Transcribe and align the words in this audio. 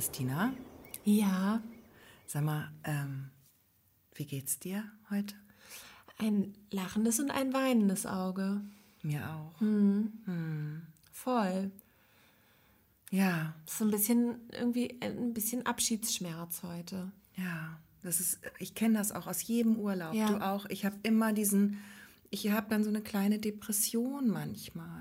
Christina, 0.00 0.52
Ja, 1.04 1.62
sag 2.26 2.44
mal, 2.44 2.70
ähm, 2.84 3.30
wie 4.14 4.26
geht's 4.26 4.58
dir 4.58 4.84
heute? 5.08 5.34
ein 6.18 6.52
lachendes 6.70 7.18
und 7.18 7.30
ein 7.30 7.54
weinendes 7.54 8.04
Auge. 8.04 8.60
Mir 9.02 9.26
auch. 9.30 9.58
Voll. 11.12 11.70
Ja, 13.10 13.54
So 13.64 13.86
ein 13.86 13.90
bisschen 13.90 14.36
irgendwie 14.52 14.98
ein 15.00 15.32
bisschen 15.32 15.64
Abschiedsschmerz 15.64 16.62
heute. 16.62 17.10
ja. 17.36 17.78
Das 18.02 18.20
ist, 18.20 18.38
ich 18.60 18.74
kenne 18.74 18.98
das 18.98 19.10
auch 19.12 19.26
aus 19.26 19.42
jedem 19.48 19.76
Urlaub. 19.78 20.12
Ja. 20.14 20.28
Du 20.28 20.40
auch. 20.44 20.66
Ich 20.66 20.84
habe 20.84 20.94
immer 21.04 21.32
diesen, 21.32 21.78
ich 22.30 22.50
habe 22.52 22.68
dann 22.68 22.84
so 22.84 22.90
eine 22.90 23.00
kleine 23.00 23.38
Depression 23.40 24.28
manchmal. 24.28 25.00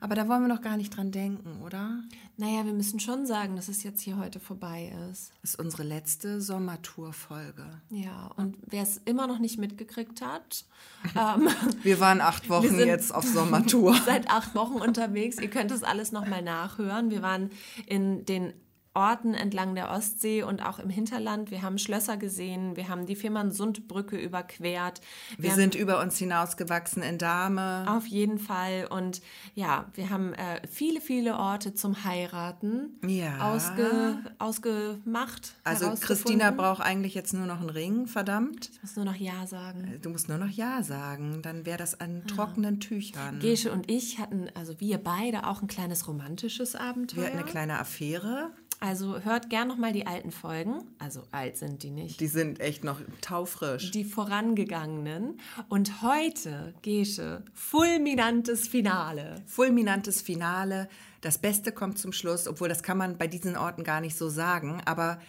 Aber 0.00 0.14
da 0.14 0.28
wollen 0.28 0.42
wir 0.42 0.48
noch 0.48 0.62
gar 0.62 0.76
nicht 0.76 0.96
dran 0.96 1.10
denken, 1.10 1.62
oder? 1.62 2.02
Naja, 2.36 2.64
wir 2.64 2.72
müssen 2.72 3.00
schon 3.00 3.26
sagen, 3.26 3.56
dass 3.56 3.68
es 3.68 3.82
jetzt 3.82 4.00
hier 4.00 4.18
heute 4.18 4.40
vorbei 4.40 4.92
ist. 5.10 5.32
Das 5.42 5.54
ist 5.54 5.60
unsere 5.60 5.82
letzte 5.82 6.40
Sommertour-Folge. 6.40 7.64
Ja, 7.90 8.30
und 8.36 8.56
wer 8.66 8.82
es 8.82 8.98
immer 9.04 9.26
noch 9.26 9.38
nicht 9.38 9.58
mitgekriegt 9.58 10.22
hat, 10.22 10.64
ähm, 11.16 11.48
Wir 11.82 12.00
waren 12.00 12.20
acht 12.20 12.48
Wochen 12.48 12.78
jetzt 12.78 13.14
auf 13.14 13.24
Sommertour. 13.24 13.94
seit 14.06 14.30
acht 14.30 14.54
Wochen 14.54 14.80
unterwegs. 14.80 15.38
Ihr 15.38 15.50
könnt 15.50 15.70
das 15.70 15.82
alles 15.82 16.12
nochmal 16.12 16.42
nachhören. 16.42 17.10
Wir 17.10 17.22
waren 17.22 17.50
in 17.86 18.24
den 18.24 18.52
Orten 18.94 19.32
entlang 19.34 19.74
der 19.74 19.90
Ostsee 19.90 20.42
und 20.42 20.64
auch 20.64 20.78
im 20.78 20.90
Hinterland. 20.90 21.50
Wir 21.50 21.62
haben 21.62 21.78
Schlösser 21.78 22.16
gesehen, 22.16 22.76
wir 22.76 22.88
haben 22.88 23.06
die 23.06 23.16
Fehmarnsundbrücke 23.16 24.16
überquert. 24.16 25.00
Wir 25.38 25.50
haben 25.50 25.56
sind 25.56 25.74
über 25.74 26.00
uns 26.00 26.18
hinausgewachsen 26.18 27.02
in 27.02 27.16
Dahme. 27.18 27.86
auf 27.88 28.06
jeden 28.06 28.38
Fall 28.38 28.86
und 28.90 29.22
ja, 29.54 29.86
wir 29.94 30.10
haben 30.10 30.34
äh, 30.34 30.60
viele, 30.68 31.00
viele 31.00 31.36
Orte 31.36 31.72
zum 31.74 32.04
Heiraten 32.04 32.98
Ja. 33.06 33.52
ausge, 33.52 34.18
ausgemacht. 34.38 35.54
Also. 35.64 35.92
Christina 36.00 36.50
braucht 36.50 36.82
eigentlich 36.82 37.14
jetzt 37.14 37.32
nur 37.32 37.46
noch 37.46 37.60
einen 37.60 37.70
Ring, 37.70 38.06
verdammt. 38.06 38.70
Ich 38.72 38.82
muss 38.82 38.96
nur 38.96 39.04
noch 39.04 39.14
Ja 39.16 39.46
sagen. 39.46 39.98
Du 40.02 40.10
musst 40.10 40.28
nur 40.28 40.38
noch 40.38 40.48
Ja 40.50 40.82
sagen, 40.82 41.40
dann 41.42 41.64
wäre 41.66 41.78
das 41.78 42.00
an 42.00 42.26
trockenen 42.26 42.80
Tüchern. 42.80 43.38
Gesche 43.40 43.72
und 43.72 43.90
ich 43.90 44.18
hatten, 44.18 44.48
also 44.54 44.78
wir 44.80 44.98
beide, 44.98 45.46
auch 45.46 45.62
ein 45.62 45.68
kleines 45.68 46.06
romantisches 46.08 46.74
Abenteuer. 46.74 47.20
Wir 47.22 47.26
hatten 47.28 47.38
eine 47.38 47.46
kleine 47.46 47.78
Affäre. 47.78 48.50
Also 48.82 49.20
hört 49.20 49.48
gern 49.48 49.68
noch 49.68 49.76
mal 49.76 49.92
die 49.92 50.08
alten 50.08 50.32
Folgen. 50.32 50.82
Also 50.98 51.22
alt 51.30 51.56
sind 51.56 51.84
die 51.84 51.92
nicht. 51.92 52.18
Die 52.18 52.26
sind 52.26 52.58
echt 52.58 52.82
noch 52.82 53.00
taufrisch. 53.20 53.92
Die 53.92 54.02
vorangegangenen. 54.02 55.38
Und 55.68 56.02
heute, 56.02 56.74
Gesche, 56.82 57.44
fulminantes 57.54 58.66
Finale. 58.66 59.40
Fulminantes 59.46 60.20
Finale. 60.20 60.88
Das 61.20 61.38
Beste 61.38 61.70
kommt 61.70 61.96
zum 61.96 62.12
Schluss, 62.12 62.48
obwohl 62.48 62.68
das 62.68 62.82
kann 62.82 62.98
man 62.98 63.18
bei 63.18 63.28
diesen 63.28 63.56
Orten 63.56 63.84
gar 63.84 64.00
nicht 64.00 64.16
so 64.18 64.28
sagen. 64.28 64.82
Aber 64.84 65.20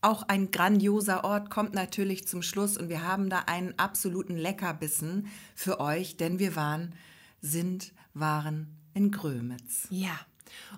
auch 0.00 0.22
ein 0.28 0.52
grandioser 0.52 1.24
Ort 1.24 1.50
kommt 1.50 1.74
natürlich 1.74 2.28
zum 2.28 2.42
Schluss 2.42 2.76
und 2.78 2.88
wir 2.88 3.02
haben 3.02 3.28
da 3.28 3.40
einen 3.46 3.76
absoluten 3.76 4.36
Leckerbissen 4.36 5.26
für 5.56 5.80
euch, 5.80 6.16
denn 6.16 6.38
wir 6.38 6.54
waren, 6.54 6.94
sind, 7.40 7.92
waren 8.12 8.78
in 8.94 9.10
Grömitz. 9.10 9.88
Ja. 9.90 10.16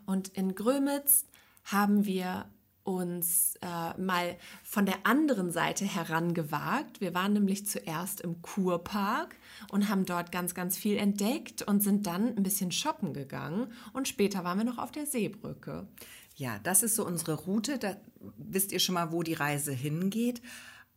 Und 0.06 0.28
in 0.28 0.54
Grömitz 0.54 1.26
haben 1.66 2.06
wir 2.06 2.46
uns 2.86 3.56
äh, 3.62 4.00
mal 4.00 4.36
von 4.62 4.86
der 4.86 5.04
anderen 5.04 5.50
Seite 5.50 5.84
herangewagt. 5.84 7.00
Wir 7.00 7.14
waren 7.14 7.32
nämlich 7.32 7.66
zuerst 7.66 8.20
im 8.20 8.40
Kurpark 8.42 9.36
und 9.72 9.88
haben 9.88 10.04
dort 10.04 10.30
ganz, 10.30 10.54
ganz 10.54 10.76
viel 10.76 10.96
entdeckt 10.96 11.62
und 11.62 11.82
sind 11.82 12.06
dann 12.06 12.36
ein 12.36 12.42
bisschen 12.44 12.70
shoppen 12.70 13.12
gegangen. 13.12 13.72
Und 13.92 14.06
später 14.06 14.44
waren 14.44 14.58
wir 14.58 14.64
noch 14.64 14.78
auf 14.78 14.92
der 14.92 15.06
Seebrücke. 15.06 15.88
Ja, 16.36 16.60
das 16.62 16.84
ist 16.84 16.94
so 16.94 17.04
unsere 17.04 17.34
Route. 17.34 17.78
Da 17.78 17.96
wisst 18.36 18.70
ihr 18.70 18.78
schon 18.78 18.94
mal, 18.94 19.10
wo 19.10 19.24
die 19.24 19.34
Reise 19.34 19.72
hingeht. 19.72 20.40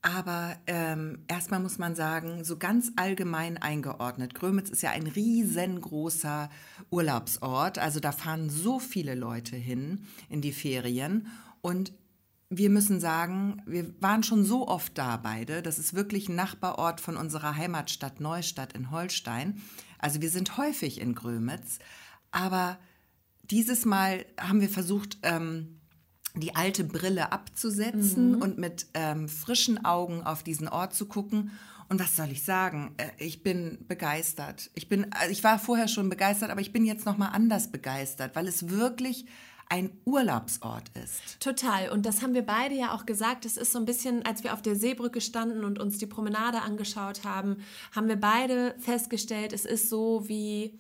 Aber 0.02 0.56
ähm, 0.66 1.26
erstmal 1.28 1.60
muss 1.60 1.78
man 1.78 1.94
sagen, 1.94 2.46
so 2.46 2.58
ganz 2.58 2.92
allgemein 2.96 3.58
eingeordnet. 3.58 4.34
Grömitz 4.34 4.70
ist 4.70 4.82
ja 4.82 4.92
ein 4.92 5.08
riesengroßer 5.08 6.50
Urlaubsort. 6.90 7.80
Also 7.80 8.00
da 8.00 8.14
fahren 8.14 8.50
so 8.50 8.80
viele 8.80 9.16
Leute 9.16 9.58
hin 9.58 10.06
in 10.30 10.42
die 10.42 10.54
Ferien. 10.54 11.28
Und 11.62 11.92
wir 12.50 12.70
müssen 12.70 13.00
sagen, 13.02 13.62
wir 13.66 13.94
waren 14.02 14.24
schon 14.24 14.46
so 14.46 14.68
oft 14.68 14.98
da 14.98 15.18
beide. 15.18 15.62
Das 15.62 15.78
ist 15.78 15.94
wirklich 15.94 16.30
ein 16.30 16.36
Nachbarort 16.36 17.02
von 17.02 17.18
unserer 17.18 17.56
Heimatstadt 17.58 18.22
Neustadt 18.22 18.74
in 18.74 18.92
Holstein. 18.92 19.62
Also 20.00 20.22
wir 20.22 20.30
sind 20.30 20.58
häufig 20.58 21.02
in 21.02 21.14
Grömitz. 21.14 21.80
Aber 22.32 22.80
dieses 23.44 23.86
Mal 23.86 24.26
haben 24.40 24.62
wir 24.62 24.70
versucht, 24.70 25.18
ähm, 25.24 25.79
die 26.36 26.56
alte 26.56 26.84
Brille 26.84 27.32
abzusetzen 27.32 28.36
und 28.42 28.58
mit 28.58 28.88
ähm, 28.94 29.28
frischen 29.28 29.84
Augen 29.86 30.24
auf 30.24 30.44
diesen 30.44 30.68
Ort 30.68 30.94
zu 30.94 31.06
gucken. 31.06 31.52
Und 31.90 32.00
was 32.00 32.16
soll 32.16 32.30
ich 32.32 32.44
sagen? 32.44 32.94
Äh, 32.98 33.10
ich 33.18 33.42
bin 33.42 33.80
begeistert. 33.88 34.70
Ich 34.76 34.88
bin, 34.88 35.12
also 35.12 35.32
ich 35.32 35.44
war 35.44 35.58
vorher 35.58 35.88
schon 35.88 36.10
begeistert, 36.10 36.52
aber 36.52 36.62
ich 36.62 36.72
bin 36.72 36.86
jetzt 36.86 37.06
noch 37.06 37.18
mal 37.18 37.30
anders 37.30 37.72
begeistert, 37.72 38.36
weil 38.36 38.48
es 38.48 38.70
wirklich 38.70 39.26
ein 39.70 39.92
Urlaubsort 40.06 40.90
ist. 41.04 41.40
Total. 41.40 41.90
Und 41.90 42.06
das 42.06 42.24
haben 42.24 42.34
wir 42.34 42.42
beide 42.42 42.74
ja 42.74 42.94
auch 42.94 43.06
gesagt. 43.06 43.46
Es 43.46 43.56
ist 43.56 43.72
so 43.72 43.78
ein 43.78 43.86
bisschen, 43.86 44.26
als 44.26 44.44
wir 44.44 44.54
auf 44.54 44.64
der 44.64 44.76
Seebrücke 44.76 45.22
standen 45.22 45.64
und 45.64 45.80
uns 45.80 46.00
die 46.00 46.08
Promenade 46.08 46.62
angeschaut 46.62 47.24
haben, 47.24 47.58
haben 47.96 48.08
wir 48.08 48.20
beide 48.20 48.76
festgestellt, 48.80 49.54
es 49.54 49.66
ist 49.66 49.90
so 49.90 50.28
wie 50.28 50.80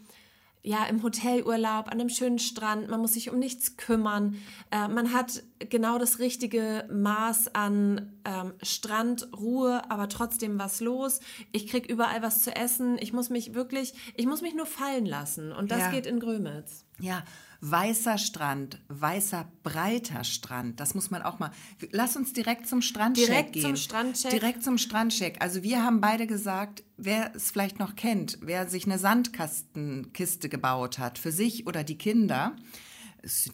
ja, 0.63 0.85
im 0.85 1.03
Hotelurlaub, 1.03 1.87
an 1.87 1.93
einem 1.93 2.09
schönen 2.09 2.39
Strand, 2.39 2.89
man 2.89 2.99
muss 2.99 3.13
sich 3.13 3.31
um 3.31 3.39
nichts 3.39 3.77
kümmern. 3.77 4.35
Äh, 4.71 4.87
man 4.87 5.13
hat 5.13 5.43
genau 5.69 5.97
das 5.97 6.19
richtige 6.19 6.87
Maß 6.91 7.53
an 7.55 8.13
ähm, 8.25 8.53
Strand, 8.63 9.27
Ruhe, 9.37 9.81
aber 9.91 10.07
trotzdem 10.07 10.57
was 10.57 10.79
los. 10.79 11.19
Ich 11.51 11.67
krieg 11.67 11.89
überall 11.89 12.21
was 12.21 12.41
zu 12.41 12.55
essen. 12.55 12.97
Ich 12.99 13.11
muss 13.13 13.29
mich 13.29 13.53
wirklich, 13.53 13.93
ich 14.15 14.25
muss 14.25 14.41
mich 14.41 14.55
nur 14.55 14.65
fallen 14.65 15.05
lassen. 15.05 15.51
Und 15.51 15.71
das 15.71 15.79
Ja. 15.79 15.91
geht 15.91 16.05
in 16.05 16.19
Grömitz. 16.19 16.85
Ja, 17.01 17.23
weißer 17.61 18.17
Strand, 18.17 18.79
weißer 18.89 19.49
breiter 19.63 20.23
Strand. 20.23 20.79
Das 20.79 20.95
muss 20.95 21.11
man 21.11 21.21
auch 21.23 21.39
mal. 21.39 21.51
Lass 21.91 22.15
uns 22.15 22.33
direkt 22.33 22.67
zum 22.67 22.81
Strandcheck 22.81 23.25
Direkt 23.27 23.53
gehen. 23.53 23.61
zum 23.63 23.75
Strandcheck. 23.75 24.31
Direkt 24.31 24.63
zum 24.63 24.77
Strandcheck. 24.77 25.41
Also 25.41 25.63
wir 25.63 25.83
haben 25.83 25.99
beide 26.01 26.27
gesagt, 26.27 26.83
wer 26.97 27.33
es 27.35 27.51
vielleicht 27.51 27.79
noch 27.79 27.95
kennt, 27.95 28.37
wer 28.41 28.67
sich 28.69 28.85
eine 28.85 28.97
Sandkastenkiste 28.97 30.49
gebaut 30.49 30.99
hat 30.99 31.17
für 31.17 31.31
sich 31.31 31.67
oder 31.67 31.83
die 31.83 31.97
Kinder. 31.97 32.55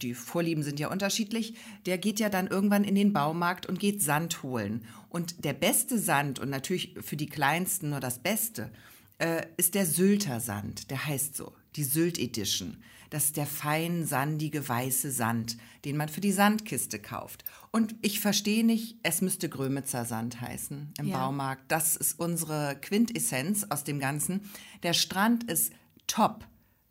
Die 0.02 0.14
Vorlieben 0.14 0.64
sind 0.64 0.80
ja 0.80 0.92
unterschiedlich. 0.92 1.56
Der 1.86 1.98
geht 1.98 2.20
ja 2.20 2.30
dann 2.30 2.48
irgendwann 2.48 2.84
in 2.84 2.96
den 2.96 3.14
Baumarkt 3.14 3.66
und 3.66 3.80
geht 3.80 4.02
Sand 4.02 4.44
holen. 4.44 4.86
Und 5.10 5.44
der 5.46 5.54
beste 5.54 5.98
Sand, 6.00 6.40
und 6.40 6.50
natürlich 6.50 6.96
für 7.02 7.18
die 7.18 7.30
Kleinsten 7.30 7.90
nur 7.90 8.00
das 8.00 8.20
Beste, 8.20 8.72
äh, 9.18 9.46
ist 9.58 9.76
der 9.76 9.86
Sylter 9.86 10.40
Sand. 10.40 10.92
Der 10.92 11.06
heißt 11.06 11.36
so, 11.36 11.54
die 11.76 11.84
Sylt 11.84 12.20
Edition. 12.20 12.78
Das 13.10 13.26
ist 13.26 13.38
der 13.38 13.46
fein 13.46 14.06
sandige 14.06 14.68
weiße 14.68 15.12
Sand, 15.12 15.58
den 15.86 15.96
man 15.96 16.10
für 16.10 16.22
die 16.22 16.32
Sandkiste 16.32 17.00
kauft. 17.00 17.44
Und 17.72 17.96
ich 18.02 18.20
verstehe 18.20 18.66
nicht, 18.66 18.98
es 19.04 19.22
müsste 19.22 19.48
Grömitzer 19.48 20.06
Sand 20.06 20.42
heißen 20.42 20.94
im 20.98 21.08
Ja. 21.08 21.20
Baumarkt. 21.20 21.72
Das 21.72 21.96
ist 21.96 22.20
unsere 22.20 22.78
Quintessenz 22.82 23.66
aus 23.70 23.84
dem 23.84 24.00
Ganzen. 24.00 24.42
Der 24.84 24.94
Strand 24.94 25.50
ist 25.50 25.72
top, 26.08 26.46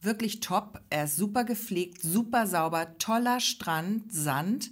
wirklich 0.04 0.40
top. 0.40 0.80
Er 0.90 1.04
ist 1.04 1.16
super 1.16 1.44
gepflegt, 1.44 2.02
super 2.02 2.46
sauber, 2.46 2.98
toller 2.98 3.40
Strand, 3.40 4.12
Sand 4.12 4.70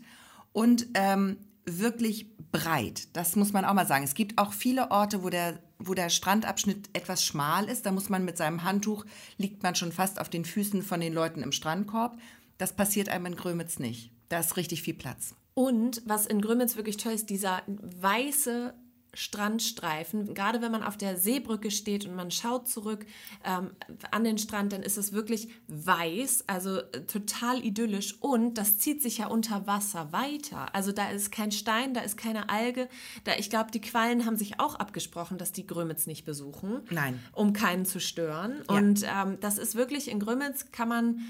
und 0.52 0.86
ähm, 0.94 1.36
wirklich 1.64 2.26
breit. 2.52 3.08
Das 3.14 3.36
muss 3.36 3.52
man 3.52 3.64
auch 3.64 3.74
mal 3.74 3.86
sagen. 3.86 4.04
Es 4.04 4.14
gibt 4.14 4.38
auch 4.38 4.52
viele 4.52 4.90
Orte, 4.90 5.22
wo 5.22 5.30
der, 5.30 5.58
wo 5.78 5.94
der 5.94 6.10
Strandabschnitt 6.10 6.90
etwas 6.92 7.24
schmal 7.24 7.68
ist. 7.68 7.86
Da 7.86 7.92
muss 7.92 8.08
man 8.08 8.24
mit 8.24 8.36
seinem 8.36 8.64
Handtuch, 8.64 9.04
liegt 9.38 9.62
man 9.62 9.74
schon 9.74 9.92
fast 9.92 10.20
auf 10.20 10.28
den 10.28 10.44
Füßen 10.44 10.82
von 10.82 11.00
den 11.00 11.14
Leuten 11.14 11.42
im 11.42 11.52
Strandkorb. 11.52 12.18
Das 12.58 12.74
passiert 12.74 13.08
einem 13.08 13.26
in 13.26 13.36
Grömitz 13.36 13.78
nicht. 13.78 14.12
Da 14.28 14.40
ist 14.40 14.56
richtig 14.56 14.82
viel 14.82 14.94
Platz. 14.94 15.34
Und 15.54 16.02
was 16.06 16.26
in 16.26 16.40
Grömitz 16.40 16.76
wirklich 16.76 16.96
toll 16.96 17.12
ist, 17.12 17.28
dieser 17.28 17.62
weiße 17.66 18.74
Strandstreifen. 19.14 20.32
Gerade 20.34 20.62
wenn 20.62 20.72
man 20.72 20.82
auf 20.82 20.96
der 20.96 21.16
Seebrücke 21.16 21.70
steht 21.70 22.06
und 22.06 22.14
man 22.14 22.30
schaut 22.30 22.66
zurück 22.66 23.04
ähm, 23.44 23.72
an 24.10 24.24
den 24.24 24.38
Strand, 24.38 24.72
dann 24.72 24.82
ist 24.82 24.96
es 24.96 25.12
wirklich 25.12 25.48
weiß, 25.68 26.44
also 26.46 26.78
äh, 26.78 27.04
total 27.06 27.62
idyllisch. 27.62 28.20
Und 28.20 28.54
das 28.54 28.78
zieht 28.78 29.02
sich 29.02 29.18
ja 29.18 29.26
unter 29.26 29.66
Wasser 29.66 30.12
weiter. 30.12 30.74
Also 30.74 30.92
da 30.92 31.10
ist 31.10 31.30
kein 31.30 31.52
Stein, 31.52 31.92
da 31.92 32.00
ist 32.00 32.16
keine 32.16 32.48
Alge. 32.48 32.88
Da, 33.24 33.32
ich 33.36 33.50
glaube, 33.50 33.70
die 33.70 33.82
Quallen 33.82 34.24
haben 34.24 34.36
sich 34.36 34.58
auch 34.58 34.76
abgesprochen, 34.76 35.36
dass 35.36 35.52
die 35.52 35.66
Grömitz 35.66 36.06
nicht 36.06 36.24
besuchen. 36.24 36.82
Nein. 36.90 37.20
Um 37.32 37.52
keinen 37.52 37.84
zu 37.84 38.00
stören. 38.00 38.62
Ja. 38.68 38.76
Und 38.76 39.04
ähm, 39.04 39.38
das 39.40 39.58
ist 39.58 39.74
wirklich 39.74 40.10
in 40.10 40.20
Grömitz 40.20 40.72
kann 40.72 40.88
man 40.88 41.20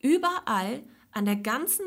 überall 0.00 0.84
an 1.10 1.24
der 1.24 1.36
ganzen 1.36 1.84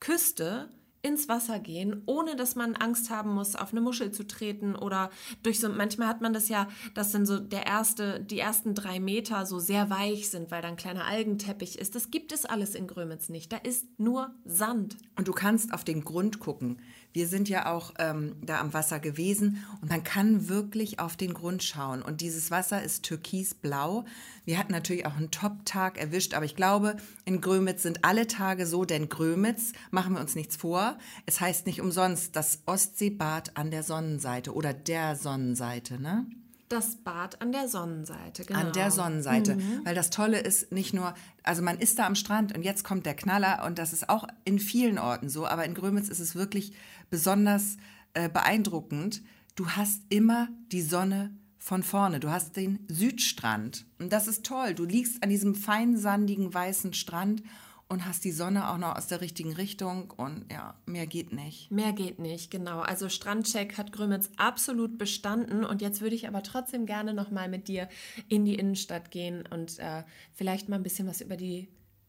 Küste 0.00 0.70
ins 1.02 1.28
Wasser 1.28 1.58
gehen, 1.60 2.02
ohne 2.06 2.34
dass 2.34 2.56
man 2.56 2.74
Angst 2.74 3.10
haben 3.10 3.34
muss, 3.34 3.54
auf 3.54 3.72
eine 3.72 3.80
Muschel 3.80 4.10
zu 4.10 4.26
treten 4.26 4.74
oder 4.74 5.10
durch 5.42 5.60
so, 5.60 5.68
manchmal 5.68 6.08
hat 6.08 6.20
man 6.20 6.32
das 6.32 6.48
ja, 6.48 6.68
dass 6.94 7.12
dann 7.12 7.24
so 7.24 7.38
der 7.38 7.66
erste, 7.66 8.20
die 8.20 8.38
ersten 8.38 8.74
drei 8.74 8.98
Meter 8.98 9.46
so 9.46 9.58
sehr 9.58 9.90
weich 9.90 10.28
sind, 10.30 10.50
weil 10.50 10.62
da 10.62 10.68
ein 10.68 10.76
kleiner 10.76 11.04
Algenteppich 11.04 11.78
ist. 11.78 11.94
Das 11.94 12.10
gibt 12.10 12.32
es 12.32 12.44
alles 12.44 12.74
in 12.74 12.86
Grömitz 12.86 13.28
nicht. 13.28 13.52
Da 13.52 13.58
ist 13.58 13.86
nur 13.98 14.34
Sand. 14.44 14.96
Und 15.16 15.28
du 15.28 15.32
kannst 15.32 15.72
auf 15.72 15.84
den 15.84 16.04
Grund 16.04 16.40
gucken. 16.40 16.80
Wir 17.12 17.26
sind 17.26 17.48
ja 17.48 17.72
auch 17.72 17.92
ähm, 17.98 18.36
da 18.42 18.60
am 18.60 18.74
Wasser 18.74 19.00
gewesen 19.00 19.64
und 19.80 19.90
man 19.90 20.04
kann 20.04 20.48
wirklich 20.48 21.00
auf 21.00 21.16
den 21.16 21.34
Grund 21.34 21.62
schauen. 21.62 22.02
Und 22.02 22.20
dieses 22.20 22.50
Wasser 22.50 22.82
ist 22.82 23.04
türkisblau. 23.04 24.04
Wir 24.44 24.58
hatten 24.58 24.72
natürlich 24.72 25.06
auch 25.06 25.16
einen 25.16 25.30
Top-Tag 25.30 25.98
erwischt, 25.98 26.34
aber 26.34 26.44
ich 26.44 26.56
glaube, 26.56 26.96
in 27.24 27.40
Grömitz 27.40 27.82
sind 27.82 28.04
alle 28.04 28.26
Tage 28.26 28.66
so, 28.66 28.84
denn 28.84 29.08
Grömitz, 29.08 29.72
machen 29.90 30.14
wir 30.14 30.20
uns 30.20 30.34
nichts 30.34 30.56
vor, 30.56 30.98
es 31.26 31.40
heißt 31.40 31.66
nicht 31.66 31.80
umsonst 31.80 32.36
das 32.36 32.60
Ostseebad 32.66 33.56
an 33.56 33.70
der 33.70 33.82
Sonnenseite 33.82 34.54
oder 34.54 34.72
der 34.72 35.16
Sonnenseite, 35.16 36.00
ne? 36.00 36.26
Das 36.68 36.96
Bad 36.96 37.40
an 37.40 37.52
der 37.52 37.68
Sonnenseite, 37.68 38.44
genau. 38.44 38.60
An 38.60 38.72
der 38.72 38.90
Sonnenseite. 38.90 39.56
Mhm. 39.56 39.80
Weil 39.84 39.94
das 39.94 40.10
Tolle 40.10 40.38
ist 40.38 40.70
nicht 40.70 40.92
nur, 40.92 41.14
also 41.42 41.62
man 41.62 41.78
ist 41.78 41.98
da 41.98 42.06
am 42.06 42.14
Strand 42.14 42.54
und 42.54 42.62
jetzt 42.62 42.84
kommt 42.84 43.06
der 43.06 43.14
Knaller 43.14 43.64
und 43.66 43.78
das 43.78 43.92
ist 43.92 44.08
auch 44.08 44.26
in 44.44 44.58
vielen 44.58 44.98
Orten 44.98 45.28
so, 45.28 45.46
aber 45.46 45.64
in 45.64 45.74
Grömitz 45.74 46.08
ist 46.08 46.20
es 46.20 46.34
wirklich 46.34 46.72
besonders 47.10 47.78
äh, 48.14 48.28
beeindruckend. 48.28 49.22
Du 49.54 49.70
hast 49.70 50.02
immer 50.10 50.48
die 50.70 50.82
Sonne 50.82 51.34
von 51.58 51.82
vorne. 51.82 52.20
Du 52.20 52.30
hast 52.30 52.56
den 52.56 52.86
Südstrand 52.88 53.86
und 53.98 54.12
das 54.12 54.28
ist 54.28 54.44
toll. 54.44 54.74
Du 54.74 54.84
liegst 54.84 55.22
an 55.22 55.28
diesem 55.28 55.54
feinsandigen 55.54 56.52
weißen 56.52 56.94
Strand 56.94 57.42
und 57.88 58.04
hast 58.04 58.24
die 58.24 58.32
Sonne 58.32 58.68
auch 58.68 58.76
noch 58.76 58.96
aus 58.96 59.06
der 59.06 59.20
richtigen 59.20 59.54
Richtung 59.54 60.12
und 60.16 60.44
ja, 60.52 60.74
mehr 60.84 61.06
geht 61.06 61.32
nicht. 61.32 61.70
Mehr 61.70 61.92
geht 61.92 62.18
nicht, 62.18 62.50
genau. 62.50 62.80
Also 62.80 63.08
Strandcheck 63.08 63.78
hat 63.78 63.92
Grömitz 63.92 64.30
absolut 64.36 64.98
bestanden 64.98 65.64
und 65.64 65.80
jetzt 65.80 66.02
würde 66.02 66.14
ich 66.14 66.28
aber 66.28 66.42
trotzdem 66.42 66.84
gerne 66.84 67.14
noch 67.14 67.30
mal 67.30 67.48
mit 67.48 67.66
dir 67.66 67.88
in 68.28 68.44
die 68.44 68.56
Innenstadt 68.56 69.10
gehen 69.10 69.44
und 69.46 69.78
äh, 69.78 70.04
vielleicht 70.34 70.68
mal 70.68 70.76
ein 70.76 70.82
bisschen 70.82 71.08
was 71.08 71.22
über 71.22 71.36
die 71.36 71.68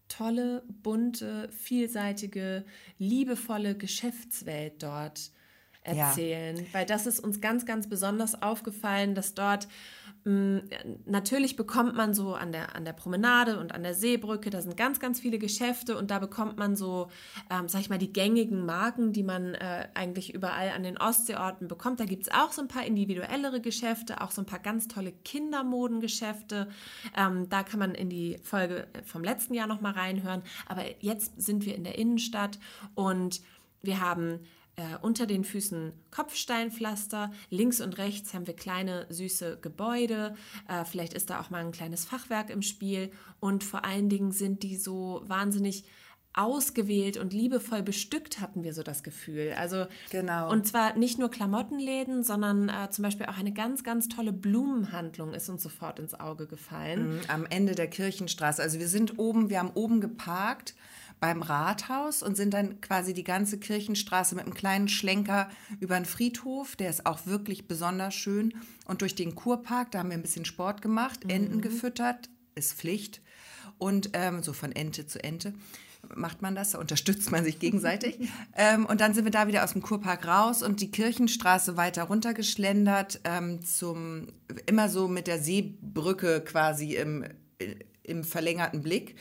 tolle, 0.09 0.63
bunte, 0.67 1.49
vielseitige, 1.51 2.65
liebevolle 2.97 3.77
Geschäftswelt 3.77 4.83
dort 4.83 5.31
erzählen, 5.83 6.57
ja. 6.57 6.63
weil 6.73 6.85
das 6.85 7.05
ist 7.07 7.19
uns 7.19 7.39
ganz, 7.39 7.65
ganz 7.65 7.87
besonders 7.87 8.41
aufgefallen, 8.41 9.15
dass 9.15 9.33
dort 9.33 9.67
natürlich 11.05 11.55
bekommt 11.55 11.95
man 11.95 12.13
so 12.13 12.33
an 12.33 12.51
der, 12.51 12.75
an 12.75 12.85
der 12.85 12.93
Promenade 12.93 13.59
und 13.59 13.73
an 13.73 13.83
der 13.83 13.93
Seebrücke, 13.93 14.49
da 14.49 14.61
sind 14.61 14.75
ganz, 14.75 14.99
ganz 14.99 15.19
viele 15.19 15.39
Geschäfte 15.39 15.97
und 15.97 16.11
da 16.11 16.19
bekommt 16.19 16.57
man 16.57 16.75
so, 16.75 17.09
ähm, 17.49 17.67
sag 17.67 17.81
ich 17.81 17.89
mal, 17.89 17.97
die 17.97 18.11
gängigen 18.11 18.65
Marken, 18.65 19.13
die 19.13 19.23
man 19.23 19.55
äh, 19.55 19.87
eigentlich 19.93 20.33
überall 20.33 20.69
an 20.71 20.83
den 20.83 20.97
Ostseeorten 20.97 21.67
bekommt. 21.67 21.99
Da 21.99 22.05
gibt 22.05 22.23
es 22.23 22.31
auch 22.31 22.51
so 22.51 22.61
ein 22.61 22.67
paar 22.67 22.85
individuellere 22.85 23.61
Geschäfte, 23.61 24.21
auch 24.21 24.31
so 24.31 24.41
ein 24.41 24.45
paar 24.45 24.59
ganz 24.59 24.87
tolle 24.87 25.11
Kindermodengeschäfte. 25.11 26.67
Ähm, 27.15 27.49
da 27.49 27.63
kann 27.63 27.79
man 27.79 27.95
in 27.95 28.09
die 28.09 28.37
Folge 28.43 28.87
vom 29.05 29.23
letzten 29.23 29.53
Jahr 29.53 29.67
nochmal 29.67 29.93
reinhören. 29.93 30.43
Aber 30.67 30.83
jetzt 30.99 31.41
sind 31.41 31.65
wir 31.65 31.75
in 31.75 31.83
der 31.83 31.97
Innenstadt 31.97 32.59
und 32.95 33.41
wir 33.81 34.01
haben 34.01 34.39
äh, 34.79 34.97
unter 35.01 35.25
den 35.25 35.43
Füßen 35.43 35.91
Kopfsteinpflaster, 36.09 37.31
links 37.49 37.81
und 37.81 37.97
rechts 37.97 38.33
haben 38.33 38.47
wir 38.47 38.55
kleine 38.55 39.05
süße 39.09 39.59
Gebäude, 39.61 40.35
äh, 40.69 40.85
vielleicht 40.85 41.13
ist 41.13 41.29
da 41.29 41.41
auch 41.41 41.49
mal 41.49 41.65
ein 41.65 41.73
kleines 41.73 42.05
Fachwerk 42.05 42.49
im 42.49 42.61
Spiel 42.61 43.11
und 43.41 43.65
vor 43.65 43.83
allen 43.83 44.07
Dingen 44.07 44.31
sind 44.31 44.63
die 44.63 44.77
so 44.77 45.21
wahnsinnig 45.25 45.83
ausgewählt 46.31 47.17
und 47.17 47.33
liebevoll 47.33 47.81
bestückt, 47.81 48.39
hatten 48.39 48.63
wir 48.63 48.73
so 48.73 48.83
das 48.83 49.03
Gefühl. 49.03 49.53
Also 49.57 49.87
genau. 50.11 50.49
Und 50.49 50.65
zwar 50.65 50.95
nicht 50.95 51.19
nur 51.19 51.29
Klamottenläden, 51.29 52.23
sondern 52.23 52.69
äh, 52.69 52.89
zum 52.91 53.03
Beispiel 53.03 53.25
auch 53.25 53.37
eine 53.37 53.51
ganz, 53.51 53.83
ganz 53.83 54.07
tolle 54.07 54.31
Blumenhandlung 54.31 55.33
ist 55.33 55.49
uns 55.49 55.61
sofort 55.61 55.99
ins 55.99 56.17
Auge 56.17 56.47
gefallen. 56.47 57.15
Mhm, 57.15 57.21
am 57.27 57.45
Ende 57.49 57.75
der 57.75 57.87
Kirchenstraße. 57.87 58.61
Also 58.61 58.79
wir 58.79 58.87
sind 58.87 59.19
oben, 59.19 59.49
wir 59.49 59.59
haben 59.59 59.71
oben 59.73 59.99
geparkt 59.99 60.75
beim 61.19 61.41
Rathaus 61.41 62.23
und 62.23 62.35
sind 62.35 62.53
dann 62.53 62.81
quasi 62.81 63.13
die 63.13 63.23
ganze 63.23 63.59
Kirchenstraße 63.59 64.35
mit 64.35 64.45
einem 64.45 64.53
kleinen 64.53 64.87
Schlenker 64.87 65.49
über 65.79 65.95
den 65.95 66.05
Friedhof. 66.05 66.75
Der 66.75 66.89
ist 66.89 67.05
auch 67.05 67.25
wirklich 67.25 67.67
besonders 67.67 68.15
schön. 68.15 68.53
Und 68.85 69.01
durch 69.01 69.15
den 69.15 69.35
Kurpark, 69.35 69.91
da 69.91 69.99
haben 69.99 70.09
wir 70.09 70.17
ein 70.17 70.21
bisschen 70.21 70.45
Sport 70.45 70.81
gemacht, 70.81 71.25
mhm. 71.25 71.29
Enten 71.31 71.61
gefüttert, 71.61 72.29
ist 72.55 72.73
Pflicht. 72.73 73.21
Und 73.77 74.11
ähm, 74.13 74.43
so 74.43 74.53
von 74.53 74.71
Ente 74.71 75.07
zu 75.07 75.23
Ente 75.23 75.53
macht 76.15 76.41
man 76.41 76.55
das, 76.55 76.71
da 76.71 76.79
unterstützt 76.79 77.31
man 77.31 77.43
sich 77.43 77.59
gegenseitig. 77.59 78.17
ähm, 78.55 78.85
und 78.85 79.01
dann 79.01 79.13
sind 79.13 79.25
wir 79.25 79.31
da 79.31 79.47
wieder 79.47 79.63
aus 79.63 79.73
dem 79.73 79.81
Kurpark 79.81 80.27
raus 80.27 80.63
und 80.63 80.81
die 80.81 80.91
Kirchenstraße 80.91 81.77
weiter 81.77 82.03
runtergeschlendert, 82.03 83.21
ähm, 83.25 83.63
zum, 83.63 84.27
immer 84.65 84.89
so 84.89 85.07
mit 85.07 85.27
der 85.27 85.39
Seebrücke 85.39 86.41
quasi 86.41 86.95
im, 86.95 87.25
im 88.03 88.23
verlängerten 88.23 88.81
Blick. 88.81 89.15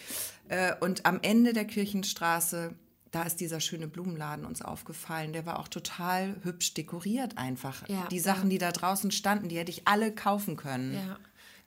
Äh, 0.49 0.75
und 0.81 1.06
am 1.06 1.19
Ende 1.23 1.53
der 1.53 1.65
Kirchenstraße, 1.65 2.75
da 3.11 3.23
ist 3.23 3.41
dieser 3.41 3.61
schöne 3.61 3.89
Blumenladen 3.89 4.45
uns 4.45 4.62
aufgefallen. 4.62 5.33
Der 5.33 5.47
war 5.47 5.59
auch 5.59 5.69
total 5.69 6.37
hübsch 6.43 6.75
dekoriert 6.75 7.39
einfach. 7.39 7.89
Ja, 7.89 8.06
die 8.11 8.21
Sachen, 8.21 8.45
ja. 8.45 8.50
die 8.50 8.59
da 8.59 8.73
draußen 8.73 9.11
standen, 9.11 9.49
die 9.49 9.59
hätte 9.59 9.71
ich 9.71 9.87
alle 9.87 10.15
kaufen 10.15 10.56
können. 10.56 10.95
Ja. 10.95 11.19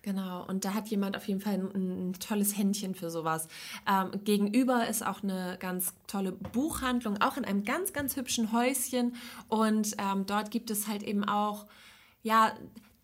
Genau, 0.03 0.43
und 0.47 0.65
da 0.65 0.73
hat 0.73 0.87
jemand 0.87 1.15
auf 1.15 1.27
jeden 1.27 1.41
Fall 1.41 1.53
ein, 1.53 2.09
ein 2.09 2.13
tolles 2.13 2.57
Händchen 2.57 2.95
für 2.95 3.11
sowas. 3.11 3.47
Ähm, 3.87 4.23
gegenüber 4.23 4.87
ist 4.87 5.05
auch 5.05 5.21
eine 5.21 5.57
ganz 5.59 5.93
tolle 6.07 6.31
Buchhandlung, 6.31 7.21
auch 7.21 7.37
in 7.37 7.45
einem 7.45 7.63
ganz, 7.65 7.93
ganz 7.93 8.15
hübschen 8.15 8.51
Häuschen. 8.51 9.15
Und 9.47 9.95
ähm, 9.99 10.25
dort 10.25 10.49
gibt 10.49 10.71
es 10.71 10.87
halt 10.87 11.03
eben 11.03 11.23
auch, 11.23 11.67
ja, 12.23 12.53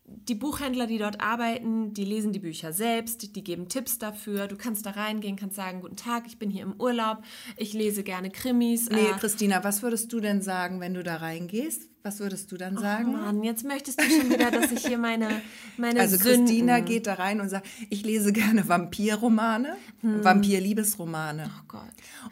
die 0.08 0.36
Buchhändler, 0.36 0.88
die 0.88 0.98
dort 0.98 1.22
arbeiten, 1.22 1.94
die 1.94 2.06
lesen 2.06 2.32
die 2.32 2.40
Bücher 2.40 2.72
selbst, 2.72 3.36
die 3.36 3.44
geben 3.44 3.68
Tipps 3.68 4.00
dafür. 4.00 4.48
Du 4.48 4.56
kannst 4.56 4.86
da 4.86 4.92
reingehen, 4.92 5.36
kannst 5.36 5.58
sagen, 5.58 5.82
guten 5.82 5.98
Tag, 5.98 6.24
ich 6.28 6.40
bin 6.40 6.50
hier 6.50 6.64
im 6.64 6.80
Urlaub, 6.80 7.24
ich 7.58 7.74
lese 7.74 8.04
gerne 8.04 8.30
Krimis. 8.30 8.90
Nee, 8.90 9.00
äh, 9.00 9.20
Christina, 9.20 9.64
was 9.64 9.84
würdest 9.84 10.12
du 10.14 10.20
denn 10.20 10.42
sagen, 10.42 10.80
wenn 10.80 10.94
du 10.94 11.04
da 11.04 11.18
reingehst? 11.18 11.90
Was 12.08 12.22
würdest 12.22 12.50
du 12.54 12.56
dann 12.56 12.78
sagen? 12.78 13.10
Oh 13.10 13.18
Mann, 13.18 13.44
jetzt 13.44 13.66
möchtest 13.66 14.00
du 14.00 14.06
schon 14.06 14.30
wieder, 14.30 14.50
dass 14.50 14.72
ich 14.72 14.88
hier 14.88 14.98
meine, 14.98 15.28
meine 15.78 16.00
Also 16.00 16.16
Sünden... 16.16 16.46
Christina 16.46 16.80
geht 16.80 17.06
da 17.06 17.16
rein 17.16 17.42
und 17.42 17.50
sagt, 17.50 17.68
ich 17.90 18.06
lese 18.06 18.32
gerne 18.32 18.66
Vampirromane, 18.66 19.76
hm. 20.00 20.24
Vampirliebesromane. 20.24 21.50
Oh 21.50 21.64
Gott. 21.68 21.82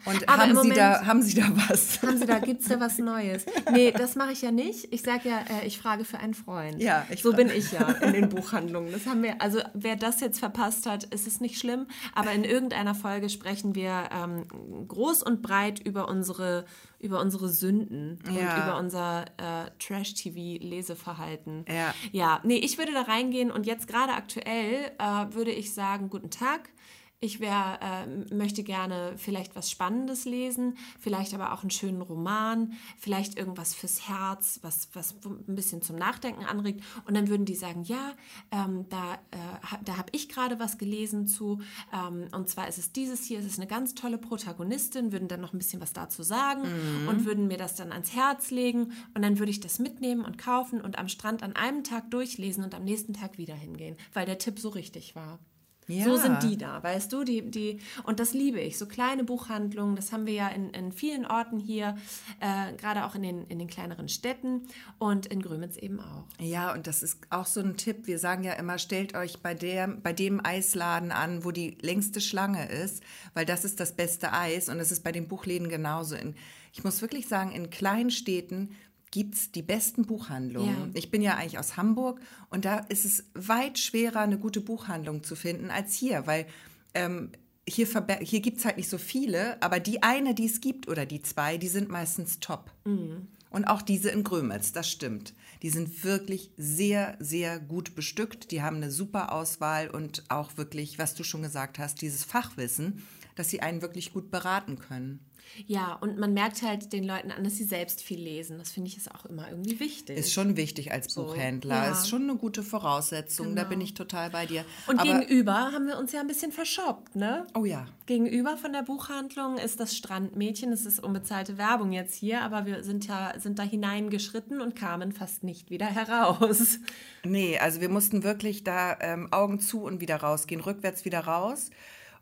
Und 0.06 0.26
Aber 0.30 0.44
haben, 0.44 0.54
Moment, 0.54 0.72
Sie 0.72 0.80
da, 0.80 1.04
haben 1.04 1.20
Sie 1.20 1.34
da 1.34 1.48
was? 1.68 2.00
Haben 2.00 2.16
Sie 2.16 2.24
da, 2.24 2.38
gibt 2.46 2.62
es 2.62 2.68
da 2.68 2.80
was 2.80 2.96
Neues? 2.96 3.44
Nee, 3.70 3.92
das 3.92 4.14
mache 4.14 4.32
ich 4.32 4.40
ja 4.40 4.50
nicht. 4.50 4.90
Ich 4.94 5.02
sage 5.02 5.28
ja, 5.28 5.40
äh, 5.40 5.66
ich 5.66 5.78
frage 5.78 6.06
für 6.06 6.20
einen 6.20 6.32
Freund. 6.32 6.80
Ja, 6.80 7.04
ich 7.10 7.20
So 7.20 7.34
bin 7.34 7.50
ich 7.50 7.70
ja 7.72 7.86
in 8.00 8.14
den 8.14 8.30
Buchhandlungen. 8.30 8.90
Das 8.92 9.04
haben 9.04 9.22
wir, 9.22 9.42
also 9.42 9.60
wer 9.74 9.96
das 9.96 10.20
jetzt 10.20 10.38
verpasst 10.38 10.86
hat, 10.86 11.04
ist 11.04 11.26
es 11.26 11.42
nicht 11.42 11.58
schlimm. 11.58 11.86
Aber 12.14 12.32
in 12.32 12.44
irgendeiner 12.44 12.94
Folge 12.94 13.28
sprechen 13.28 13.74
wir 13.74 14.08
ähm, 14.10 14.46
groß 14.88 15.22
und 15.22 15.42
breit 15.42 15.80
über 15.80 16.08
unsere 16.08 16.64
über 16.98 17.20
unsere 17.20 17.48
Sünden 17.48 18.18
ja. 18.24 18.32
und 18.32 18.62
über 18.62 18.78
unser 18.78 19.24
äh, 19.36 19.65
Trash-TV-Leseverhalten. 19.78 21.64
Ja. 21.68 21.94
ja, 22.12 22.40
nee, 22.44 22.58
ich 22.58 22.78
würde 22.78 22.92
da 22.92 23.02
reingehen 23.02 23.50
und 23.50 23.66
jetzt 23.66 23.88
gerade 23.88 24.12
aktuell 24.12 24.92
äh, 24.98 25.34
würde 25.34 25.52
ich 25.52 25.72
sagen, 25.74 26.10
guten 26.10 26.30
Tag. 26.30 26.70
Ich 27.18 27.40
wär, 27.40 27.78
äh, 27.80 28.34
möchte 28.34 28.62
gerne 28.62 29.14
vielleicht 29.16 29.56
was 29.56 29.70
Spannendes 29.70 30.26
lesen, 30.26 30.76
vielleicht 31.00 31.32
aber 31.32 31.54
auch 31.54 31.62
einen 31.62 31.70
schönen 31.70 32.02
Roman, 32.02 32.74
vielleicht 32.98 33.38
irgendwas 33.38 33.72
fürs 33.72 34.06
Herz, 34.06 34.58
was, 34.60 34.90
was 34.92 35.14
ein 35.24 35.54
bisschen 35.54 35.80
zum 35.80 35.96
Nachdenken 35.96 36.44
anregt. 36.44 36.84
Und 37.06 37.16
dann 37.16 37.28
würden 37.28 37.46
die 37.46 37.54
sagen, 37.54 37.84
ja, 37.84 38.12
ähm, 38.50 38.86
da, 38.90 39.14
äh, 39.14 39.78
da 39.82 39.96
habe 39.96 40.10
ich 40.12 40.28
gerade 40.28 40.58
was 40.58 40.76
gelesen 40.76 41.26
zu. 41.26 41.62
Ähm, 41.90 42.28
und 42.32 42.50
zwar 42.50 42.68
ist 42.68 42.76
es 42.76 42.92
dieses 42.92 43.24
hier, 43.24 43.38
es 43.38 43.46
ist 43.46 43.58
eine 43.58 43.66
ganz 43.66 43.94
tolle 43.94 44.18
Protagonistin, 44.18 45.10
würden 45.10 45.28
dann 45.28 45.40
noch 45.40 45.54
ein 45.54 45.58
bisschen 45.58 45.80
was 45.80 45.94
dazu 45.94 46.22
sagen 46.22 46.64
mhm. 46.64 47.08
und 47.08 47.24
würden 47.24 47.48
mir 47.48 47.56
das 47.56 47.76
dann 47.76 47.92
ans 47.92 48.14
Herz 48.14 48.50
legen. 48.50 48.92
Und 49.14 49.22
dann 49.22 49.38
würde 49.38 49.50
ich 49.50 49.60
das 49.60 49.78
mitnehmen 49.78 50.22
und 50.22 50.36
kaufen 50.36 50.82
und 50.82 50.98
am 50.98 51.08
Strand 51.08 51.42
an 51.42 51.56
einem 51.56 51.82
Tag 51.82 52.10
durchlesen 52.10 52.62
und 52.62 52.74
am 52.74 52.84
nächsten 52.84 53.14
Tag 53.14 53.38
wieder 53.38 53.54
hingehen, 53.54 53.96
weil 54.12 54.26
der 54.26 54.36
Tipp 54.36 54.58
so 54.58 54.68
richtig 54.68 55.16
war. 55.16 55.38
Ja. 55.88 56.04
So 56.04 56.16
sind 56.16 56.42
die 56.42 56.56
da, 56.56 56.82
weißt 56.82 57.12
du? 57.12 57.22
Die, 57.22 57.48
die, 57.48 57.80
und 58.04 58.18
das 58.18 58.34
liebe 58.34 58.60
ich. 58.60 58.76
So 58.76 58.86
kleine 58.86 59.22
Buchhandlungen, 59.22 59.94
das 59.94 60.12
haben 60.12 60.26
wir 60.26 60.34
ja 60.34 60.48
in, 60.48 60.70
in 60.70 60.92
vielen 60.92 61.24
Orten 61.26 61.58
hier, 61.58 61.96
äh, 62.40 62.72
gerade 62.76 63.04
auch 63.04 63.14
in 63.14 63.22
den, 63.22 63.46
in 63.46 63.58
den 63.58 63.68
kleineren 63.68 64.08
Städten 64.08 64.62
und 64.98 65.26
in 65.26 65.42
Grömitz 65.42 65.76
eben 65.76 66.00
auch. 66.00 66.24
Ja, 66.40 66.72
und 66.72 66.86
das 66.86 67.02
ist 67.02 67.18
auch 67.30 67.46
so 67.46 67.60
ein 67.60 67.76
Tipp. 67.76 68.06
Wir 68.06 68.18
sagen 68.18 68.42
ja 68.42 68.54
immer, 68.54 68.78
stellt 68.78 69.14
euch 69.14 69.40
bei, 69.40 69.54
der, 69.54 69.86
bei 69.88 70.12
dem 70.12 70.44
Eisladen 70.44 71.12
an, 71.12 71.44
wo 71.44 71.52
die 71.52 71.78
längste 71.80 72.20
Schlange 72.20 72.68
ist, 72.68 73.02
weil 73.34 73.46
das 73.46 73.64
ist 73.64 73.78
das 73.78 73.94
beste 73.94 74.32
Eis 74.32 74.68
und 74.68 74.78
das 74.78 74.90
ist 74.90 75.04
bei 75.04 75.12
den 75.12 75.28
Buchläden 75.28 75.68
genauso. 75.68 76.16
In, 76.16 76.34
ich 76.72 76.82
muss 76.82 77.00
wirklich 77.00 77.28
sagen, 77.28 77.52
in 77.52 77.70
kleinen 77.70 78.10
Städten 78.10 78.70
gibt 79.10 79.34
es 79.34 79.52
die 79.52 79.62
besten 79.62 80.04
Buchhandlungen. 80.04 80.88
Ja. 80.88 80.90
Ich 80.94 81.10
bin 81.10 81.22
ja 81.22 81.36
eigentlich 81.36 81.58
aus 81.58 81.76
Hamburg 81.76 82.20
und 82.50 82.64
da 82.64 82.78
ist 82.78 83.04
es 83.04 83.24
weit 83.34 83.78
schwerer, 83.78 84.20
eine 84.20 84.38
gute 84.38 84.60
Buchhandlung 84.60 85.22
zu 85.22 85.36
finden 85.36 85.70
als 85.70 85.94
hier, 85.94 86.26
weil 86.26 86.46
ähm, 86.94 87.32
hier, 87.68 87.86
hier 88.20 88.40
gibt 88.40 88.58
es 88.58 88.64
halt 88.64 88.76
nicht 88.76 88.88
so 88.88 88.98
viele, 88.98 89.60
aber 89.62 89.80
die 89.80 90.02
eine, 90.02 90.34
die 90.34 90.46
es 90.46 90.60
gibt 90.60 90.88
oder 90.88 91.06
die 91.06 91.22
zwei, 91.22 91.58
die 91.58 91.68
sind 91.68 91.88
meistens 91.88 92.40
top. 92.40 92.70
Mhm. 92.84 93.28
Und 93.50 93.64
auch 93.64 93.82
diese 93.82 94.10
in 94.10 94.24
Grömitz, 94.24 94.72
das 94.72 94.90
stimmt. 94.90 95.34
Die 95.62 95.70
sind 95.70 96.04
wirklich 96.04 96.50
sehr, 96.56 97.16
sehr 97.20 97.58
gut 97.58 97.94
bestückt. 97.94 98.50
Die 98.50 98.60
haben 98.60 98.76
eine 98.76 98.90
super 98.90 99.32
Auswahl 99.32 99.88
und 99.88 100.24
auch 100.28 100.56
wirklich, 100.56 100.98
was 100.98 101.14
du 101.14 101.24
schon 101.24 101.42
gesagt 101.42 101.78
hast, 101.78 102.02
dieses 102.02 102.24
Fachwissen, 102.24 103.02
dass 103.34 103.48
sie 103.48 103.60
einen 103.60 103.82
wirklich 103.82 104.12
gut 104.12 104.30
beraten 104.30 104.78
können. 104.78 105.20
Ja, 105.66 105.94
und 105.94 106.18
man 106.18 106.34
merkt 106.34 106.62
halt 106.62 106.92
den 106.92 107.04
Leuten 107.04 107.30
an, 107.30 107.44
dass 107.44 107.56
sie 107.56 107.64
selbst 107.64 108.02
viel 108.02 108.20
lesen. 108.20 108.58
Das 108.58 108.72
finde 108.72 108.88
ich 108.88 108.96
ist 108.96 109.14
auch 109.14 109.24
immer 109.26 109.48
irgendwie 109.48 109.80
wichtig. 109.80 110.16
Ist 110.16 110.32
schon 110.32 110.56
wichtig 110.56 110.92
als 110.92 111.12
so, 111.12 111.24
Buchhändler. 111.24 111.74
Ja. 111.76 111.92
Ist 111.92 112.08
schon 112.08 112.22
eine 112.22 112.36
gute 112.36 112.62
Voraussetzung. 112.62 113.48
Genau. 113.48 113.62
Da 113.62 113.68
bin 113.68 113.80
ich 113.80 113.94
total 113.94 114.30
bei 114.30 114.46
dir. 114.46 114.64
Und 114.86 115.00
Aber 115.00 115.20
gegenüber 115.20 115.72
haben 115.72 115.86
wir 115.86 115.98
uns 115.98 116.12
ja 116.12 116.20
ein 116.20 116.26
bisschen 116.26 116.52
verschoppt, 116.52 117.16
ne? 117.16 117.46
Oh 117.54 117.64
ja. 117.64 117.86
Gegenüber 118.06 118.56
von 118.56 118.72
der 118.72 118.82
Buchhandlung 118.82 119.58
ist 119.58 119.80
das 119.80 119.96
Strandmädchen. 119.96 120.72
Es 120.72 120.86
ist 120.86 121.02
unbezahlte 121.02 121.58
Werbung 121.58 121.92
jetzt 121.92 122.14
hier, 122.14 122.42
aber 122.42 122.66
wir 122.66 122.84
sind 122.84 123.06
ja 123.06 123.34
sind 123.38 123.58
da 123.58 123.62
hineingeschritten 123.62 124.60
und 124.60 124.76
kamen 124.76 125.12
fast 125.12 125.42
nicht 125.42 125.70
wieder 125.70 125.86
heraus. 125.94 126.78
Nee, 127.24 127.58
also 127.58 127.80
wir 127.80 127.88
mussten 127.88 128.22
wirklich 128.22 128.64
da 128.64 128.96
ähm, 129.00 129.32
Augen 129.32 129.58
zu 129.60 129.82
und 129.82 130.00
wieder 130.00 130.16
rausgehen, 130.16 130.60
rückwärts 130.60 131.04
wieder 131.04 131.20
raus. 131.20 131.70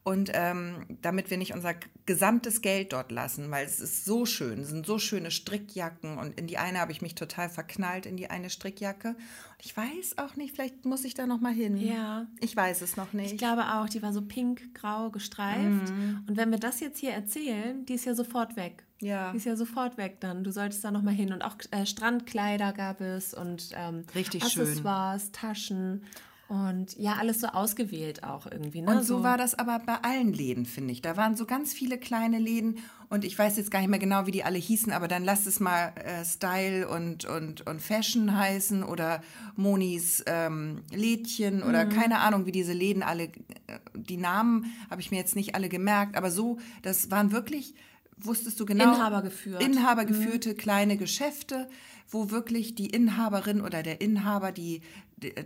Und 0.06 0.30
ähm, 0.34 0.84
damit 1.00 1.30
wir 1.30 1.38
nicht 1.38 1.54
unser 1.54 1.72
gesamtes 2.04 2.60
Geld 2.60 2.92
dort 2.92 3.10
lassen, 3.10 3.50
weil 3.50 3.64
es 3.64 3.80
ist 3.80 4.04
so 4.04 4.26
schön, 4.26 4.60
es 4.60 4.68
sind 4.68 4.84
so 4.84 4.98
schöne 4.98 5.30
Strickjacken 5.30 6.18
und 6.18 6.38
in 6.38 6.46
die 6.46 6.58
eine 6.58 6.78
habe 6.78 6.92
ich 6.92 7.00
mich 7.00 7.14
total 7.14 7.48
verknallt, 7.48 8.04
in 8.04 8.18
die 8.18 8.28
eine 8.28 8.50
Strickjacke. 8.50 9.08
Und 9.08 9.64
ich 9.64 9.74
weiß 9.74 10.18
auch 10.18 10.36
nicht, 10.36 10.54
vielleicht 10.54 10.84
muss 10.84 11.06
ich 11.06 11.14
da 11.14 11.26
noch 11.26 11.40
mal 11.40 11.54
hin. 11.54 11.78
Ja. 11.78 12.26
Ich 12.40 12.54
weiß 12.54 12.82
es 12.82 12.98
noch 12.98 13.14
nicht. 13.14 13.32
Ich 13.32 13.38
glaube 13.38 13.62
auch, 13.62 13.88
die 13.88 14.02
war 14.02 14.12
so 14.12 14.20
pink-grau 14.20 15.08
gestreift. 15.08 15.90
Mhm. 15.90 16.24
Und 16.28 16.36
wenn 16.36 16.50
wir 16.50 16.58
das 16.58 16.80
jetzt 16.80 16.98
hier 16.98 17.12
erzählen, 17.12 17.86
die 17.86 17.94
ist 17.94 18.04
ja 18.04 18.14
sofort 18.14 18.56
weg. 18.56 18.84
Ja. 19.00 19.32
Die 19.32 19.38
ist 19.38 19.46
ja 19.46 19.56
sofort 19.56 19.96
weg 19.96 20.20
dann. 20.20 20.44
Du 20.44 20.52
solltest 20.52 20.84
da 20.84 20.90
noch 20.90 21.02
mal 21.02 21.14
hin. 21.14 21.32
Und 21.32 21.40
auch 21.40 21.56
äh, 21.70 21.86
Strandkleider 21.86 22.74
gab 22.74 23.00
es 23.00 23.32
und 23.32 23.70
ähm, 23.74 24.04
Richtig 24.14 24.42
Accessoires, 24.42 25.22
schön. 25.22 25.32
Taschen. 25.32 26.04
Und 26.46 26.98
ja, 26.98 27.14
alles 27.14 27.40
so 27.40 27.46
ausgewählt 27.46 28.22
auch 28.22 28.46
irgendwie. 28.46 28.82
Ne? 28.82 28.90
Und 28.90 29.04
so, 29.04 29.18
so, 29.18 29.22
war 29.22 29.38
das 29.38 29.58
aber 29.58 29.78
bei 29.78 29.96
allen 30.02 30.32
Läden, 30.32 30.66
finde 30.66 30.92
ich. 30.92 31.00
Da 31.00 31.16
waren 31.16 31.36
so 31.36 31.46
ganz 31.46 31.72
viele 31.72 31.96
kleine 31.96 32.38
Läden 32.38 32.78
und 33.08 33.24
ich 33.24 33.38
weiß 33.38 33.56
jetzt 33.56 33.70
gar 33.70 33.80
nicht 33.80 33.88
mehr 33.88 33.98
genau, 33.98 34.26
wie 34.26 34.30
die 34.30 34.44
alle 34.44 34.58
hießen, 34.58 34.92
aber 34.92 35.08
dann 35.08 35.24
lass 35.24 35.46
es 35.46 35.58
mal 35.58 35.92
äh, 35.96 36.22
Style 36.24 36.86
und, 36.86 37.24
und, 37.24 37.66
und 37.66 37.80
Fashion 37.80 38.36
heißen 38.36 38.82
oder 38.82 39.22
Monis 39.56 40.22
ähm, 40.26 40.82
Lädchen 40.92 41.62
oder 41.62 41.86
mhm. 41.86 41.90
keine 41.90 42.20
Ahnung, 42.20 42.44
wie 42.44 42.52
diese 42.52 42.74
Läden 42.74 43.02
alle, 43.02 43.24
äh, 43.24 43.78
die 43.94 44.18
Namen 44.18 44.66
habe 44.90 45.00
ich 45.00 45.10
mir 45.10 45.16
jetzt 45.16 45.36
nicht 45.36 45.54
alle 45.54 45.70
gemerkt, 45.70 46.16
aber 46.16 46.30
so, 46.30 46.58
das 46.82 47.10
waren 47.10 47.32
wirklich, 47.32 47.74
wusstest 48.18 48.60
du 48.60 48.66
genau? 48.66 48.94
Inhabergeführt. 48.94 49.62
Inhabergeführte 49.62 50.50
mhm. 50.50 50.56
kleine 50.56 50.96
Geschäfte, 50.98 51.68
wo 52.08 52.30
wirklich 52.30 52.74
die 52.74 52.90
Inhaberin 52.90 53.60
oder 53.60 53.82
der 53.82 54.00
Inhaber 54.00 54.52
die 54.52 54.82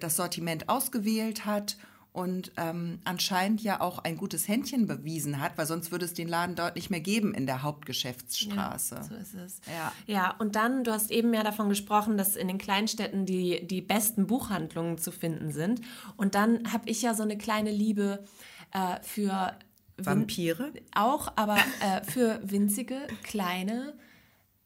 das 0.01 0.17
Sortiment 0.17 0.69
ausgewählt 0.69 1.45
hat 1.47 1.77
und 2.13 2.53
ähm, 2.57 2.99
anscheinend 3.05 3.63
ja 3.63 3.81
auch 3.81 4.01
ein 4.01 4.17
gutes 4.17 4.49
Händchen 4.49 4.87
bewiesen 4.87 5.41
hat, 5.41 5.57
weil 5.57 5.67
sonst 5.67 5.93
würde 5.93 6.05
es 6.05 6.15
den 6.15 6.27
Laden 6.27 6.57
dort 6.57 6.75
nicht 6.75 6.91
mehr 6.91 7.01
geben 7.01 7.33
in 7.33 7.47
der 7.47 7.63
Hauptgeschäftsstraße. 7.63 8.97
Ja, 8.97 9.03
so 9.05 9.15
ist 9.15 9.35
es. 9.35 9.61
Ja. 9.67 9.93
ja, 10.07 10.35
und 10.39 10.57
dann, 10.57 10.85
du 10.85 10.93
hast 10.93 11.11
eben 11.11 11.33
ja 11.33 11.45
davon 11.45 11.69
gesprochen, 11.69 12.17
dass 12.17 12.35
in 12.35 12.49
den 12.49 12.59
Kleinstädten 12.59 13.25
die, 13.25 13.65
die 13.65 13.83
besten 13.83 14.27
Buchhandlungen 14.27 14.99
zu 14.99 15.13
finden 15.13 15.53
sind. 15.53 15.81
Und 16.17 16.35
dann 16.35 16.73
habe 16.73 16.89
ich 16.91 17.03
ja 17.03 17.15
so 17.15 17.23
eine 17.23 17.39
kleine 17.39 17.71
Liebe 17.71 18.25
äh, 18.73 19.01
für 19.03 19.57
Vampire. 19.97 20.73
Auch, 20.95 21.33
aber 21.37 21.59
äh, 21.81 22.03
für 22.03 22.41
winzige, 22.43 22.99
kleine, 23.23 23.95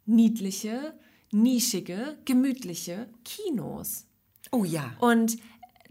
niedliche, 0.07 0.95
nischige, 1.33 2.17
gemütliche 2.25 3.09
Kinos. 3.25 4.07
Oh 4.53 4.65
ja. 4.65 4.93
Und 5.01 5.39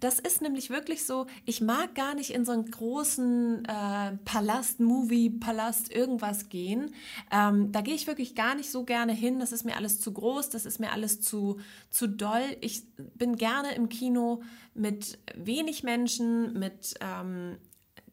das 0.02 0.18
ist 0.20 0.42
nämlich 0.42 0.72
wirklich 0.72 1.06
so, 1.06 1.28
ich 1.46 1.62
mag 1.62 1.94
gar 1.94 2.16
nicht 2.16 2.32
in 2.32 2.44
so 2.44 2.52
einen 2.52 2.70
großen 2.70 3.64
äh, 3.66 4.18
Palast, 4.26 4.80
Movie, 4.80 5.30
Palast, 5.30 5.92
irgendwas 5.92 6.50
gehen. 6.50 6.94
Ähm, 7.32 7.72
da 7.72 7.82
gehe 7.82 7.94
ich 7.94 8.08
wirklich 8.08 8.34
gar 8.34 8.56
nicht 8.56 8.72
so 8.72 8.84
gerne 8.84 9.14
hin. 9.14 9.40
Das 9.40 9.52
ist 9.52 9.64
mir 9.64 9.78
alles 9.78 10.00
zu 10.00 10.12
groß, 10.12 10.50
das 10.50 10.66
ist 10.66 10.80
mir 10.80 10.92
alles 10.92 11.22
zu, 11.22 11.60
zu 11.92 12.08
doll. 12.08 12.58
Ich 12.62 12.84
bin 13.16 13.36
gerne 13.36 13.76
im 13.76 13.90
Kino 13.90 14.42
mit 14.74 15.20
wenig 15.36 15.84
Menschen, 15.84 16.58
mit 16.58 16.96
ähm, 17.00 17.58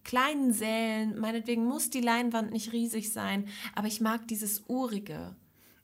kleinen 0.05 0.53
Sälen. 0.53 1.19
Meinetwegen 1.19 1.65
muss 1.65 1.89
die 1.89 2.03
Leinwand 2.03 2.53
nicht 2.53 2.73
riesig 2.75 3.15
sein, 3.15 3.49
aber 3.75 3.87
ich 3.87 4.03
mag 4.03 4.29
dieses 4.29 4.65
Urige. 4.69 5.35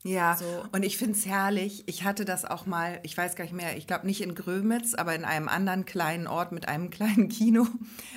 Ja, 0.06 0.37
so. 0.37 0.44
und 0.73 0.84
ich 0.84 0.99
finde 0.99 1.14
es 1.14 1.25
herrlich. 1.25 1.82
Ich 1.87 2.04
hatte 2.04 2.26
das 2.26 2.44
auch 2.44 2.66
mal, 2.66 3.00
ich 3.04 3.16
weiß 3.16 3.37
gar 3.37 3.44
nicht 3.44 3.54
mehr, 3.54 3.76
ich 3.78 3.87
glaube 3.87 4.06
nicht 4.06 4.20
in 4.20 4.34
Grömitz, 4.34 4.92
aber 4.92 5.14
in 5.14 5.25
einem 5.25 5.49
anderen 5.49 5.87
kleinen 5.87 6.26
Ort 6.26 6.52
mit 6.52 6.68
einem 6.68 6.90
kleinen 6.90 7.28
Kino. 7.28 7.66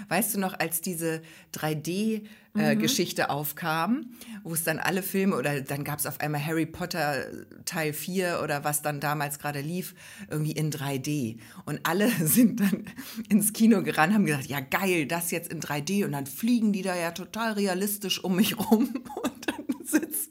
Weißt 0.09 0.35
du 0.35 0.39
noch, 0.39 0.59
als 0.59 0.81
diese 0.81 1.21
3D- 1.55 2.23
äh, 2.57 2.75
mhm. 2.75 2.79
Geschichte 2.79 3.29
aufkam, 3.29 4.07
wo 4.43 4.53
es 4.53 4.63
dann 4.63 4.79
alle 4.79 5.03
Filme 5.03 5.35
oder 5.35 5.61
dann 5.61 5.83
gab 5.83 5.99
es 5.99 6.05
auf 6.05 6.19
einmal 6.19 6.43
Harry 6.43 6.65
Potter 6.65 7.25
Teil 7.65 7.93
4 7.93 8.41
oder 8.43 8.63
was 8.63 8.81
dann 8.81 8.99
damals 8.99 9.39
gerade 9.39 9.61
lief, 9.61 9.93
irgendwie 10.29 10.53
in 10.53 10.71
3D. 10.71 11.37
Und 11.65 11.81
alle 11.83 12.09
sind 12.25 12.59
dann 12.59 12.85
ins 13.29 13.53
Kino 13.53 13.83
gerannt, 13.83 14.13
haben 14.13 14.25
gesagt, 14.25 14.47
ja 14.47 14.59
geil, 14.59 15.05
das 15.05 15.31
jetzt 15.31 15.51
in 15.51 15.61
3D 15.61 16.05
und 16.05 16.13
dann 16.13 16.25
fliegen 16.25 16.73
die 16.73 16.81
da 16.81 16.95
ja 16.95 17.11
total 17.11 17.53
realistisch 17.53 18.23
um 18.23 18.35
mich 18.35 18.57
rum 18.57 18.89
und 19.23 19.36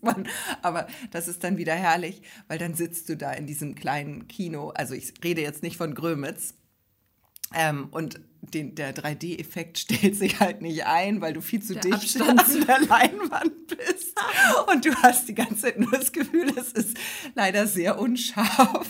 man. 0.07 0.27
Aber 0.63 0.87
das 1.11 1.29
ist 1.29 1.45
dann 1.45 1.59
wieder 1.59 1.75
herrlich, 1.75 2.23
weil 2.49 2.59
dann 2.59 2.75
sitzt 2.75 3.09
du 3.09 3.17
da 3.17 3.33
in 3.33 3.47
diesem 3.47 3.75
kleinen 3.75 4.29
Kino. 4.29 4.71
Also 4.71 4.95
ich 4.95 5.13
rede 5.23 5.43
jetzt 5.43 5.63
nicht 5.63 5.77
von 5.77 5.95
Grömitz. 5.95 6.55
Ähm, 7.55 7.89
und 7.91 8.21
den, 8.55 8.75
der 8.75 8.95
3D-Effekt 8.95 9.79
stellt 9.79 10.17
sich 10.17 10.41
halt 10.41 10.63
nicht 10.63 10.87
ein, 10.87 11.21
weil 11.21 11.33
du 11.33 11.41
viel 11.41 11.63
zu 11.63 11.75
der 11.75 11.83
dicht 11.83 12.21
Abstand. 12.21 12.41
an 12.41 12.67
der 12.67 12.81
Leinwand 12.81 13.67
bist. 13.69 14.15
Und 14.73 14.85
du 14.85 14.95
hast 14.97 15.29
die 15.29 15.35
ganze 15.35 15.63
Zeit 15.63 15.79
nur 15.79 15.91
das 15.91 16.13
Gefühl, 16.13 16.51
es 16.57 16.73
ist 16.73 16.97
leider 17.35 17.67
sehr 17.67 17.99
unscharf. 17.99 18.87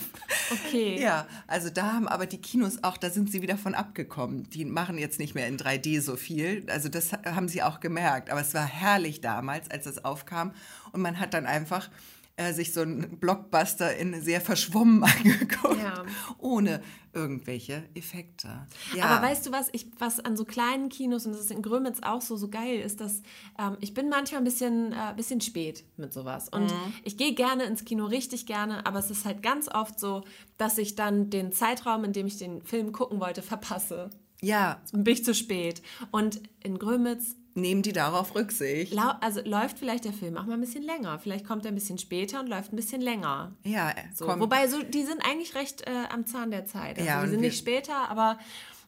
Okay. 0.51 0.99
Ja, 1.01 1.27
also 1.47 1.69
da 1.69 1.93
haben 1.93 2.07
aber 2.07 2.25
die 2.25 2.37
Kinos 2.37 2.83
auch, 2.83 2.97
da 2.97 3.09
sind 3.09 3.31
sie 3.31 3.41
wieder 3.41 3.57
von 3.57 3.73
abgekommen. 3.73 4.49
Die 4.49 4.65
machen 4.65 4.97
jetzt 4.97 5.19
nicht 5.19 5.35
mehr 5.35 5.47
in 5.47 5.57
3D 5.57 6.01
so 6.01 6.15
viel. 6.15 6.65
Also 6.69 6.89
das 6.89 7.13
haben 7.13 7.47
sie 7.47 7.63
auch 7.63 7.79
gemerkt. 7.79 8.29
Aber 8.29 8.41
es 8.41 8.53
war 8.53 8.65
herrlich 8.65 9.21
damals, 9.21 9.69
als 9.69 9.85
das 9.85 10.03
aufkam. 10.05 10.53
Und 10.91 11.01
man 11.01 11.19
hat 11.19 11.33
dann 11.33 11.45
einfach 11.45 11.89
äh, 12.37 12.53
sich 12.53 12.71
so 12.71 12.81
einen 12.81 13.19
Blockbuster 13.19 13.95
in 13.97 14.21
sehr 14.21 14.41
verschwommen 14.41 15.03
angeguckt, 15.03 15.81
ja. 15.81 16.05
ohne 16.37 16.81
irgendwelche 17.11 17.83
Effekte. 17.95 18.67
Ja. 18.95 19.05
Aber 19.05 19.27
weißt 19.27 19.47
du 19.47 19.51
was, 19.51 19.69
ich, 19.71 19.87
was 19.97 20.19
an 20.19 20.37
so 20.37 20.45
kleinen 20.45 20.89
Kinos, 20.89 21.25
und 21.25 21.31
das 21.31 21.41
ist 21.41 21.51
in 21.51 21.63
Grömitz 21.63 21.99
auch 22.03 22.21
so, 22.21 22.37
so 22.37 22.47
geil, 22.47 22.79
ist, 22.79 23.01
dass 23.01 23.23
ähm, 23.59 23.77
ich 23.81 23.95
bin 23.95 24.09
manchmal 24.09 24.41
ein 24.41 24.43
bisschen, 24.43 24.93
äh, 24.93 25.13
bisschen 25.15 25.41
spät 25.41 25.83
mit 25.97 26.13
sowas. 26.13 26.47
Und 26.49 26.65
mhm. 26.65 26.93
ich 27.03 27.17
gehe 27.17 27.33
gerne 27.33 27.63
ins 27.63 27.85
Kino, 27.85 28.05
richtig 28.05 28.45
gerne, 28.45 28.85
aber 28.85 28.99
es 28.99 29.09
ist 29.09 29.25
halt 29.25 29.41
ganz 29.41 29.67
oft 29.67 29.99
so, 29.99 30.23
dass 30.57 30.77
ich 30.77 30.93
dann 30.93 31.31
den 31.31 31.51
Zeitraum, 31.51 32.03
in 32.03 32.13
dem 32.13 32.27
ich 32.27 32.37
den 32.37 32.61
Film 32.61 32.91
gucken 32.91 33.19
wollte, 33.19 33.41
verpasse. 33.41 34.11
Ja. 34.41 34.81
Bin 34.91 35.11
ich 35.11 35.25
zu 35.25 35.33
spät. 35.33 35.81
Und 36.11 36.41
in 36.61 36.77
Grömitz 36.77 37.35
nehmen 37.57 37.81
die 37.81 37.93
darauf 37.93 38.35
Rücksicht. 38.35 38.97
Also 39.21 39.41
läuft 39.43 39.79
vielleicht 39.79 40.05
der 40.05 40.13
Film 40.13 40.37
auch 40.37 40.45
mal 40.45 40.53
ein 40.53 40.61
bisschen 40.61 40.83
länger. 40.83 41.19
Vielleicht 41.19 41.45
kommt 41.45 41.65
er 41.65 41.71
ein 41.71 41.75
bisschen 41.75 41.97
später 41.97 42.39
und 42.39 42.47
läuft 42.47 42.71
ein 42.71 42.75
bisschen 42.75 43.01
länger. 43.01 43.53
Ja, 43.63 43.93
so. 44.13 44.27
Wobei 44.27 44.67
so, 44.67 44.81
die 44.83 45.03
sind 45.03 45.21
eigentlich 45.25 45.55
recht 45.55 45.81
äh, 45.87 45.91
am 46.13 46.25
Zahn 46.25 46.51
der 46.51 46.65
Zeit. 46.65 46.97
Also 46.97 47.09
ja, 47.09 47.23
die 47.23 47.29
sind 47.29 47.41
nicht 47.41 47.57
später, 47.57 48.09
aber 48.09 48.37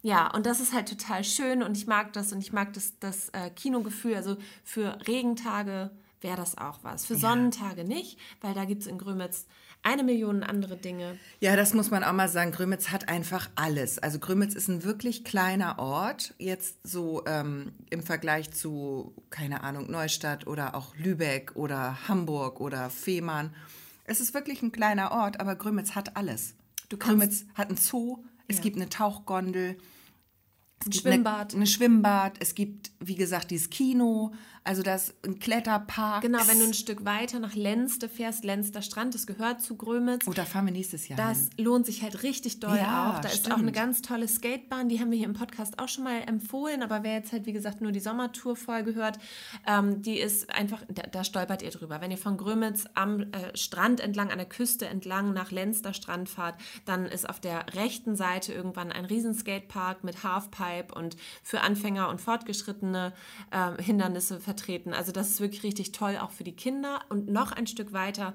ja, 0.01 0.33
und 0.33 0.45
das 0.45 0.59
ist 0.61 0.73
halt 0.73 0.87
total 0.87 1.23
schön 1.23 1.61
und 1.61 1.75
ich 1.75 1.87
mag 1.87 2.13
das 2.13 2.31
und 2.31 2.39
ich 2.39 2.53
mag 2.53 2.73
das, 2.73 2.97
das 2.99 3.29
äh, 3.29 3.49
Kinogefühl. 3.49 4.15
Also 4.15 4.37
für 4.63 4.97
Regentage 5.07 5.91
wäre 6.21 6.37
das 6.37 6.57
auch 6.57 6.79
was. 6.83 7.05
Für 7.05 7.15
Sonnentage 7.15 7.81
ja. 7.81 7.87
nicht, 7.87 8.17
weil 8.41 8.53
da 8.53 8.65
gibt 8.65 8.81
es 8.81 8.87
in 8.87 8.97
Grömitz 8.97 9.45
eine 9.83 10.03
Million 10.03 10.43
andere 10.43 10.77
Dinge. 10.77 11.17
Ja, 11.39 11.55
das 11.55 11.73
muss 11.73 11.89
man 11.89 12.03
auch 12.03 12.13
mal 12.13 12.27
sagen. 12.27 12.51
Grömitz 12.51 12.89
hat 12.89 13.07
einfach 13.09 13.49
alles. 13.55 13.99
Also 13.99 14.19
Grömitz 14.19 14.53
ist 14.53 14.67
ein 14.67 14.83
wirklich 14.83 15.23
kleiner 15.23 15.79
Ort, 15.79 16.33
jetzt 16.37 16.75
so 16.83 17.23
ähm, 17.25 17.71
im 17.89 18.03
Vergleich 18.03 18.51
zu, 18.51 19.13
keine 19.29 19.63
Ahnung, 19.63 19.89
Neustadt 19.89 20.47
oder 20.47 20.75
auch 20.75 20.95
Lübeck 20.95 21.55
oder 21.55 22.07
Hamburg 22.07 22.59
oder 22.59 22.89
Fehmarn. 22.89 23.53
Es 24.03 24.19
ist 24.19 24.33
wirklich 24.33 24.61
ein 24.61 24.71
kleiner 24.71 25.11
Ort, 25.11 25.39
aber 25.39 25.55
Grömitz 25.55 25.95
hat 25.95 26.17
alles. 26.17 26.55
Du 26.89 26.97
Grömitz 26.97 27.45
hat 27.53 27.69
einen 27.69 27.77
Zoo, 27.77 28.23
es 28.47 28.57
ja. 28.57 28.63
gibt 28.63 28.77
eine 28.77 28.89
Tauchgondel, 28.89 29.77
Es 30.81 30.87
Ein 30.87 30.93
Schwimmbad. 30.93 31.53
Eine, 31.53 31.63
ein 31.63 31.67
Schwimmbad. 31.67 32.37
Es 32.39 32.55
gibt, 32.55 32.91
wie 32.99 33.15
gesagt, 33.15 33.51
dieses 33.51 33.69
Kino. 33.69 34.33
Also 34.69 34.83
das 34.83 35.15
ein 35.25 35.39
Kletterpark. 35.39 36.21
Genau, 36.21 36.37
wenn 36.45 36.59
du 36.59 36.65
ein 36.65 36.75
Stück 36.75 37.03
weiter 37.03 37.39
nach 37.39 37.55
Lenste 37.55 38.07
fährst, 38.07 38.43
Lenster 38.43 38.83
Strand, 38.83 39.15
das 39.15 39.25
gehört 39.25 39.63
zu 39.63 39.75
Grömitz. 39.75 40.27
Oh, 40.27 40.31
da 40.31 40.45
fahren 40.45 40.65
wir 40.67 40.71
nächstes 40.71 41.07
Jahr 41.07 41.17
Das 41.17 41.49
hin. 41.55 41.65
lohnt 41.65 41.87
sich 41.87 42.03
halt 42.03 42.21
richtig 42.21 42.59
doll 42.59 42.77
Ja, 42.77 43.15
auch. 43.15 43.19
Da 43.19 43.29
ist 43.29 43.37
stimmt. 43.39 43.55
auch 43.55 43.57
eine 43.57 43.71
ganz 43.71 44.03
tolle 44.03 44.27
Skatebahn, 44.27 44.87
die 44.87 44.99
haben 44.99 45.09
wir 45.09 45.17
hier 45.17 45.25
im 45.25 45.33
Podcast 45.33 45.79
auch 45.79 45.87
schon 45.87 46.03
mal 46.03 46.21
empfohlen, 46.21 46.83
aber 46.83 47.01
wer 47.01 47.13
jetzt 47.13 47.31
halt, 47.31 47.47
wie 47.47 47.51
gesagt, 47.51 47.81
nur 47.81 47.91
die 47.91 47.99
Sommertour-Folge 47.99 48.93
hört, 48.93 49.17
ähm, 49.65 50.03
die 50.03 50.19
ist 50.19 50.51
einfach, 50.53 50.83
da, 50.87 51.01
da 51.01 51.23
stolpert 51.23 51.63
ihr 51.63 51.71
drüber. 51.71 51.99
Wenn 51.99 52.11
ihr 52.11 52.19
von 52.19 52.37
Grömitz 52.37 52.85
am 52.93 53.21
äh, 53.21 53.57
Strand 53.57 53.99
entlang, 54.01 54.29
an 54.29 54.37
der 54.37 54.47
Küste 54.47 54.85
entlang 54.85 55.33
nach 55.33 55.49
Lenster 55.49 55.95
Strand 55.95 56.29
fahrt, 56.29 56.61
dann 56.85 57.05
ist 57.07 57.27
auf 57.27 57.39
der 57.39 57.65
rechten 57.73 58.15
Seite 58.15 58.53
irgendwann 58.53 58.91
ein 58.91 59.05
riesen 59.05 59.33
Skatepark 59.33 60.03
mit 60.03 60.23
Halfpipe 60.23 60.93
und 60.93 61.17
für 61.41 61.61
Anfänger 61.61 62.07
und 62.09 62.21
Fortgeschrittene 62.21 63.13
ähm, 63.51 63.77
Hindernisse 63.83 64.39
vertreten. 64.59 64.93
Also 64.93 65.11
das 65.11 65.29
ist 65.29 65.41
wirklich 65.41 65.63
richtig 65.63 65.91
toll, 65.91 66.17
auch 66.19 66.31
für 66.31 66.43
die 66.43 66.55
Kinder. 66.55 66.99
Und 67.09 67.29
noch 67.29 67.51
ein 67.51 67.67
Stück 67.67 67.93
weiter 67.93 68.33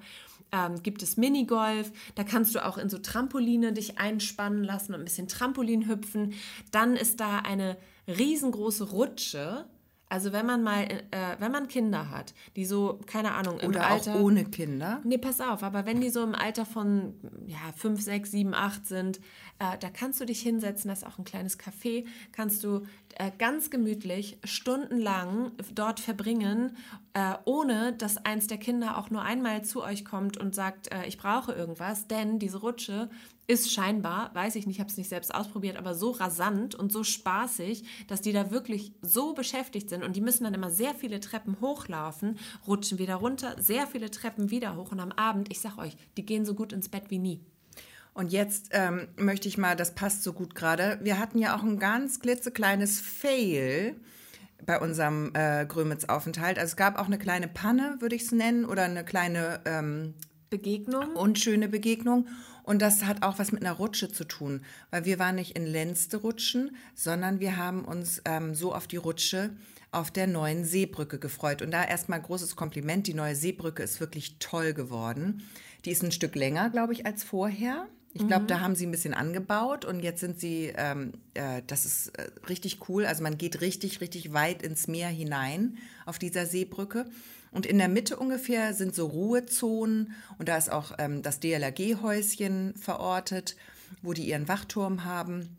ähm, 0.53 0.83
gibt 0.83 1.03
es 1.03 1.17
Minigolf. 1.17 1.93
Da 2.15 2.25
kannst 2.25 2.55
du 2.55 2.65
auch 2.65 2.79
in 2.79 2.89
so 2.89 2.99
Trampoline 2.99 3.73
dich 3.73 3.99
einspannen 3.99 4.65
lassen 4.65 4.95
und 4.95 5.01
ein 5.01 5.05
bisschen 5.05 5.29
Trampolin 5.29 5.89
hüpfen. 5.89 6.35
Dann 6.71 6.97
ist 6.97 7.21
da 7.21 7.39
eine 7.39 7.77
riesengroße 8.09 8.91
Rutsche. 8.91 9.67
Also 10.09 10.33
wenn 10.33 10.47
man 10.47 10.63
mal, 10.63 10.85
äh, 10.85 11.37
wenn 11.41 11.51
man 11.51 11.67
Kinder 11.67 12.11
hat, 12.11 12.35
die 12.57 12.67
so, 12.67 13.01
keine 13.07 13.33
Ahnung, 13.33 13.59
im 13.59 13.71
Oder 13.71 13.87
Alter... 13.87 14.15
auch 14.15 14.21
ohne 14.21 14.45
Kinder. 14.45 15.01
Nee, 15.03 15.19
pass 15.19 15.41
auf, 15.41 15.63
aber 15.63 15.87
wenn 15.87 16.01
die 16.01 16.11
so 16.11 16.23
im 16.23 16.35
Alter 16.35 16.65
von 16.67 17.15
ja, 17.47 17.59
5, 17.75 18.01
6, 18.01 18.31
7, 18.31 18.55
8 18.55 18.87
sind, 18.87 19.21
äh, 19.59 19.79
da 19.79 19.91
kannst 19.91 20.21
du 20.21 20.27
dich 20.27 20.41
hinsetzen, 20.41 20.89
das 20.89 20.99
ist 20.99 21.07
auch 21.07 21.19
ein 21.19 21.25
kleines 21.25 21.59
Café, 21.59 22.07
kannst 22.33 22.65
du 22.65 22.87
äh, 23.17 23.31
ganz 23.39 23.71
gemütlich 23.71 24.39
stundenlang 24.45 25.53
dort 25.75 26.01
verbringen, 26.01 26.77
äh, 27.13 27.35
ohne 27.45 27.93
dass 27.93 28.19
eins 28.25 28.49
der 28.49 28.59
Kinder 28.59 28.99
auch 28.99 29.11
nur 29.11 29.23
einmal 29.23 29.65
zu 29.65 29.83
euch 29.83 30.05
kommt 30.05 30.37
und 30.37 30.55
sagt, 30.55 30.93
äh, 30.93 31.07
ich 31.07 31.19
brauche 31.19 31.53
irgendwas, 31.53 32.09
denn 32.09 32.39
diese 32.39 32.59
Rutsche 32.59 33.09
ist 33.47 33.73
scheinbar, 33.73 34.35
weiß 34.35 34.57
ich 34.57 34.67
nicht, 34.67 34.77
ich 34.77 34.81
habe 34.81 34.91
es 34.91 34.97
nicht 34.97 35.09
selbst 35.09 35.35
ausprobiert, 35.35 35.77
aber 35.77 35.95
so 35.95 36.11
rasant 36.13 36.75
und 36.75 36.91
so 36.91 37.05
spaßig, 37.05 37.85
dass 38.09 38.23
die 38.23 38.33
da 38.33 38.51
wirklich 38.51 38.93
so 39.03 39.35
beschäftigt 39.35 39.91
sind 39.91 40.03
und 40.03 40.17
die 40.17 40.23
müssen 40.23 40.45
dann 40.45 40.55
immer 40.55 40.71
sehr 40.71 40.95
viele 40.95 41.21
Treppen 41.21 41.61
hochlaufen, 41.61 42.39
rutschen 42.67 42.99
wieder 42.99 43.17
runter, 43.17 43.55
sehr 43.61 43.87
viele 43.87 44.11
Treppen 44.11 44.51
wieder 44.51 44.77
hoch 44.77 44.93
und 44.93 45.01
am 45.01 45.13
Abend, 45.13 45.51
ich 45.51 45.61
sag 45.61 45.79
euch, 45.79 45.97
die 46.17 46.25
gehen 46.25 46.47
so 46.47 46.55
gut 46.55 46.73
ins 46.73 46.89
Bett 46.89 47.11
wie 47.11 47.19
nie. 47.19 47.41
Und 48.15 48.33
jetzt 48.33 48.69
ähm, 48.71 49.09
möchte 49.17 49.49
ich 49.49 49.59
mal, 49.59 49.75
das 49.75 49.95
passt 49.95 50.23
so 50.23 50.33
gut 50.33 50.55
gerade. 50.55 50.99
Wir 51.03 51.19
hatten 51.19 51.39
ja 51.39 51.57
auch 51.57 51.65
ein 51.65 51.81
ganz 51.81 52.21
klitzekleines 52.21 53.01
Fail 53.01 53.97
bei 54.65 54.81
unserem 54.81 55.33
äh, 55.35 55.67
Grömitz-Aufenthalt. 55.67 56.59
Also 56.59 56.73
es 56.73 56.77
gab 56.77 56.99
auch 56.99 57.07
eine 57.07 57.19
kleine 57.19 57.49
Panne, 57.49 57.97
würde 57.99 58.15
ich 58.15 58.23
es 58.23 58.33
nennen, 58.33 58.65
oder 58.65 58.85
eine 58.85 59.05
kleine 59.05 59.61
ähm, 59.65 60.15
Begegnung? 60.49 61.17
unschöne 61.17 61.69
Begegnung. 61.69 62.29
Und 62.63 62.81
das 62.81 63.05
hat 63.05 63.23
auch 63.23 63.39
was 63.39 63.53
mit 63.53 63.63
einer 63.63 63.75
Rutsche 63.75 64.11
zu 64.11 64.25
tun, 64.25 64.63
weil 64.91 65.05
wir 65.05 65.19
waren 65.19 65.35
nicht 65.35 65.57
in 65.57 65.67
Lenste 65.67 66.19
rutschen, 66.19 66.77
sondern 66.95 67.41
wir 67.41 67.57
haben 67.57 67.85
uns 67.85 68.23
ähm, 68.25 68.55
so 68.55 68.75
auf 68.75 68.87
die 68.87 68.97
Rutsche 68.97 69.51
auf 69.91 70.11
der 70.11 70.27
neuen 70.27 70.65
Seebrücke 70.65 71.19
gefreut. 71.19 71.63
Und 71.63 71.73
da 71.73 71.85
erstmal 71.85 72.23
großes 72.23 72.57
Kompliment, 72.57 73.07
die 73.07 73.15
neue 73.15 73.35
Seebrücke 73.35 73.83
ist 73.83 74.01
wirklich 74.01 74.39
toll 74.39 74.73
geworden. 74.73 75.43
Die 75.85 75.91
ist 75.91 76.03
ein 76.03 76.13
Stück 76.13 76.35
länger, 76.37 76.71
glaube 76.71 76.95
ich, 76.95 77.05
als 77.05 77.23
vorher. 77.23 77.87
Ich 78.17 78.29
glaube, 78.29 78.47
da 78.47 78.61
haben 78.61 78.77
sie 78.77 78.87
ein 78.87 78.93
bisschen 78.93 79.13
angebaut 79.13 79.85
und 79.85 79.99
jetzt 79.99 80.21
sind 80.21 80.39
sie, 80.39 80.73
ähm, 80.77 81.15
äh, 81.35 81.63
das 81.67 81.85
ist 81.85 82.17
äh, 82.17 82.31
richtig 82.49 82.89
cool. 82.89 83.07
Also 83.07 83.25
man 83.25 83.37
geht 83.37 83.61
richtig, 83.61 84.01
richtig 84.01 84.33
weit 84.33 84.63
ins 84.63 84.87
Meer 84.87 85.09
hinein 85.09 85.79
auf 86.07 86.21
dieser 86.21 86.47
Seebrücke. 86.47 87.07
Und 87.51 87.67
in 87.67 87.79
der 87.79 87.89
Mitte 87.89 88.17
ungefähr 88.17 88.73
sind 88.73 88.95
so 88.95 89.07
Ruhezonen 89.07 90.13
und 90.39 90.49
da 90.49 90.57
ist 90.57 90.71
auch 90.71 90.93
ähm, 90.99 91.23
das 91.23 91.41
DLRG-Häuschen 91.41 92.75
verortet, 92.77 93.57
wo 94.01 94.13
die 94.13 94.29
ihren 94.29 94.47
Wachturm 94.47 95.05
haben. 95.05 95.57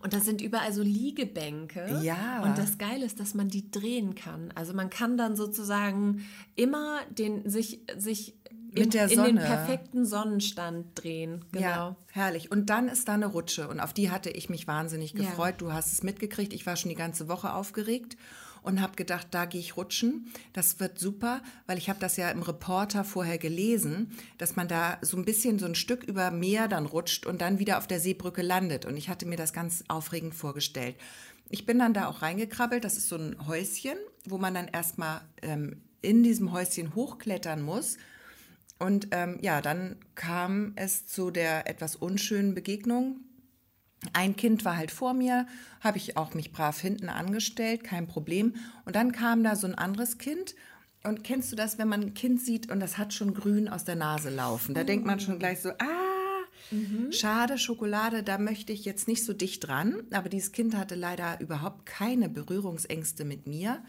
Und 0.00 0.12
das 0.12 0.24
sind 0.24 0.40
überall 0.40 0.72
so 0.72 0.82
Liegebänke. 0.82 2.00
Ja. 2.02 2.42
Und 2.42 2.58
das 2.58 2.78
Geile 2.78 3.04
ist, 3.06 3.20
dass 3.20 3.34
man 3.34 3.48
die 3.48 3.70
drehen 3.70 4.14
kann. 4.14 4.52
Also 4.54 4.74
man 4.74 4.90
kann 4.90 5.16
dann 5.16 5.36
sozusagen 5.36 6.24
immer 6.56 7.00
den 7.10 7.48
sich 7.48 7.80
sich 7.96 8.34
Mit 8.74 8.84
in, 8.84 8.90
der 8.90 9.04
in 9.04 9.08
den 9.10 9.36
Sonne. 9.36 9.40
perfekten 9.40 10.04
Sonnenstand 10.04 10.86
drehen. 10.94 11.44
Genau. 11.52 11.64
Ja, 11.66 11.96
herrlich. 12.12 12.50
Und 12.50 12.70
dann 12.70 12.88
ist 12.88 13.08
da 13.08 13.14
eine 13.14 13.26
Rutsche 13.26 13.68
und 13.68 13.80
auf 13.80 13.92
die 13.92 14.10
hatte 14.10 14.30
ich 14.30 14.48
mich 14.50 14.66
wahnsinnig 14.66 15.12
Ja. 15.12 15.20
gefreut. 15.20 15.56
Du 15.58 15.72
hast 15.72 15.92
es 15.92 16.02
mitgekriegt. 16.02 16.52
Ich 16.52 16.66
war 16.66 16.76
schon 16.76 16.88
die 16.88 16.94
ganze 16.96 17.28
Woche 17.28 17.52
aufgeregt 17.52 18.16
und 18.62 18.80
habe 18.80 18.96
gedacht, 18.96 19.28
da 19.30 19.44
gehe 19.44 19.60
ich 19.60 19.76
rutschen. 19.76 20.32
Das 20.54 20.80
wird 20.80 20.98
super, 20.98 21.42
weil 21.66 21.76
ich 21.78 21.88
habe 21.90 22.00
das 22.00 22.16
ja 22.16 22.30
im 22.30 22.42
Reporter 22.42 23.04
vorher 23.04 23.38
gelesen, 23.38 24.10
dass 24.38 24.56
man 24.56 24.68
da 24.68 24.98
so 25.02 25.16
ein 25.18 25.24
bisschen 25.24 25.58
so 25.58 25.66
ein 25.66 25.74
Stück 25.74 26.02
über 26.04 26.30
Meer 26.30 26.66
dann 26.66 26.86
rutscht 26.86 27.26
und 27.26 27.40
dann 27.42 27.58
wieder 27.58 27.78
auf 27.78 27.86
der 27.86 28.00
Seebrücke 28.00 28.42
landet. 28.42 28.86
Und 28.86 28.96
ich 28.96 29.08
hatte 29.08 29.26
mir 29.26 29.36
das 29.36 29.52
ganz 29.52 29.84
aufregend 29.88 30.34
vorgestellt. 30.34 30.96
Ich 31.50 31.66
bin 31.66 31.78
dann 31.78 31.92
da 31.92 32.08
auch 32.08 32.22
reingekrabbelt. 32.22 32.82
Das 32.84 32.96
ist 32.96 33.08
so 33.08 33.16
ein 33.16 33.36
Häuschen, 33.46 33.98
wo 34.24 34.38
man 34.38 34.54
dann 34.54 34.66
erstmal 34.66 35.20
ähm, 35.42 35.82
in 36.00 36.22
diesem 36.22 36.50
Häuschen 36.52 36.94
hochklettern 36.94 37.60
muss. 37.62 37.98
Und 38.78 39.08
ähm, 39.12 39.38
ja, 39.40 39.60
dann 39.60 39.96
kam 40.14 40.72
es 40.76 41.06
zu 41.06 41.30
der 41.30 41.68
etwas 41.68 41.96
unschönen 41.96 42.54
Begegnung. 42.54 43.20
Ein 44.12 44.36
Kind 44.36 44.64
war 44.64 44.76
halt 44.76 44.90
vor 44.90 45.14
mir, 45.14 45.46
habe 45.80 45.96
ich 45.96 46.16
auch 46.16 46.34
mich 46.34 46.52
brav 46.52 46.78
hinten 46.78 47.08
angestellt, 47.08 47.84
kein 47.84 48.06
Problem. 48.06 48.56
Und 48.84 48.96
dann 48.96 49.12
kam 49.12 49.42
da 49.42 49.56
so 49.56 49.66
ein 49.66 49.74
anderes 49.74 50.18
Kind. 50.18 50.54
Und 51.04 51.22
kennst 51.22 51.52
du 51.52 51.56
das, 51.56 51.78
wenn 51.78 51.88
man 51.88 52.00
ein 52.00 52.14
Kind 52.14 52.40
sieht 52.40 52.70
und 52.70 52.80
das 52.80 52.96
hat 52.96 53.12
schon 53.12 53.34
grün 53.34 53.68
aus 53.68 53.84
der 53.84 53.96
Nase 53.96 54.30
laufen? 54.30 54.74
Da 54.74 54.84
denkt 54.84 55.06
man 55.06 55.20
schon 55.20 55.38
gleich 55.38 55.60
so, 55.60 55.70
ah, 55.70 57.10
schade, 57.10 57.58
Schokolade, 57.58 58.22
da 58.22 58.38
möchte 58.38 58.72
ich 58.72 58.84
jetzt 58.84 59.06
nicht 59.06 59.24
so 59.24 59.34
dicht 59.34 59.66
dran. 59.66 60.02
Aber 60.12 60.28
dieses 60.28 60.52
Kind 60.52 60.76
hatte 60.76 60.94
leider 60.94 61.40
überhaupt 61.40 61.84
keine 61.84 62.28
Berührungsängste 62.28 63.24
mit 63.24 63.46
mir 63.46 63.82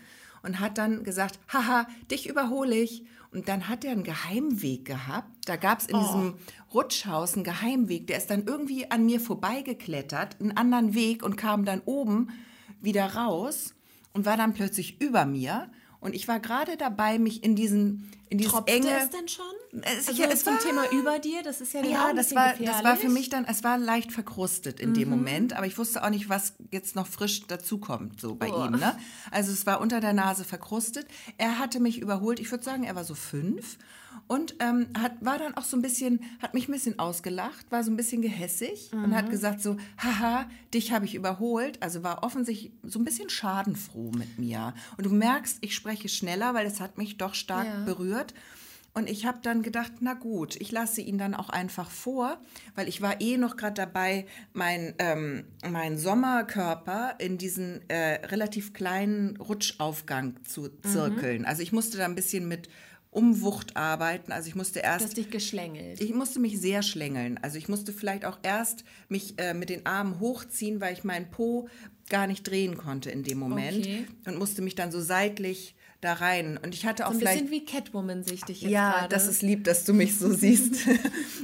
und 0.44 0.60
hat 0.60 0.78
dann 0.78 1.04
gesagt, 1.04 1.40
haha, 1.52 1.88
dich 2.12 2.28
überhole 2.30 2.76
ich. 2.76 3.06
Und 3.36 3.50
dann 3.50 3.68
hat 3.68 3.84
er 3.84 3.92
einen 3.92 4.04
Geheimweg 4.04 4.86
gehabt. 4.86 5.30
Da 5.46 5.58
gab 5.58 5.80
es 5.80 5.88
in 5.88 6.00
diesem 6.00 6.36
Rutschhaus 6.74 7.34
einen 7.34 7.44
Geheimweg. 7.44 8.08
Der 8.08 8.18
ist 8.18 8.30
dann 8.30 8.46
irgendwie 8.46 8.90
an 8.90 9.06
mir 9.06 9.20
vorbeigeklettert, 9.20 10.40
einen 10.40 10.56
anderen 10.56 10.96
Weg 10.96 11.22
und 11.22 11.36
kam 11.36 11.66
dann 11.66 11.82
oben 11.84 12.30
wieder 12.82 13.16
raus 13.16 13.76
und 14.14 14.26
war 14.26 14.38
dann 14.38 14.54
plötzlich 14.54 15.02
über 15.02 15.26
mir. 15.26 15.70
Und 16.00 16.16
ich 16.16 16.30
war 16.30 16.40
gerade 16.40 16.78
dabei, 16.78 17.20
mich 17.20 17.44
in 17.44 17.58
diesen 17.58 18.10
in 18.30 18.38
dieses 18.40 18.52
Tropfte 18.54 18.74
enge 18.74 18.90
es 19.00 19.10
denn 19.10 19.28
schon? 19.28 19.46
Es- 19.84 20.08
also 20.08 20.22
ja, 20.22 20.30
es 20.30 20.44
zum 20.44 20.54
war- 20.54 20.60
Thema 20.62 20.90
über 20.92 21.20
dir, 21.20 21.44
das 21.44 21.62
ist 21.62 21.74
ja, 21.74 21.82
ja 21.82 21.86
auch 21.86 21.92
ja, 21.92 22.06
ein 22.08 22.16
das 22.16 22.34
war, 22.34 22.54
das 22.54 22.84
war 22.84 22.96
für 22.96 23.10
mich 23.10 23.30
dann, 23.30 23.46
es 23.46 23.64
war 23.64 23.78
leicht 23.78 24.12
verkrustet 24.12 24.80
in 24.80 24.90
Mhm. 24.90 24.94
dem 24.96 25.10
Moment, 25.10 25.54
aber 25.54 25.68
ich 25.68 25.78
wusste 25.78 26.04
auch 26.04 26.10
nicht, 26.10 26.30
was 26.30 26.54
jetzt 26.72 26.96
noch 26.96 27.08
frisch 27.08 27.46
dazukommt, 27.48 28.20
so 28.22 28.36
bei 28.36 28.52
Oh. 28.52 28.66
ihm. 28.66 28.72
Ne? 28.80 28.98
Also 29.32 29.52
es 29.52 29.66
war 29.66 29.82
unter 29.82 30.00
der 30.00 30.14
Nase 30.14 30.44
verkrustet. 30.44 31.08
Er 31.38 31.60
hatte 31.60 31.80
mich 31.80 32.00
überholt, 32.00 32.40
ich 32.40 32.50
würde 32.52 32.64
sagen, 32.64 32.84
er 32.84 32.96
war 32.96 33.04
so 33.04 33.16
fünf 33.16 33.78
und 34.28 34.56
ähm, 34.60 34.88
hat, 34.98 35.14
war 35.20 35.38
dann 35.38 35.56
auch 35.56 35.64
so 35.66 35.76
ein 35.78 35.82
bisschen, 35.82 36.22
hat 36.42 36.54
mich 36.54 36.68
ein 36.70 36.72
bisschen 36.72 36.98
ausgelacht, 36.98 37.70
war 37.70 37.84
so 37.84 37.92
ein 37.92 37.98
bisschen 37.98 38.22
gehässig 38.22 38.90
und 38.94 39.10
Mhm. 39.10 39.16
hat 39.16 39.30
gesagt 39.30 39.62
so, 39.62 39.76
haha, 40.02 40.50
dich 40.74 40.94
habe 40.94 41.04
ich 41.06 41.16
überholt. 41.16 41.84
Also 41.84 42.02
war 42.02 42.24
offensichtlich 42.24 42.72
so 42.82 42.98
ein 42.98 43.04
bisschen 43.06 43.30
schadenfroh 43.30 44.12
mit 44.18 44.40
mir. 44.40 44.74
Und 44.98 45.06
du 45.06 45.10
merkst, 45.14 45.58
ich 45.62 45.76
spreche 45.76 46.08
schneller, 46.10 46.54
weil 46.54 46.66
es 46.66 46.80
hat 46.80 46.98
mich 46.98 47.18
doch 47.18 47.34
stark 47.36 47.68
Ja. 47.68 47.84
berührt. 47.84 48.15
Und 48.94 49.10
ich 49.10 49.26
habe 49.26 49.40
dann 49.42 49.62
gedacht, 49.62 49.92
na 50.00 50.14
gut, 50.14 50.56
ich 50.62 50.72
lasse 50.72 51.02
ihn 51.02 51.18
dann 51.18 51.34
auch 51.34 51.50
einfach 51.50 51.90
vor, 51.92 52.38
weil 52.76 52.88
ich 52.88 53.02
war 53.02 53.20
eh 53.20 53.36
noch 53.36 53.58
gerade 53.58 53.74
dabei, 53.74 54.26
mein, 54.54 54.94
ähm, 55.00 55.44
mein 55.70 55.98
Sommerkörper 55.98 57.16
in 57.20 57.38
diesen 57.38 57.82
äh, 57.90 58.26
relativ 58.28 58.72
kleinen 58.74 59.36
Rutschaufgang 59.38 60.36
zu 60.46 60.70
zirkeln. 60.82 61.44
Also 61.46 61.62
ich 61.62 61.74
musste 61.74 61.98
da 61.98 62.06
ein 62.06 62.16
bisschen 62.16 62.48
mit 62.48 62.70
Umwucht 63.12 63.76
arbeiten. 63.78 64.32
Also 64.32 64.48
ich 64.48 64.56
musste 64.56 64.80
Du 64.80 64.86
erst 64.86 65.06
hast 65.06 65.18
dich 65.18 65.30
geschlängelt. 65.30 66.00
ich 66.02 66.14
musste 66.14 66.40
mich 66.40 66.60
sehr 66.60 66.82
schlängeln. 66.82 67.38
Also 67.42 67.58
ich 67.58 67.68
musste 67.68 67.92
vielleicht 67.94 68.24
auch 68.26 68.40
erst 68.44 68.84
mich 69.10 69.34
äh, 69.40 69.54
mit 69.54 69.70
den 69.70 69.86
Armen 69.86 70.20
hochziehen, 70.22 70.80
weil 70.82 70.94
ich 70.94 71.04
meinen 71.04 71.30
Po 71.32 71.68
gar 72.10 72.28
nicht 72.28 72.44
drehen 72.48 72.78
konnte 72.78 73.10
in 73.12 73.24
dem 73.24 73.40
Moment 73.40 73.78
Okay. 73.78 74.06
und 74.26 74.38
musste 74.38 74.62
mich 74.62 74.76
dann 74.76 74.92
so 74.92 75.02
seitlich 75.02 75.76
da 76.06 76.14
rein. 76.14 76.58
Und 76.64 76.74
ich 76.74 76.86
hatte 76.86 77.06
auch 77.06 77.10
So 77.12 77.16
ein 77.18 77.20
vielleicht. 77.20 77.42
bisschen 77.50 77.52
wie 77.52 77.66
Catwoman 77.66 78.24
sehe 78.24 78.36
ich 78.36 78.44
dich 78.46 78.62
jetzt 78.62 78.72
Ja, 78.72 78.92
gerade. 78.92 79.10
das 79.10 79.28
ist 79.28 79.42
lieb, 79.42 79.64
dass 79.66 79.84
du 79.84 79.94
mich 79.94 80.18
so 80.18 80.32
siehst. 80.34 80.76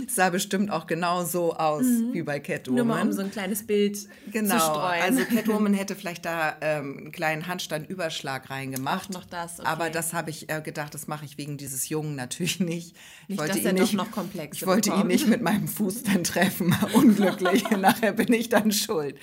Es 0.07 0.15
sah 0.15 0.29
bestimmt 0.29 0.71
auch 0.71 0.87
genau 0.87 1.25
so 1.25 1.53
aus 1.55 1.83
wie 2.13 2.21
bei 2.21 2.39
Catwoman. 2.39 2.77
Nur 2.87 2.95
mal 2.95 3.01
um 3.05 3.11
so 3.11 3.21
ein 3.21 3.31
kleines 3.31 3.63
Bild 3.67 3.97
zu 3.97 4.07
Genau, 4.31 4.57
streuen. 4.57 5.01
also 5.01 5.25
Catwoman 5.35 5.73
hätte 5.73 5.95
vielleicht 5.95 6.23
da 6.25 6.55
ähm, 6.61 6.97
einen 6.99 7.11
kleinen 7.11 7.47
Handstandüberschlag 7.47 8.49
reingemacht. 8.49 9.09
Auch 9.09 9.21
noch 9.21 9.25
das, 9.25 9.59
okay. 9.59 9.67
Aber 9.67 9.89
das 9.89 10.13
habe 10.13 10.29
ich 10.29 10.49
äh, 10.49 10.61
gedacht, 10.61 10.93
das 10.93 11.07
mache 11.07 11.25
ich 11.25 11.37
wegen 11.37 11.57
dieses 11.57 11.89
Jungen 11.89 12.15
natürlich 12.15 12.59
nicht. 12.59 12.95
Ich 13.23 13.29
Nicht, 13.29 13.39
wollte 13.39 13.53
dass 13.53 13.61
ihn 13.61 13.65
er 13.67 13.73
nicht, 13.73 13.93
noch 13.93 14.11
Komplexe 14.11 14.55
Ich 14.61 14.67
wollte 14.67 14.89
ihn 14.89 14.93
bekommt. 14.93 15.09
nicht 15.11 15.27
mit 15.27 15.41
meinem 15.41 15.67
Fuß 15.67 16.03
dann 16.03 16.23
treffen, 16.23 16.75
unglücklich. 16.93 17.69
Nachher 17.71 18.11
bin 18.13 18.31
ich 18.33 18.49
dann 18.49 18.71
schuld. 18.71 19.15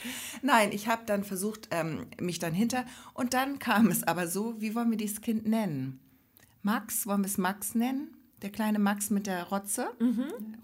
Nein, 0.43 0.71
ich 0.73 0.89
habe 0.89 1.03
dann 1.07 1.25
versucht, 1.25 1.69
ähm, 1.71 2.07
mich 2.21 2.39
dann 2.39 2.53
hinter. 2.55 2.85
Und 3.15 3.35
dann 3.35 3.59
kam 3.59 3.89
es 3.89 4.03
aber 4.03 4.27
so, 4.27 4.55
wie 4.59 4.75
wollen 4.75 4.91
wir 4.91 4.97
dieses 4.97 5.21
Kind 5.29 5.47
nennen? 5.47 6.01
Max, 6.63 7.07
wollen 7.07 7.21
wir 7.21 7.27
es 7.27 7.37
Max 7.37 7.75
nennen? 7.75 8.17
Der 8.41 8.49
kleine 8.49 8.79
Max 8.79 9.11
mit 9.11 9.27
der 9.27 9.43
Rotze? 9.45 9.89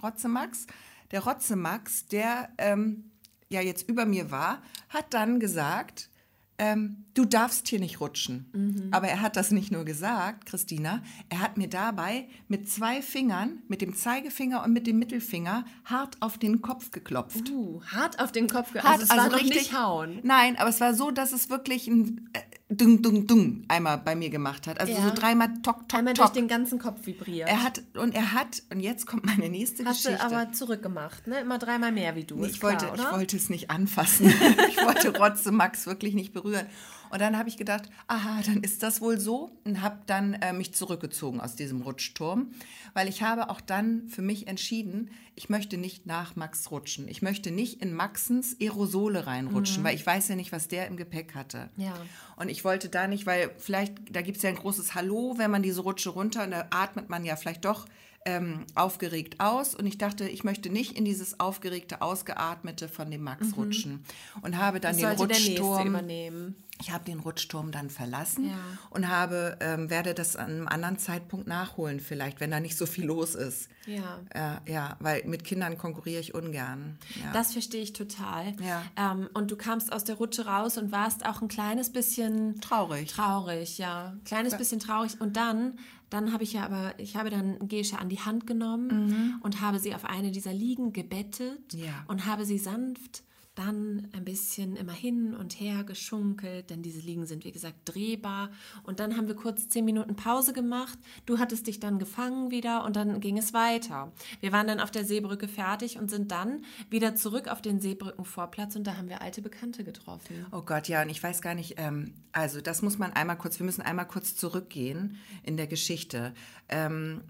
Rotze 0.02 0.26
Max. 0.28 0.66
Der 1.10 1.22
Rotze 1.22 1.54
Max, 1.54 2.06
der 2.06 2.48
ähm, 2.56 3.10
ja 3.50 3.60
jetzt 3.60 3.86
über 3.90 4.06
mir 4.06 4.30
war, 4.30 4.62
hat 4.88 5.12
dann 5.12 5.38
gesagt, 5.38 6.08
ähm, 6.56 7.04
du 7.12 7.26
darfst 7.26 7.68
hier 7.68 7.78
nicht 7.78 8.00
rutschen. 8.00 8.88
Aber 8.90 9.06
er 9.08 9.20
hat 9.20 9.36
das 9.36 9.50
nicht 9.50 9.70
nur 9.70 9.84
gesagt, 9.84 10.46
Christina, 10.46 11.02
er 11.28 11.40
hat 11.40 11.58
mir 11.58 11.68
dabei 11.68 12.26
mit 12.48 12.70
zwei 12.70 13.02
Fingern, 13.02 13.58
mit 13.68 13.82
dem 13.82 13.94
Zeigefinger 13.94 14.64
und 14.64 14.72
mit 14.72 14.86
dem 14.86 14.98
Mittelfinger, 14.98 15.66
hart 15.84 16.16
auf 16.22 16.38
den 16.38 16.62
Kopf 16.62 16.90
geklopft. 16.90 17.50
Uh, 17.50 17.82
hart 17.84 18.18
auf 18.18 18.32
den 18.32 18.48
Kopf. 18.48 18.72
ge- 18.72 18.80
Hart, 18.80 18.92
also 19.00 19.04
es 19.04 19.10
war 19.10 19.28
noch 19.28 19.42
nicht 19.42 19.76
hauen. 19.78 20.20
Nein, 20.22 20.56
aber 20.56 20.70
es 20.70 20.80
war 20.80 20.94
so, 20.94 21.10
dass 21.10 21.32
es 21.32 21.50
wirklich 21.50 21.86
ein 21.88 22.30
äh, 22.32 22.40
Dung, 22.70 23.02
Dung, 23.02 23.26
Dung 23.26 23.64
einmal 23.68 23.98
bei 23.98 24.16
mir 24.16 24.30
gemacht 24.30 24.66
hat. 24.66 24.80
Also 24.80 24.92
Ja. 24.92 25.02
so 25.08 25.14
dreimal 25.14 25.48
Tok, 25.62 25.86
Tok, 25.86 25.98
Einmal 25.98 26.14
durch 26.14 26.28
Tok. 26.28 26.34
den 26.34 26.48
ganzen 26.48 26.78
Kopf 26.78 27.04
vibriert. 27.06 27.46
Er 27.48 27.62
hat, 27.62 27.82
und 27.98 28.14
er 28.14 28.32
hat, 28.32 28.62
und 28.72 28.80
jetzt 28.80 29.06
kommt 29.06 29.26
meine 29.26 29.50
nächste 29.50 29.84
Hast 29.84 30.04
Geschichte. 30.04 30.26
du 30.26 30.34
aber 30.34 30.52
zurückgemacht, 30.52 31.26
ne? 31.26 31.40
Immer 31.40 31.58
dreimal 31.58 31.92
mehr 31.92 32.16
wie 32.16 32.24
du. 32.24 32.36
Nee, 32.36 32.46
ich, 32.46 32.62
wollte, 32.62 32.86
klar, 32.86 32.94
ich 32.96 33.00
oder? 33.02 33.12
wollte 33.12 33.36
es 33.36 33.50
nicht 33.50 33.70
anfassen. 33.70 34.26
ich 34.68 34.76
wollte 34.78 35.14
Rotze 35.18 35.52
Max 35.52 35.86
wirklich 35.86 36.14
nicht 36.14 36.32
berühren. 36.32 36.66
Und 37.14 37.20
dann 37.20 37.38
habe 37.38 37.48
ich 37.48 37.56
gedacht, 37.56 37.90
aha, 38.08 38.40
dann 38.44 38.64
ist 38.64 38.82
das 38.82 39.00
wohl 39.00 39.20
so 39.20 39.56
und 39.62 39.82
habe 39.82 39.98
dann 40.06 40.34
äh, 40.34 40.52
mich 40.52 40.74
zurückgezogen 40.74 41.40
aus 41.40 41.54
diesem 41.54 41.80
Rutschturm, 41.82 42.50
weil 42.92 43.06
ich 43.06 43.22
habe 43.22 43.50
auch 43.50 43.60
dann 43.60 44.08
für 44.08 44.20
mich 44.20 44.48
entschieden, 44.48 45.12
ich 45.36 45.48
möchte 45.48 45.76
nicht 45.76 46.06
nach 46.06 46.34
Max 46.34 46.72
rutschen. 46.72 47.06
Ich 47.06 47.22
möchte 47.22 47.52
nicht 47.52 47.80
in 47.80 47.94
Maxens 47.94 48.56
Aerosole 48.60 49.28
reinrutschen, 49.28 49.84
weil 49.84 49.94
ich 49.94 50.04
weiß 50.04 50.26
ja 50.26 50.34
nicht, 50.34 50.50
was 50.50 50.66
der 50.66 50.88
im 50.88 50.96
Gepäck 50.96 51.36
hatte. 51.36 51.70
Mhm. 51.76 51.84
Ja. 51.84 51.94
Und 52.34 52.48
ich 52.48 52.64
wollte 52.64 52.88
da 52.88 53.06
nicht, 53.06 53.26
weil 53.26 53.52
vielleicht, 53.58 53.94
da 54.10 54.20
gibt 54.20 54.38
es 54.38 54.42
ja 54.42 54.50
ein 54.50 54.56
großes 54.56 54.96
Hallo, 54.96 55.34
wenn 55.36 55.52
man 55.52 55.62
diese 55.62 55.82
Rutsche 55.82 56.10
runter, 56.10 56.42
und 56.42 56.50
da 56.50 56.66
atmet 56.70 57.10
man 57.10 57.24
ja 57.24 57.36
vielleicht 57.36 57.64
doch 57.64 57.86
ähm, 58.24 58.64
aufgeregt 58.74 59.40
aus. 59.40 59.74
Und 59.74 59.86
ich 59.86 59.98
dachte, 59.98 60.28
ich 60.28 60.44
möchte 60.44 60.70
nicht 60.70 60.96
in 60.96 61.04
dieses 61.04 61.40
aufgeregte, 61.40 62.00
ausgeatmete 62.02 62.88
von 62.88 63.10
dem 63.10 63.22
Max 63.22 63.56
rutschen. 63.56 64.04
Und 64.42 64.58
habe 64.58 64.80
dann 64.80 64.98
Das 64.98 65.16
den 65.16 65.20
Rutschturm. 65.20 66.54
Ich 66.80 66.90
habe 66.90 67.04
den 67.04 67.20
Rutschturm 67.20 67.70
dann 67.70 67.88
verlassen 67.88 68.48
Ja. 68.48 68.56
und 68.90 69.08
habe, 69.08 69.56
ähm, 69.60 69.90
werde 69.90 70.12
das 70.12 70.34
an 70.34 70.50
einem 70.50 70.68
anderen 70.68 70.98
Zeitpunkt 70.98 71.46
nachholen, 71.46 72.00
vielleicht, 72.00 72.40
wenn 72.40 72.50
da 72.50 72.58
nicht 72.58 72.76
so 72.76 72.84
viel 72.84 73.04
los 73.04 73.36
ist. 73.36 73.68
Ja. 73.86 74.20
Äh, 74.66 74.72
ja, 74.72 74.96
weil 74.98 75.22
mit 75.24 75.44
Kindern 75.44 75.78
konkurriere 75.78 76.20
ich 76.20 76.34
ungern. 76.34 76.98
Ja. 77.22 77.32
Das 77.32 77.52
verstehe 77.52 77.80
ich 77.82 77.92
total. 77.92 78.54
Ja. 78.60 78.82
Ähm, 78.96 79.28
und 79.34 79.52
du 79.52 79.56
kamst 79.56 79.92
aus 79.92 80.02
der 80.02 80.16
Rutsche 80.16 80.46
raus 80.46 80.76
und 80.76 80.90
warst 80.90 81.24
auch 81.24 81.42
ein 81.42 81.48
kleines 81.48 81.90
bisschen 81.90 82.60
Traurig. 82.60 83.08
Traurig, 83.08 83.78
ja. 83.78 84.08
Ein 84.08 84.24
kleines 84.24 84.56
bisschen 84.56 84.80
traurig. 84.80 85.20
Und 85.20 85.36
dann, 85.36 85.78
dann 86.14 86.32
habe 86.32 86.44
ich 86.44 86.52
ja 86.54 86.64
aber, 86.64 86.94
ich 86.98 87.16
habe 87.16 87.28
dann 87.30 87.68
Gesche 87.68 87.98
an 87.98 88.08
die 88.08 88.20
Hand 88.20 88.46
genommen 88.46 89.38
und 89.42 89.60
habe 89.60 89.78
sie 89.78 89.94
auf 89.94 90.04
eine 90.04 90.30
dieser 90.30 90.52
Liegen 90.52 90.92
gebettet 90.92 91.74
Mhm. 91.74 91.80
Ja. 91.80 92.04
und 92.08 92.24
habe 92.26 92.44
sie 92.44 92.58
sanft 92.58 93.22
dann 93.54 94.08
ein 94.12 94.24
bisschen 94.24 94.76
immer 94.76 94.92
hin 94.92 95.34
und 95.34 95.60
her 95.60 95.84
geschunkelt, 95.84 96.70
denn 96.70 96.82
diese 96.82 97.00
Liegen 97.00 97.24
sind, 97.26 97.44
wie 97.44 97.52
gesagt, 97.52 97.76
drehbar. 97.84 98.50
Und 98.82 98.98
dann 98.98 99.16
haben 99.16 99.28
wir 99.28 99.36
kurz 99.36 99.68
zehn 99.68 99.84
Minuten 99.84 100.16
Pause 100.16 100.52
gemacht. 100.52 100.98
Du 101.24 101.38
hattest 101.38 101.66
dich 101.66 101.78
dann 101.78 101.98
gefangen 101.98 102.50
wieder 102.50 102.84
und 102.84 102.96
dann 102.96 103.20
ging 103.20 103.38
es 103.38 103.52
weiter. 103.52 104.12
Wir 104.40 104.50
waren 104.52 104.66
dann 104.66 104.80
auf 104.80 104.90
der 104.90 105.04
Seebrücke 105.04 105.46
fertig 105.46 105.98
und 105.98 106.10
sind 106.10 106.32
dann 106.32 106.64
wieder 106.90 107.14
zurück 107.14 107.48
auf 107.48 107.62
den 107.62 107.80
Seebrückenvorplatz 107.80 108.74
und 108.74 108.86
da 108.86 108.96
haben 108.96 109.08
wir 109.08 109.22
alte 109.22 109.40
Bekannte 109.40 109.84
getroffen. 109.84 110.46
Oh 110.50 110.62
Gott, 110.62 110.88
ja, 110.88 111.02
und 111.02 111.08
ich 111.08 111.22
weiß 111.22 111.40
gar 111.40 111.54
nicht, 111.54 111.74
ähm, 111.76 112.14
also 112.32 112.60
das 112.60 112.82
muss 112.82 112.98
man 112.98 113.12
einmal 113.12 113.38
kurz, 113.38 113.58
wir 113.58 113.66
müssen 113.66 113.82
einmal 113.82 114.08
kurz 114.08 114.34
zurückgehen 114.34 115.16
in 115.44 115.56
der 115.56 115.68
Geschichte. 115.68 116.34
Ähm, 116.68 117.22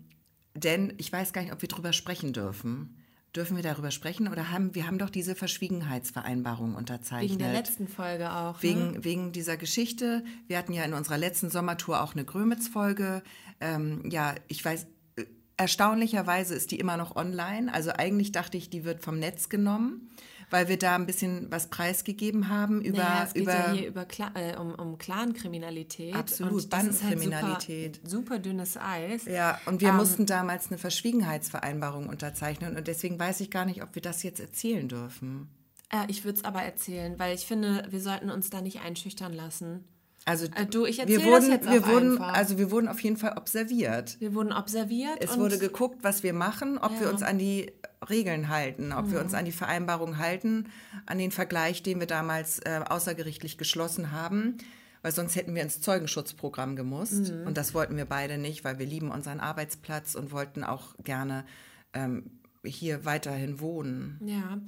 denn 0.55 0.95
ich 0.99 1.13
weiß 1.13 1.33
gar 1.33 1.43
nicht, 1.43 1.53
ob 1.53 1.61
wir 1.61 1.69
drüber 1.69 1.93
sprechen 1.93 2.33
dürfen. 2.33 3.04
Dürfen 3.35 3.57
wir 3.57 3.65
darüber 3.65 3.91
sprechen 3.91 4.29
oder 4.29 4.53
haben 4.53 4.77
wir 4.77 4.87
haben 4.87 4.99
doch 4.99 5.11
diese 5.11 5.35
Verschwiegenheitsvereinbarung 5.35 6.77
unterzeichnet? 6.77 7.31
Wegen 7.31 7.39
der 7.41 7.53
letzten 7.53 7.89
Folge 7.89 8.33
auch. 8.33 8.55
ne? 8.55 8.63
Wegen, 8.63 9.05
wegen 9.05 9.33
dieser 9.33 9.57
Geschichte. 9.57 10.25
Wir 10.47 10.57
hatten 10.57 10.73
ja 10.73 10.85
in 10.85 10.95
unserer 10.95 11.19
letzten 11.19 11.51
Sommertour 11.51 12.03
auch 12.03 12.15
eine 12.15 12.25
Grömitz-Folge. 12.25 13.23
Ähm, 13.61 14.09
ja, 14.09 14.37
ich 14.47 14.65
weiß, 14.65 14.87
äh, 15.17 15.25
erstaunlicherweise 15.57 16.55
ist 16.55 16.71
die 16.71 16.79
immer 16.79 16.97
noch 16.97 17.17
online. 17.17 17.75
Also 17.75 17.91
eigentlich 17.91 18.31
dachte 18.31 18.57
ich, 18.57 18.71
die 18.71 18.85
wird 18.85 19.03
vom 19.03 19.19
Netz 19.19 19.49
genommen, 19.49 20.11
weil 20.51 20.69
wir 20.69 20.79
da 20.79 20.95
ein 20.95 21.07
bisschen 21.07 21.51
was 21.51 21.69
preisgegeben 21.69 22.49
haben 22.49 22.83
über, 22.83 22.99
Naja, 22.99 23.25
es 23.25 23.35
geht 23.35 23.43
über 23.43 23.53
ja 23.53 23.73
hier 23.73 23.87
über 23.89 24.05
Cla 24.05 24.33
äh, 24.35 24.57
um, 24.57 24.75
um 24.75 24.99
Clankriminalität. 24.99 26.15
Absolut, 26.15 26.63
halt 26.63 26.71
Bandenkriminalität. 26.71 27.97
Super, 27.97 28.11
super 28.11 28.39
dünnes 28.39 28.77
Eis. 28.77 29.25
Ja, 29.27 29.61
und 29.67 29.81
wir 29.81 29.89
Ähm, 29.89 29.97
mussten 29.97 30.27
damals 30.27 30.69
eine 30.69 30.79
Verschwiegenheitsvereinbarung 30.79 32.09
unterzeichnen 32.09 32.77
und 32.77 32.87
deswegen 32.87 33.19
weiß 33.19 33.41
ich 33.41 33.51
gar 33.51 33.65
nicht, 33.65 33.83
ob 33.83 33.95
wir 33.95 34.03
das 34.03 34.23
jetzt 34.23 34.41
erzählen 34.41 34.89
dürfen. 34.89 35.49
Äh, 35.91 36.05
ich 36.09 36.25
würde 36.25 36.39
es 36.39 36.45
aber 36.45 36.63
erzählen, 36.63 37.19
weil 37.19 37.35
ich 37.35 37.47
finde, 37.47 37.87
wir 37.91 38.01
sollten 38.01 38.31
uns 38.31 38.51
da 38.51 38.61
nicht 38.61 38.81
einschüchtern 38.81 39.33
lassen. 39.33 39.85
Also 40.27 40.47
Äh, 40.47 40.67
du, 40.67 40.87
ich 40.87 40.97
wir 40.99 41.03
erzähl 41.05 41.19
das 41.19 41.27
wurden, 41.27 41.51
jetzt 41.53 41.71
wir 41.71 41.87
wurden, 41.87 42.13
einfach. 42.13 42.35
also 42.35 42.59
wir 42.59 42.71
wurden 42.71 42.89
auf 42.89 43.01
jeden 43.01 43.17
Fall 43.17 43.37
observiert. 43.37 44.17
Wir 44.21 44.35
wurden 44.35 44.53
observiert. 44.53 45.17
Es 45.21 45.39
wurde 45.39 45.59
geguckt, 45.59 45.99
was 46.03 46.23
wir 46.23 46.33
machen, 46.33 46.79
ob 46.79 46.93
wir 46.93 47.03
Ja. 47.03 47.07
Mhm. 47.09 47.13
uns 47.13 47.23
an 47.23 47.39
die 47.39 47.73
Regeln 48.09 48.49
halten, 48.49 48.93
ob 48.93 49.11
wir 49.11 49.21
uns 49.21 49.35
an 49.35 49.45
die 49.45 49.53
Vereinbarung 49.53 50.19
halten, 50.19 50.67
an 51.07 51.19
den 51.19 51.31
Vergleich, 51.31 51.83
den 51.83 52.01
wir 52.01 52.07
damals 52.07 52.59
äh, 52.61 52.81
außergerichtlich 52.89 53.59
geschlossen 53.59 54.13
haben. 54.13 54.57
Weil 55.03 55.13
sonst 55.13 55.37
hätten 55.37 55.55
wir 55.55 55.61
ins 55.63 55.83
Zeugenschutzprogramm 55.83 56.77
gemusst. 56.77 57.31
Mhm. 57.35 57.47
Und 57.47 57.59
das 57.59 57.75
wollten 57.75 57.97
wir 57.99 58.07
beide 58.07 58.39
nicht, 58.39 58.65
weil 58.65 58.79
wir 58.79 58.87
lieben 58.87 59.11
unseren 59.11 59.41
Arbeitsplatz 59.41 60.15
und 60.15 60.33
wollten 60.33 60.65
auch 60.65 60.95
gerne 61.05 61.45
ähm, 61.93 62.31
hier 62.65 63.05
weiterhin 63.05 63.61
wohnen. 63.61 64.19
Ja, 64.25 64.59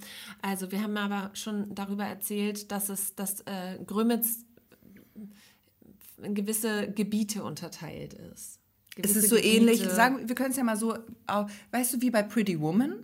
also 0.42 0.70
wir 0.72 0.82
haben 0.82 0.98
aber 0.98 1.30
schon 1.32 1.74
darüber 1.74 2.04
erzählt, 2.04 2.70
dass 2.70 2.90
es, 2.90 3.14
dass 3.14 3.40
äh, 3.46 3.78
Grömitz 3.86 4.40
in 6.22 6.34
gewisse 6.34 6.90
Gebiete 6.90 7.44
unterteilt 7.44 8.14
ist. 8.14 8.58
Es 8.98 9.02
Gewisse 9.02 9.18
ist 9.18 9.28
so 9.28 9.36
ähnlich, 9.36 9.80
Gebiete- 9.80 9.94
sagen, 9.94 10.28
wir 10.28 10.34
können 10.34 10.50
es 10.50 10.56
ja 10.56 10.64
mal 10.64 10.76
so, 10.76 10.96
weißt 11.70 11.94
du, 11.94 12.00
wie 12.00 12.10
bei 12.10 12.22
Pretty 12.22 12.60
Woman? 12.60 12.94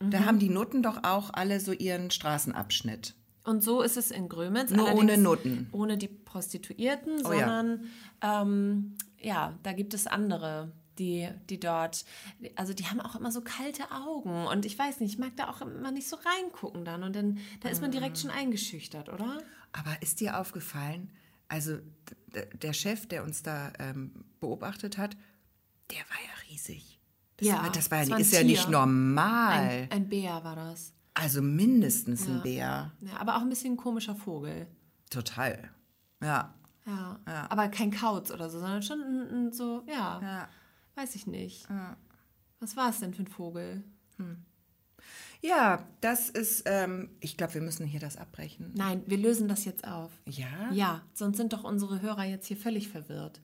Da 0.00 0.20
Mhm. 0.20 0.26
haben 0.26 0.38
die 0.38 0.48
Nutten 0.48 0.82
doch 0.82 1.04
auch 1.04 1.30
alle 1.32 1.60
so 1.60 1.72
ihren 1.72 2.10
Straßenabschnitt. 2.10 3.14
Und 3.44 3.62
so 3.62 3.82
ist 3.82 3.96
es 3.96 4.10
in 4.10 4.28
Grömitz. 4.28 4.70
Nur 4.70 4.92
ohne 4.94 5.18
Nutten. 5.18 5.68
Ohne 5.72 5.98
die 5.98 6.08
Prostituierten, 6.08 7.24
Oh 7.24 7.32
ja. 7.32 7.38
sondern 7.40 7.84
ähm, 8.22 8.94
ja, 9.20 9.58
da 9.62 9.72
gibt 9.72 9.94
es 9.94 10.06
andere, 10.06 10.72
die, 10.98 11.28
die 11.50 11.58
dort, 11.60 12.04
also 12.56 12.72
die 12.72 12.86
haben 12.86 13.00
auch 13.00 13.14
immer 13.16 13.30
so 13.32 13.40
kalte 13.42 13.90
Augen. 13.90 14.46
Und 14.46 14.64
ich 14.64 14.78
weiß 14.78 15.00
nicht, 15.00 15.12
ich 15.14 15.18
mag 15.18 15.36
da 15.36 15.48
auch 15.50 15.60
immer 15.60 15.90
nicht 15.90 16.08
so 16.08 16.16
reingucken 16.16 16.84
dann. 16.84 17.02
Und 17.02 17.14
dann 17.16 17.38
da 17.60 17.68
ist 17.68 17.82
man 17.82 17.90
direkt 17.90 18.18
schon 18.18 18.30
eingeschüchtert, 18.30 19.08
oder? 19.08 19.38
Aber 19.72 19.96
ist 20.02 20.20
dir 20.20 20.38
aufgefallen, 20.38 21.10
also 21.48 21.78
der 22.62 22.72
Chef, 22.72 23.06
der 23.06 23.24
uns 23.24 23.42
da 23.42 23.72
ähm, 23.78 24.24
beobachtet 24.40 24.96
hat, 24.98 25.16
der 25.90 25.98
war 25.98 26.16
ja 26.24 26.50
riesig. 26.50 26.98
Das 27.36 27.48
Ja, 27.48 27.62
war, 27.62 27.70
das 27.72 27.90
war, 27.90 27.98
das 27.98 28.08
ja, 28.08 28.14
war 28.14 28.20
ist 28.20 28.32
ja 28.32 28.42
nicht 28.44 28.68
normal. 28.68 29.68
Ein, 29.68 29.90
ein 29.90 30.08
Bär 30.08 30.42
war 30.44 30.56
das. 30.56 30.92
also 31.14 31.42
mindestens 31.42 32.26
ein 32.26 32.40
Bär. 32.42 32.92
Ja, 33.00 33.16
aber 33.18 33.36
auch 33.36 33.42
ein 33.42 33.48
bisschen 33.48 33.74
ein 33.74 33.76
komischer 33.76 34.14
Vogel. 34.14 34.66
Total. 35.10 35.70
Ja. 36.22 36.54
Ja. 36.86 37.20
Aber 37.50 37.68
kein 37.68 37.90
Kauz 37.90 38.30
oder 38.30 38.48
so, 38.50 38.58
sondern 38.58 38.82
schon 38.82 39.00
ein, 39.00 39.46
ein 39.48 39.52
so, 39.52 39.84
ja, 39.86 40.20
Ja. 40.22 40.48
weiß 40.94 41.14
ich 41.14 41.26
nicht. 41.26 41.66
Was 42.60 42.76
war 42.76 42.90
es 42.90 43.00
denn 43.00 43.12
für 43.14 43.22
ein 43.22 43.28
Vogel? 43.28 43.82
Ja, 45.40 45.88
das 46.00 46.30
ist, 46.30 46.62
ähm, 46.66 47.10
ich 47.20 47.36
glaube, 47.36 47.54
wir 47.54 47.60
müssen 47.62 47.84
hier 47.84 47.98
das 47.98 48.16
abbrechen. 48.16 48.70
Nein, 48.74 49.02
wir 49.06 49.18
lösen 49.18 49.48
das 49.48 49.64
jetzt 49.64 49.86
auf. 49.86 50.10
Ja? 50.24 50.70
Ja, 50.72 51.02
sonst 51.14 51.36
sind 51.36 51.52
doch 51.52 51.64
unsere 51.64 52.00
Hörer 52.00 52.24
jetzt 52.24 52.46
hier 52.46 52.56
völlig 52.56 52.88
verwirrt. 52.88 53.40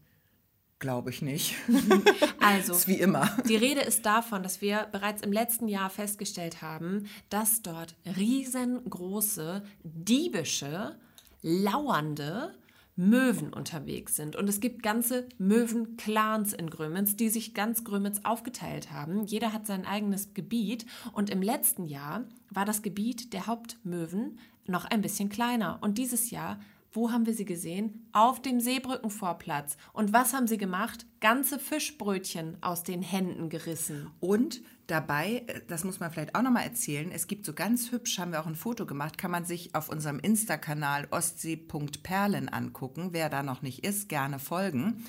Glaube 0.78 1.10
ich 1.10 1.22
nicht. 1.22 1.56
Also, 2.40 2.72
ist 2.72 2.88
wie 2.88 2.94
immer. 2.94 3.36
die 3.46 3.56
Rede 3.56 3.82
ist 3.82 4.06
davon, 4.06 4.42
dass 4.42 4.62
wir 4.62 4.88
bereits 4.90 5.20
im 5.20 5.32
letzten 5.32 5.68
Jahr 5.68 5.90
festgestellt 5.90 6.62
haben, 6.62 7.06
dass 7.28 7.60
dort 7.60 7.94
riesengroße, 8.16 9.62
diebische, 9.82 10.96
lauernde 11.42 12.54
Möwen 12.98 13.52
unterwegs 13.52 14.16
sind. 14.16 14.34
Und 14.34 14.48
es 14.48 14.58
gibt 14.58 14.82
ganze 14.82 15.28
Möwen-Clans 15.38 16.52
in 16.52 16.68
Grömitz, 16.68 17.14
die 17.14 17.28
sich 17.28 17.54
ganz 17.54 17.84
Grömitz 17.84 18.20
aufgeteilt 18.24 18.90
haben. 18.90 19.24
Jeder 19.24 19.52
hat 19.52 19.68
sein 19.68 19.86
eigenes 19.86 20.34
Gebiet. 20.34 20.84
Und 21.12 21.30
im 21.30 21.40
letzten 21.40 21.86
Jahr 21.86 22.24
war 22.50 22.64
das 22.64 22.82
Gebiet 22.82 23.32
der 23.32 23.46
Hauptmöwen 23.46 24.40
noch 24.66 24.84
ein 24.84 25.00
bisschen 25.00 25.28
kleiner. 25.28 25.78
Und 25.80 25.96
dieses 25.96 26.30
Jahr 26.30 26.58
wo 26.92 27.10
haben 27.10 27.26
wir 27.26 27.34
sie 27.34 27.44
gesehen? 27.44 28.08
Auf 28.12 28.40
dem 28.40 28.60
Seebrückenvorplatz. 28.60 29.76
Und 29.92 30.12
was 30.12 30.32
haben 30.32 30.46
sie 30.46 30.58
gemacht? 30.58 31.06
Ganze 31.20 31.58
Fischbrötchen 31.58 32.56
aus 32.60 32.82
den 32.82 33.02
Händen 33.02 33.48
gerissen. 33.48 34.10
Und 34.20 34.62
dabei, 34.86 35.44
äh, 35.46 35.60
das 35.68 35.84
muss 35.84 36.00
man 36.00 36.10
vielleicht 36.10 36.34
auch 36.34 36.42
nochmal 36.42 36.64
erzählen, 36.64 37.10
es 37.12 37.26
gibt 37.26 37.44
so 37.44 37.52
ganz 37.52 37.92
hübsch, 37.92 38.18
haben 38.18 38.32
wir 38.32 38.40
auch 38.40 38.46
ein 38.46 38.56
Foto 38.56 38.86
gemacht, 38.86 39.18
kann 39.18 39.30
man 39.30 39.44
sich 39.44 39.74
auf 39.74 39.88
unserem 39.88 40.18
Insta-Kanal 40.18 41.08
ostsee.perlen 41.10 42.48
angucken. 42.48 43.10
Wer 43.12 43.28
da 43.28 43.42
noch 43.42 43.62
nicht 43.62 43.84
ist, 43.84 44.08
gerne 44.08 44.38
folgen. 44.38 45.04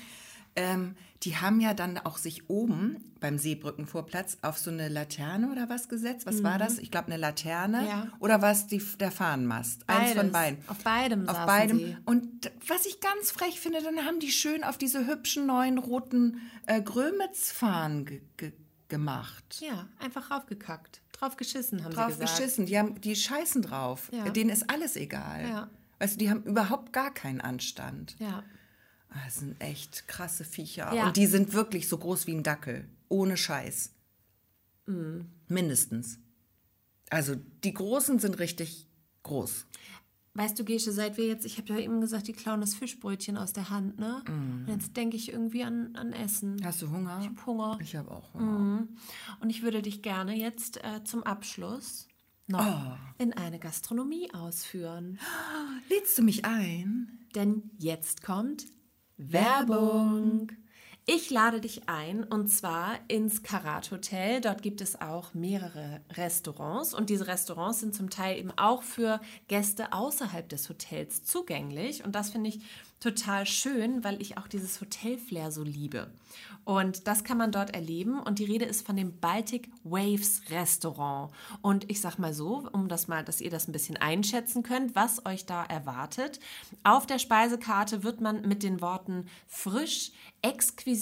Ähm, 0.60 0.94
die 1.22 1.36
haben 1.36 1.60
ja 1.60 1.74
dann 1.74 1.98
auch 1.98 2.16
sich 2.16 2.48
oben 2.48 2.96
beim 3.20 3.36
Seebrückenvorplatz 3.36 4.38
auf 4.40 4.56
so 4.56 4.70
eine 4.70 4.88
Laterne 4.88 5.50
oder 5.52 5.68
was 5.68 5.88
gesetzt. 5.88 6.26
Was 6.26 6.36
mhm. 6.36 6.44
war 6.44 6.58
das? 6.58 6.78
Ich 6.78 6.90
glaube 6.90 7.08
eine 7.08 7.18
Laterne 7.18 7.86
ja. 7.86 8.08
oder 8.18 8.40
was 8.40 8.66
die 8.66 8.82
der 8.98 9.10
Fahnenmast? 9.10 9.86
Beides. 9.86 10.02
Eins 10.02 10.12
von 10.14 10.32
beiden. 10.32 10.58
Auf 10.68 10.78
beidem. 10.78 11.28
Auf 11.28 11.46
beidem. 11.46 11.78
Sie. 11.78 11.96
Und 12.06 12.50
was 12.66 12.86
ich 12.86 13.00
ganz 13.00 13.30
frech 13.30 13.60
finde, 13.60 13.82
dann 13.82 14.06
haben 14.06 14.20
die 14.20 14.30
schön 14.30 14.64
auf 14.64 14.78
diese 14.78 15.06
hübschen 15.06 15.46
neuen 15.46 15.76
roten 15.76 16.40
äh, 16.66 16.80
Grömitz-Fahnen 16.80 18.06
ge 18.06 18.22
ge 18.36 18.52
gemacht. 18.88 19.60
Ja, 19.60 19.86
einfach 19.98 20.30
raufgekackt. 20.30 21.00
Drauf 21.12 21.36
geschissen, 21.36 21.84
haben 21.84 21.92
drauf 21.92 22.06
sie 22.06 22.12
gesagt. 22.12 22.30
Drauf 22.30 22.38
geschissen. 22.38 22.66
Die, 22.66 22.78
haben, 22.78 23.00
die 23.00 23.14
scheißen 23.14 23.62
drauf. 23.62 24.10
Ja. 24.12 24.28
Denen 24.30 24.50
ist 24.50 24.68
alles 24.68 24.96
egal. 24.96 25.48
Ja. 25.48 25.70
Weißt 26.00 26.14
du, 26.14 26.18
die 26.18 26.30
haben 26.30 26.42
überhaupt 26.42 26.92
gar 26.92 27.12
keinen 27.12 27.40
Anstand. 27.40 28.16
Ja. 28.18 28.42
Ah, 29.10 29.18
das 29.24 29.36
sind 29.36 29.60
echt 29.60 30.06
krasse 30.08 30.44
Viecher. 30.44 30.92
Ja. 30.94 31.06
Und 31.06 31.16
die 31.16 31.26
sind 31.26 31.52
wirklich 31.52 31.88
so 31.88 31.98
groß 31.98 32.26
wie 32.26 32.34
ein 32.34 32.42
Dackel. 32.42 32.88
Ohne 33.08 33.36
Scheiß. 33.36 33.90
Mhm. 34.86 35.26
Mindestens. 35.48 36.18
Also 37.10 37.34
die 37.64 37.74
Großen 37.74 38.18
sind 38.20 38.38
richtig 38.38 38.86
groß. 39.24 39.66
Weißt 40.34 40.56
du, 40.58 40.64
Gesche, 40.64 40.92
seit 40.92 41.16
wir 41.16 41.26
jetzt, 41.26 41.44
ich 41.44 41.58
habe 41.58 41.72
ja 41.72 41.78
eben 41.80 42.00
gesagt, 42.00 42.28
die 42.28 42.32
klauen 42.32 42.60
das 42.60 42.74
Fischbrötchen 42.74 43.36
aus 43.36 43.52
der 43.52 43.68
Hand, 43.68 43.98
ne? 43.98 44.22
Mm. 44.28 44.68
Und 44.68 44.68
jetzt 44.68 44.96
denke 44.96 45.16
ich 45.16 45.32
irgendwie 45.32 45.64
an, 45.64 45.96
an 45.96 46.12
Essen. 46.12 46.64
Hast 46.64 46.82
du 46.82 46.90
Hunger? 46.90 47.18
Ich 47.20 47.26
habe 47.26 47.46
Hunger. 47.46 47.78
Ich 47.82 47.96
habe 47.96 48.10
auch 48.12 48.32
Hunger. 48.32 48.46
Mm. 48.46 48.88
Und 49.40 49.50
ich 49.50 49.62
würde 49.62 49.82
dich 49.82 50.02
gerne 50.02 50.36
jetzt 50.36 50.76
äh, 50.84 51.02
zum 51.02 51.24
Abschluss 51.24 52.06
noch 52.46 52.64
oh. 52.64 52.96
in 53.18 53.32
eine 53.32 53.58
Gastronomie 53.58 54.32
ausführen. 54.32 55.18
Lädst 55.88 56.16
du 56.16 56.22
mich 56.22 56.44
ein? 56.44 57.26
Denn 57.34 57.70
jetzt 57.78 58.22
kommt 58.22 58.66
Werbung. 59.20 60.48
Ich 61.12 61.28
lade 61.28 61.60
dich 61.60 61.88
ein 61.88 62.22
und 62.22 62.46
zwar 62.46 63.00
ins 63.08 63.42
Karat 63.42 63.90
Hotel. 63.90 64.40
Dort 64.40 64.62
gibt 64.62 64.80
es 64.80 65.00
auch 65.00 65.34
mehrere 65.34 66.00
Restaurants 66.12 66.94
und 66.94 67.10
diese 67.10 67.26
Restaurants 67.26 67.80
sind 67.80 67.96
zum 67.96 68.10
Teil 68.10 68.38
eben 68.38 68.52
auch 68.56 68.84
für 68.84 69.20
Gäste 69.48 69.92
außerhalb 69.92 70.48
des 70.48 70.68
Hotels 70.68 71.24
zugänglich 71.24 72.04
und 72.04 72.14
das 72.14 72.30
finde 72.30 72.50
ich 72.50 72.60
total 73.00 73.46
schön, 73.46 74.04
weil 74.04 74.20
ich 74.22 74.38
auch 74.38 74.46
dieses 74.46 74.80
Hotelflair 74.80 75.50
so 75.50 75.64
liebe. 75.64 76.10
Und 76.64 77.06
das 77.06 77.24
kann 77.24 77.38
man 77.38 77.50
dort 77.50 77.74
erleben. 77.74 78.20
Und 78.20 78.38
die 78.38 78.44
Rede 78.44 78.66
ist 78.66 78.86
von 78.86 78.94
dem 78.94 79.18
Baltic 79.18 79.70
Waves 79.82 80.42
Restaurant. 80.50 81.32
Und 81.62 81.90
ich 81.90 82.00
sag 82.00 82.18
mal 82.18 82.34
so, 82.34 82.68
um 82.72 82.88
das 82.88 83.08
mal, 83.08 83.24
dass 83.24 83.40
ihr 83.40 83.50
das 83.50 83.66
ein 83.66 83.72
bisschen 83.72 83.96
einschätzen 83.96 84.62
könnt, 84.62 84.94
was 84.94 85.24
euch 85.24 85.46
da 85.46 85.64
erwartet. 85.64 86.38
Auf 86.84 87.06
der 87.06 87.18
Speisekarte 87.18 88.04
wird 88.04 88.20
man 88.20 88.42
mit 88.42 88.62
den 88.62 88.82
Worten 88.82 89.26
frisch, 89.48 90.12
exquisit 90.42 90.99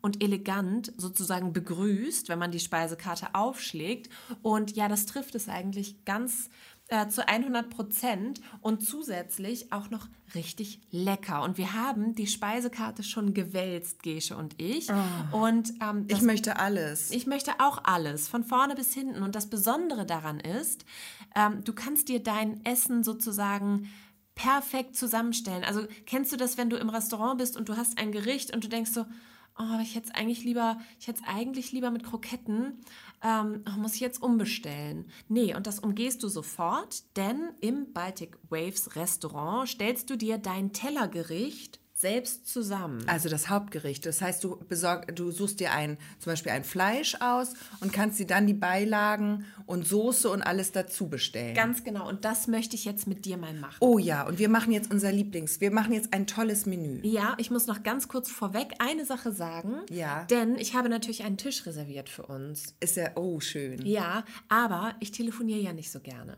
und 0.00 0.22
elegant 0.22 0.92
sozusagen 0.96 1.52
begrüßt, 1.52 2.28
wenn 2.28 2.38
man 2.38 2.50
die 2.50 2.60
Speisekarte 2.60 3.34
aufschlägt. 3.34 4.10
Und 4.42 4.76
ja, 4.76 4.88
das 4.88 5.06
trifft 5.06 5.34
es 5.34 5.48
eigentlich 5.48 6.04
ganz 6.04 6.50
äh, 6.88 7.08
zu 7.08 7.26
100 7.26 7.70
Prozent 7.70 8.40
und 8.60 8.86
zusätzlich 8.86 9.72
auch 9.72 9.88
noch 9.88 10.06
richtig 10.34 10.80
lecker. 10.90 11.42
Und 11.42 11.56
wir 11.56 11.72
haben 11.72 12.14
die 12.14 12.26
Speisekarte 12.26 13.02
schon 13.02 13.32
gewälzt, 13.32 14.02
Gesche 14.02 14.36
und 14.36 14.60
ich. 14.60 14.88
Oh, 14.90 15.44
und 15.44 15.72
ähm, 15.80 16.04
ich 16.08 16.20
möchte 16.20 16.58
alles. 16.58 17.10
Ich 17.10 17.26
möchte 17.26 17.52
auch 17.58 17.84
alles, 17.84 18.28
von 18.28 18.44
vorne 18.44 18.74
bis 18.74 18.92
hinten. 18.92 19.22
Und 19.22 19.34
das 19.34 19.48
Besondere 19.48 20.04
daran 20.04 20.40
ist, 20.40 20.84
ähm, 21.34 21.64
du 21.64 21.72
kannst 21.72 22.08
dir 22.08 22.22
dein 22.22 22.64
Essen 22.66 23.02
sozusagen 23.02 23.88
perfekt 24.34 24.96
zusammenstellen. 24.96 25.64
Also 25.64 25.86
kennst 26.06 26.32
du 26.32 26.36
das, 26.36 26.58
wenn 26.58 26.68
du 26.68 26.76
im 26.76 26.88
Restaurant 26.88 27.38
bist 27.38 27.56
und 27.56 27.68
du 27.68 27.76
hast 27.76 27.98
ein 27.98 28.12
Gericht 28.12 28.52
und 28.52 28.64
du 28.64 28.68
denkst 28.68 28.90
so, 28.90 29.06
oh, 29.58 29.78
ich 29.82 29.94
hätte 29.94 30.08
es 30.08 30.14
eigentlich 30.14 30.44
lieber, 30.44 30.78
ich 30.98 31.06
hätte 31.06 31.20
es 31.22 31.28
eigentlich 31.28 31.72
lieber 31.72 31.90
mit 31.90 32.04
Kroketten, 32.04 32.80
ähm, 33.22 33.64
muss 33.78 33.94
ich 33.94 34.00
jetzt 34.00 34.22
umbestellen. 34.22 35.06
Nee, 35.28 35.54
und 35.54 35.66
das 35.66 35.78
umgehst 35.78 36.22
du 36.22 36.28
sofort, 36.28 37.16
denn 37.16 37.50
im 37.60 37.92
Baltic 37.92 38.38
Waves 38.50 38.96
Restaurant 38.96 39.68
stellst 39.68 40.10
du 40.10 40.16
dir 40.16 40.38
dein 40.38 40.72
Tellergericht 40.72 41.80
selbst 41.96 42.48
zusammen. 42.48 43.04
Also 43.06 43.28
das 43.28 43.48
Hauptgericht. 43.48 44.04
Das 44.04 44.20
heißt, 44.20 44.42
du 44.42 44.56
besorg, 44.68 45.14
du 45.14 45.30
suchst 45.30 45.60
dir 45.60 45.72
ein, 45.72 45.96
zum 46.18 46.32
Beispiel 46.32 46.50
ein 46.50 46.64
Fleisch 46.64 47.16
aus 47.20 47.54
und 47.80 47.92
kannst 47.92 48.18
dir 48.18 48.26
dann 48.26 48.48
die 48.48 48.54
Beilagen 48.54 49.44
und 49.66 49.86
Soße 49.86 50.28
und 50.28 50.42
alles 50.42 50.72
dazu 50.72 51.08
bestellen. 51.08 51.54
Ganz 51.54 51.84
genau. 51.84 52.08
Und 52.08 52.24
das 52.24 52.48
möchte 52.48 52.74
ich 52.74 52.84
jetzt 52.84 53.06
mit 53.06 53.24
dir 53.24 53.36
mal 53.36 53.54
machen. 53.54 53.76
Oh 53.78 53.98
ja, 53.98 54.26
und 54.26 54.40
wir 54.40 54.48
machen 54.48 54.72
jetzt 54.72 54.90
unser 54.90 55.12
Lieblings. 55.12 55.60
Wir 55.60 55.70
machen 55.70 55.92
jetzt 55.92 56.12
ein 56.12 56.26
tolles 56.26 56.66
Menü. 56.66 57.00
Ja, 57.04 57.36
ich 57.38 57.52
muss 57.52 57.68
noch 57.68 57.84
ganz 57.84 58.08
kurz 58.08 58.28
vorweg 58.28 58.74
eine 58.80 59.04
Sache 59.04 59.32
sagen. 59.32 59.76
Ja. 59.88 60.24
Denn 60.24 60.56
ich 60.56 60.74
habe 60.74 60.88
natürlich 60.88 61.22
einen 61.22 61.38
Tisch 61.38 61.64
reserviert 61.64 62.08
für 62.08 62.26
uns. 62.26 62.74
Ist 62.80 62.96
ja, 62.96 63.12
oh, 63.14 63.38
schön. 63.38 63.86
Ja, 63.86 64.24
aber 64.48 64.96
ich 64.98 65.12
telefoniere 65.12 65.60
ja 65.60 65.72
nicht 65.72 65.92
so 65.92 66.00
gerne 66.00 66.36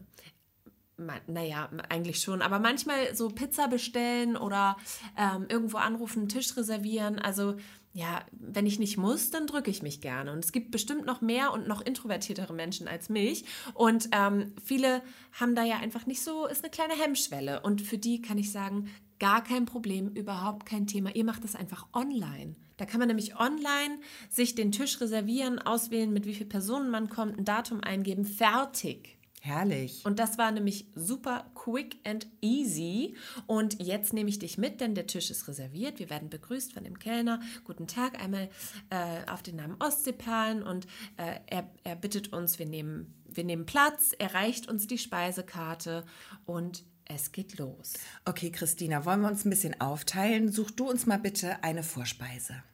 naja, 1.27 1.69
eigentlich 1.89 2.21
schon, 2.21 2.43
aber 2.43 2.59
manchmal 2.59 3.15
so 3.15 3.29
Pizza 3.29 3.69
bestellen 3.69 4.37
oder 4.37 4.77
ähm, 5.17 5.47
irgendwo 5.49 5.77
anrufen, 5.77 6.21
einen 6.21 6.29
Tisch 6.29 6.57
reservieren. 6.57 7.19
Also 7.19 7.57
ja, 7.93 8.25
wenn 8.33 8.67
ich 8.67 8.79
nicht 8.79 8.99
muss, 8.99 9.31
dann 9.31 9.47
drücke 9.47 9.71
ich 9.71 9.83
mich 9.83 10.03
gerne. 10.03 10.33
Und 10.33 10.45
es 10.45 10.53
gibt 10.53 10.71
bestimmt 10.71 11.07
noch 11.07 11.23
mehr 11.23 11.53
und 11.53 11.67
noch 11.67 11.81
introvertiertere 11.81 12.53
Menschen 12.53 12.89
als 12.89 13.09
mich. 13.09 13.47
Und 13.73 14.11
ähm, 14.13 14.53
viele 14.63 15.03
haben 15.33 15.55
da 15.55 15.65
ja 15.65 15.79
einfach 15.79 16.05
nicht 16.05 16.23
so, 16.23 16.47
ist 16.47 16.63
eine 16.63 16.71
kleine 16.71 16.93
Hemmschwelle. 16.93 17.61
Und 17.61 17.81
für 17.81 17.97
die 17.97 18.21
kann 18.21 18.37
ich 18.37 18.53
sagen, 18.53 18.91
gar 19.19 19.43
kein 19.43 19.65
Problem, 19.65 20.09
überhaupt 20.09 20.67
kein 20.67 20.87
Thema. 20.87 21.15
Ihr 21.15 21.25
macht 21.25 21.45
das 21.45 21.57
einfach 21.57 21.87
online. 21.95 22.55
Da 22.77 22.85
kann 22.85 22.99
man 22.99 23.09
nämlich 23.09 23.39
online 23.41 23.99
sich 24.29 24.55
den 24.55 24.73
Tisch 24.73 25.01
reservieren, 25.01 25.59
auswählen, 25.59 26.13
mit 26.13 26.27
wie 26.27 26.35
vielen 26.35 26.51
Personen 26.51 26.91
man 26.91 27.09
kommt, 27.09 27.39
ein 27.39 27.47
Datum 27.47 27.81
eingeben, 27.81 28.27
fertig. 28.27 29.16
Herrlich. 29.47 30.05
Und 30.05 30.19
das 30.19 30.39
war 30.39 30.51
nämlich 30.51 30.87
super 30.97 31.49
quick 31.55 31.99
and 32.05 32.27
easy. 32.41 33.15
Und 33.47 33.81
jetzt 33.81 34.13
nehme 34.13 34.29
ich 34.29 34.41
dich 34.41 34.59
mit, 34.59 34.81
denn 34.81 34.97
der 34.97 35.07
Tisch 35.07 35.31
ist 35.31 35.47
reserviert. 35.47 36.01
Wir 36.01 36.11
werden 36.11 36.29
begrüßt 36.29 36.73
von 36.73 36.83
dem 36.83 36.99
Kellner. 36.99 37.41
Guten 37.63 37.87
Tag, 37.87 38.21
einmal 38.21 38.49
äh, 38.91 39.31
auf 39.31 39.43
den 39.43 39.57
Namen 39.57 39.77
Ostseeperlen. 39.79 40.65
Und 40.65 40.87
äh, 41.17 41.39
er, 41.47 41.71
er 41.85 41.95
bittet 41.95 42.33
uns, 42.33 42.59
wir 42.59 42.67
nehmen, 42.67 43.15
wir 43.25 43.45
nehmen 43.45 43.67
Platz. 43.67 44.13
Er 44.19 44.35
reicht 44.35 44.69
uns 44.69 44.89
die 44.89 44.99
Speisekarte 44.99 46.05
und 46.45 46.85
es 47.05 47.31
geht 47.31 47.57
los. 47.59 47.93
Okay, 48.25 48.51
Christina, 48.51 49.05
wollen 49.05 49.21
wir 49.21 49.29
uns 49.29 49.45
ein 49.45 49.51
bisschen 49.51 49.81
aufteilen? 49.81 50.51
Such 50.51 50.73
du 50.73 50.91
uns 50.91 51.07
mal 51.07 51.21
bitte 51.21 51.63
eine 51.63 51.85
Vorspeise. 51.85 52.65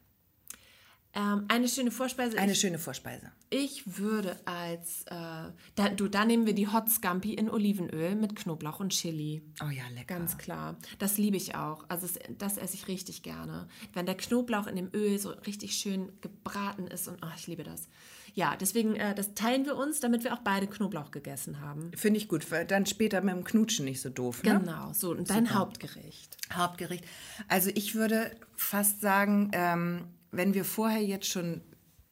Ähm, 1.15 1.45
eine 1.49 1.69
schöne 1.69 1.91
Vorspeise. 1.91 2.39
Eine 2.39 2.53
ich, 2.53 2.61
schöne 2.61 2.79
Vorspeise. 2.79 3.31
Ich 3.51 3.99
würde 3.99 4.39
als, 4.47 5.03
äh, 5.07 5.51
da, 5.75 5.89
du, 5.95 6.09
da 6.09 6.25
nehmen 6.25 6.47
wir 6.47 6.55
die 6.55 6.69
Hot 6.69 6.89
Scampi 6.89 7.35
in 7.35 7.51
Olivenöl 7.51 8.15
mit 8.15 8.35
Knoblauch 8.35 8.81
und 8.81 8.91
Chili. 8.91 9.43
Oh 9.63 9.69
ja, 9.69 9.83
lecker. 9.95 10.15
Ganz 10.15 10.39
klar. 10.39 10.77
Das 10.99 11.19
liebe 11.19 11.37
ich 11.37 11.55
auch. 11.55 11.85
Also 11.89 12.07
es, 12.07 12.19
das 12.39 12.57
esse 12.57 12.75
ich 12.75 12.89
richtig 12.89 13.23
gerne. 13.23 13.69
Wenn 13.93 14.07
der 14.07 14.17
Knoblauch 14.17 14.67
in 14.67 14.77
dem 14.77 14.89
Öl 14.95 15.19
so 15.19 15.31
richtig 15.31 15.75
schön 15.75 16.13
gebraten 16.23 16.87
ist 16.87 17.09
und 17.09 17.19
oh, 17.23 17.31
ich 17.37 17.47
liebe 17.47 17.63
das. 17.63 17.89
Ja, 18.35 18.57
deswegen, 18.57 18.97
äh, 18.97 19.15
das 19.15 19.35
teilen 19.35 19.67
wir 19.67 19.77
uns, 19.77 20.01
damit 20.01 20.25
wir 20.25 20.33
auch 20.33 20.41
beide 20.41 20.67
Knoblauch 20.67 21.11
gegessen 21.11 21.61
haben. 21.61 21.91
Finde 21.95 22.19
ich 22.19 22.29
gut, 22.29 22.51
weil 22.51 22.65
dann 22.65 22.87
später 22.87 23.21
mit 23.21 23.35
dem 23.35 23.45
Knutschen 23.45 23.85
nicht 23.85 24.01
so 24.01 24.09
doof. 24.09 24.43
Ne? 24.43 24.59
Genau, 24.59 24.93
so. 24.95 25.11
Und 25.11 25.29
dein 25.29 25.45
Super. 25.45 25.59
Hauptgericht. 25.59 26.39
Hauptgericht. 26.55 27.05
Also 27.49 27.71
ich 27.75 27.95
würde 27.95 28.31
fast 28.57 29.03
sagen, 29.03 29.51
ähm, 29.53 30.05
wenn 30.33 30.55
wir 30.55 30.65
vorher 30.65 31.03
jetzt 31.03 31.29
schon 31.29 31.61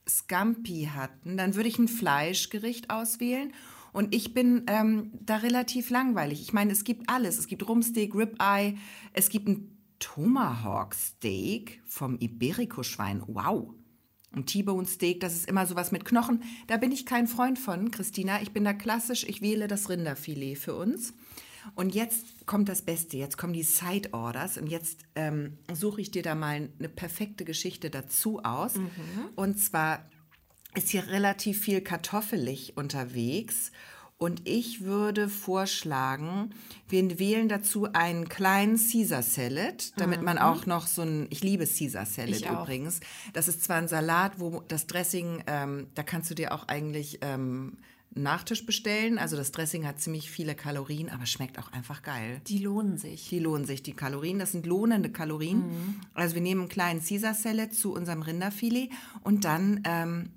Scampi 0.09 0.91
hatten, 0.95 1.37
dann 1.37 1.55
würde 1.55 1.69
ich 1.69 1.79
ein 1.79 1.89
Fleischgericht 1.89 2.91
auswählen. 2.91 3.53
Und 3.93 4.15
ich 4.15 4.35
bin 4.35 4.65
ähm, 4.69 5.11
da 5.21 5.37
relativ 5.37 5.91
langweilig. 5.91 6.41
Ich 6.41 6.53
meine, 6.53 6.73
es 6.73 6.85
gibt 6.85 7.09
alles. 7.09 7.39
Es 7.39 7.49
gibt 7.49 7.67
Rumsteak, 7.69 8.15
Ribeye, 8.15 8.77
es 9.13 9.31
gibt 9.31 9.49
ein 9.49 9.77
Tomahawk 9.99 10.95
Steak 10.95 11.83
vom 11.85 12.19
Iberico-Schwein. 12.21 13.23
Wow. 13.27 13.75
Ein 14.33 14.47
T-Bone 14.47 14.87
Steak, 14.87 15.19
das 15.21 15.35
ist 15.35 15.49
immer 15.49 15.67
sowas 15.67 15.91
mit 15.91 16.05
Knochen. 16.05 16.45
Da 16.69 16.77
bin 16.77 16.93
ich 16.93 17.05
kein 17.05 17.27
Freund 17.27 17.59
von, 17.59 17.91
Christina. 17.91 18.41
Ich 18.43 18.53
bin 18.53 18.65
da 18.65 18.73
klassisch. 18.73 19.25
Ich 19.25 19.43
wähle 19.43 19.67
das 19.67 19.89
Rinderfilet 19.89 20.55
für 20.55 20.77
uns. 20.77 21.15
Und 21.75 21.95
jetzt 21.95 22.47
kommt 22.47 22.69
das 22.69 22.83
Beste, 22.83 23.17
jetzt 23.17 23.37
kommen 23.39 23.53
die 23.53 23.63
Side 23.63 24.11
Orders 24.13 24.59
und 24.59 24.67
jetzt 24.67 25.05
ähm, 25.15 25.59
suche 25.73 26.01
ich 26.01 26.11
dir 26.11 26.23
da 26.23 26.35
mal 26.35 26.69
eine 26.79 26.89
perfekte 26.89 27.45
Geschichte 27.45 27.91
dazu 27.91 28.43
aus. 28.43 28.75
Und 29.37 29.59
zwar 29.59 30.09
ist 30.75 30.91
hier 30.91 31.07
relativ 31.09 31.61
viel 31.61 31.81
kartoffelig 31.81 32.77
unterwegs. 32.77 33.73
Und 34.19 34.47
ich 34.47 34.83
würde 34.83 35.31
vorschlagen, 35.31 36.51
wir 36.91 37.19
wählen 37.19 37.49
dazu 37.49 37.91
einen 37.95 38.29
kleinen 38.29 38.77
Caesar 38.77 39.23
Salad, 39.23 39.99
damit 39.99 40.21
man 40.21 40.37
auch 40.37 40.67
noch 40.67 40.87
so 40.87 41.01
ein, 41.01 41.27
ich 41.31 41.43
liebe 41.43 41.67
Caesar 41.67 42.05
Salad 42.05 42.43
übrigens. 42.43 43.01
Das 43.33 43.49
ist 43.49 43.65
zwar 43.65 43.77
ein 43.77 43.89
Salat, 43.89 44.39
wo 44.39 44.63
das 44.69 44.87
Dressing, 44.87 45.43
ähm, 45.47 45.87
da 45.95 46.03
kannst 46.03 46.31
du 46.31 46.35
dir 46.35 46.53
auch 46.53 46.69
eigentlich 46.69 47.21
ähm, 47.23 47.79
Nachtisch 48.13 48.67
bestellen. 48.67 49.19
Also 49.19 49.37
das 49.37 49.53
Dressing 49.53 49.87
hat 49.87 50.01
ziemlich 50.01 50.31
viele 50.31 50.57
Kalorien, 50.57 51.09
aber 51.11 51.27
schmeckt 51.27 51.59
auch 51.61 51.71
einfach 51.73 52.03
geil. 52.03 52.41
Die 52.49 52.59
lohnen 52.59 52.99
sich. 52.99 53.29
Die 53.29 53.39
lohnen 53.39 53.67
sich, 53.67 53.85
die 53.85 53.93
Kalorien. 53.93 54.41
Das 54.41 54.51
sind 54.53 54.67
lohnende 54.67 55.11
Kalorien. 55.11 56.01
Also 56.15 56.35
wir 56.35 56.43
nehmen 56.43 56.63
einen 56.63 56.69
kleinen 56.69 57.05
Caesar 57.05 57.35
Salad 57.35 57.73
zu 57.73 57.93
unserem 57.93 58.23
Rinderfilet 58.23 58.91
und 59.23 59.45
dann, 59.45 59.83
ähm, 59.85 60.31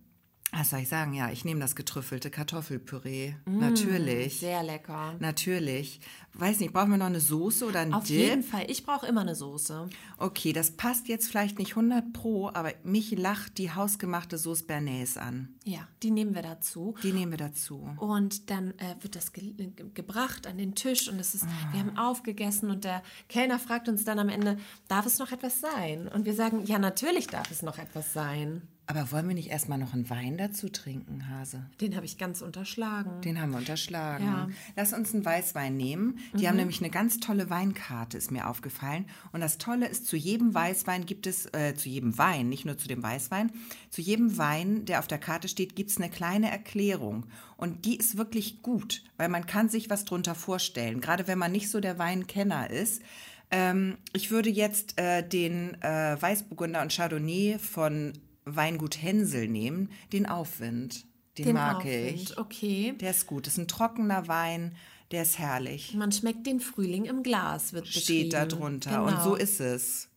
was 0.56 0.70
soll 0.70 0.80
ich 0.82 0.90
sagen? 0.90 1.14
Ja, 1.14 1.32
ich 1.32 1.46
nehme 1.46 1.60
das 1.60 1.76
getrüffelte 1.76 2.30
Kartoffelpüree. 2.30 3.34
Natürlich. 3.46 4.40
Sehr 4.40 4.64
lecker. 4.64 5.16
Natürlich. 5.20 6.00
Weiß 6.34 6.60
nicht, 6.60 6.74
brauchen 6.74 6.92
wir 6.92 6.98
noch 6.98 7.08
eine 7.08 7.20
Soße 7.20 7.66
oder 7.66 7.80
einen 7.80 7.94
Auf 7.94 8.06
Dip? 8.06 8.18
jeden 8.18 8.44
Fall. 8.44 8.66
Ich 8.70 8.84
brauche 8.86 9.06
immer 9.06 9.22
eine 9.22 9.36
Soße. 9.36 9.90
Okay, 10.18 10.54
das 10.54 10.72
passt 10.72 11.08
jetzt 11.08 11.28
vielleicht 11.28 11.60
nicht 11.60 11.72
100 11.72 12.14
pro, 12.14 12.50
aber 12.50 12.72
mich 12.84 13.12
lacht 13.12 13.58
die 13.58 13.72
hausgemachte 13.72 14.38
Sauce 14.38 14.64
Bernays 14.64 15.18
an. 15.18 15.50
Ja, 15.64 15.88
die 16.02 16.12
nehmen 16.12 16.34
wir 16.36 16.42
dazu. 16.42 16.96
Die 17.04 17.14
nehmen 17.14 17.32
wir 17.32 17.38
dazu. 17.38 17.88
Und 17.98 18.50
dann 18.50 18.72
äh, 18.80 18.96
wird 19.02 19.16
das 19.16 19.34
ge 19.34 19.54
ge 19.54 19.72
gebracht 19.94 20.48
an 20.48 20.58
den 20.58 20.76
Tisch 20.76 21.08
und 21.08 21.20
es 21.20 21.36
ist, 21.36 21.46
wir 21.72 21.80
haben 21.80 21.98
aufgegessen 21.98 22.70
und 22.70 22.84
der 22.84 23.04
Kellner 23.30 23.60
fragt 23.60 23.88
uns 23.90 24.04
dann 24.04 24.20
am 24.20 24.30
Ende, 24.30 24.58
darf 24.88 25.06
es 25.06 25.20
noch 25.20 25.32
etwas 25.32 25.62
sein? 25.62 26.08
Und 26.08 26.26
wir 26.26 26.34
sagen, 26.34 26.66
ja, 26.66 26.80
natürlich 26.80 27.28
darf 27.28 27.52
es 27.52 27.62
noch 27.62 27.78
etwas 27.78 28.14
sein. 28.14 28.68
Aber 28.86 29.12
wollen 29.12 29.30
wir 29.30 29.36
nicht 29.36 29.50
erstmal 29.50 29.78
noch 29.78 29.94
einen 29.94 30.10
Wein 30.10 30.38
dazu 30.38 30.68
trinken, 30.68 31.30
Hase? 31.30 31.66
Den 31.80 31.96
habe 31.96 32.06
ich 32.06 32.18
ganz 32.18 32.42
unterschlagen. 32.42 33.22
Den 33.22 33.40
haben 33.40 33.52
wir 33.52 33.60
unterschlagen. 33.60 34.26
Ja. 34.26 34.50
Lass 34.76 34.92
uns 34.92 35.14
einen 35.14 35.24
Weißwein 35.24 35.78
nehmen. 35.78 36.20
Die 36.34 36.50
haben 36.50 36.58
nämlich 36.58 36.82
eine 36.82 36.90
ganz 36.90 37.22
tolle 37.22 37.50
Weinkarte, 37.50 38.18
ist 38.18 38.32
mir 38.32 38.50
aufgefallen. 38.50 39.06
Und 39.32 39.40
das 39.40 39.58
Tolle 39.58 39.88
ist, 39.88 40.06
zu 40.06 40.18
jedem 40.18 40.54
Weißwein 40.54 41.06
gibt 41.06 41.28
es, 41.28 41.46
äh, 41.54 41.76
zu 41.76 41.88
jedem 41.88 42.18
Wein, 42.18 42.50
nicht 42.50 42.66
nur 42.66 42.78
zu 42.78 42.90
dem 42.90 43.02
Weißwein, 43.02 43.52
zu 43.90 44.02
jedem 44.02 44.38
Wein, 44.38 44.84
der 44.84 45.00
auf 45.00 45.08
der 45.08 45.18
Karte 45.18 45.48
steht, 45.48 45.78
gibt 45.78 45.92
es 45.92 45.98
eine 45.98 46.10
kleine 46.10 46.52
Erklärung. 46.52 47.26
Und 47.56 47.86
die 47.86 47.96
ist 47.96 48.18
wirklich 48.18 48.62
gut, 48.62 49.04
weil 49.16 49.30
man 49.30 49.46
kann 49.46 49.70
sich 49.70 49.90
was 49.90 50.04
drunter 50.04 50.36
vorstellen. 50.36 51.00
Gerade 51.00 51.28
wenn 51.28 51.40
man 51.40 51.54
nicht 51.54 51.70
so 51.70 51.80
der 51.80 52.00
Weinkenner 52.00 52.70
ist. 52.70 53.02
Ähm, 53.50 53.98
ich 54.14 54.32
würde 54.32 54.50
jetzt 54.50 55.00
äh, 55.00 55.28
den 55.28 55.80
äh, 55.82 56.20
Weißburgunder 56.20 56.82
und 56.82 56.92
Chardonnay 56.92 57.60
von 57.60 58.14
Weingut 58.46 59.02
Hänsel 59.02 59.48
nehmen, 59.48 59.90
den 60.12 60.26
Aufwind. 60.26 61.06
Den, 61.38 61.46
Den 61.46 61.54
mag 61.56 61.78
Aufwind, 61.78 62.22
ich. 62.32 62.38
okay. 62.38 62.94
Der 63.00 63.12
ist 63.12 63.26
gut. 63.28 63.48
Das 63.48 63.54
ist 63.54 63.60
ein 63.60 63.68
trockener 63.68 64.28
Wein, 64.28 64.76
der 65.12 65.24
ist 65.24 65.40
herrlich. 65.40 65.94
Man 65.96 66.12
schmeckt 66.12 66.46
den 66.46 66.60
Frühling 66.60 67.06
im 67.06 67.24
Glas, 67.24 67.74
wird 67.74 67.88
Steht 67.88 68.34
da 68.34 68.46
drunter. 68.46 69.04
Und 69.04 69.12
Genau. 69.12 69.24
so 69.24 69.36
ist 69.36 69.60
es. 69.60 70.10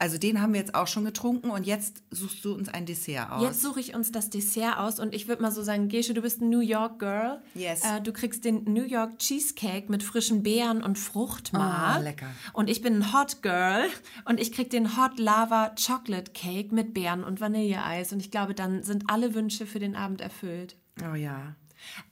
Also 0.00 0.16
den 0.16 0.40
haben 0.40 0.52
wir 0.52 0.60
jetzt 0.60 0.76
auch 0.76 0.86
schon 0.86 1.04
getrunken 1.04 1.50
und 1.50 1.66
jetzt 1.66 2.04
suchst 2.12 2.44
du 2.44 2.54
uns 2.54 2.68
ein 2.68 2.86
Dessert 2.86 3.32
aus. 3.32 3.42
Jetzt 3.42 3.62
suche 3.62 3.80
ich 3.80 3.96
uns 3.96 4.12
das 4.12 4.30
Dessert 4.30 4.78
aus 4.78 5.00
und 5.00 5.12
ich 5.12 5.26
würde 5.26 5.42
mal 5.42 5.50
so 5.50 5.60
sagen, 5.62 5.88
Gesche, 5.88 6.14
du 6.14 6.22
bist 6.22 6.40
ein 6.40 6.50
New 6.50 6.60
York 6.60 7.00
Girl. 7.00 7.42
Yes. 7.54 7.82
Äh, 7.82 8.00
du 8.00 8.12
kriegst 8.12 8.44
den 8.44 8.62
New 8.64 8.84
York 8.84 9.18
Cheesecake 9.18 9.90
mit 9.90 10.04
frischen 10.04 10.44
Beeren 10.44 10.84
und 10.84 10.98
Fruchtmark. 11.00 11.96
Ah, 11.96 11.98
lecker. 11.98 12.28
Und 12.52 12.70
ich 12.70 12.80
bin 12.80 12.98
ein 12.98 13.12
Hot 13.12 13.42
Girl 13.42 13.88
und 14.24 14.38
ich 14.38 14.52
krieg 14.52 14.70
den 14.70 14.96
Hot 14.96 15.18
Lava 15.18 15.74
Chocolate 15.74 16.30
Cake 16.30 16.72
mit 16.72 16.94
Beeren 16.94 17.24
und 17.24 17.40
Vanilleeis. 17.40 18.12
Und 18.12 18.20
ich 18.20 18.30
glaube, 18.30 18.54
dann 18.54 18.84
sind 18.84 19.10
alle 19.10 19.34
Wünsche 19.34 19.66
für 19.66 19.80
den 19.80 19.96
Abend 19.96 20.20
erfüllt. 20.20 20.76
oh 21.02 21.16
ja. 21.16 21.56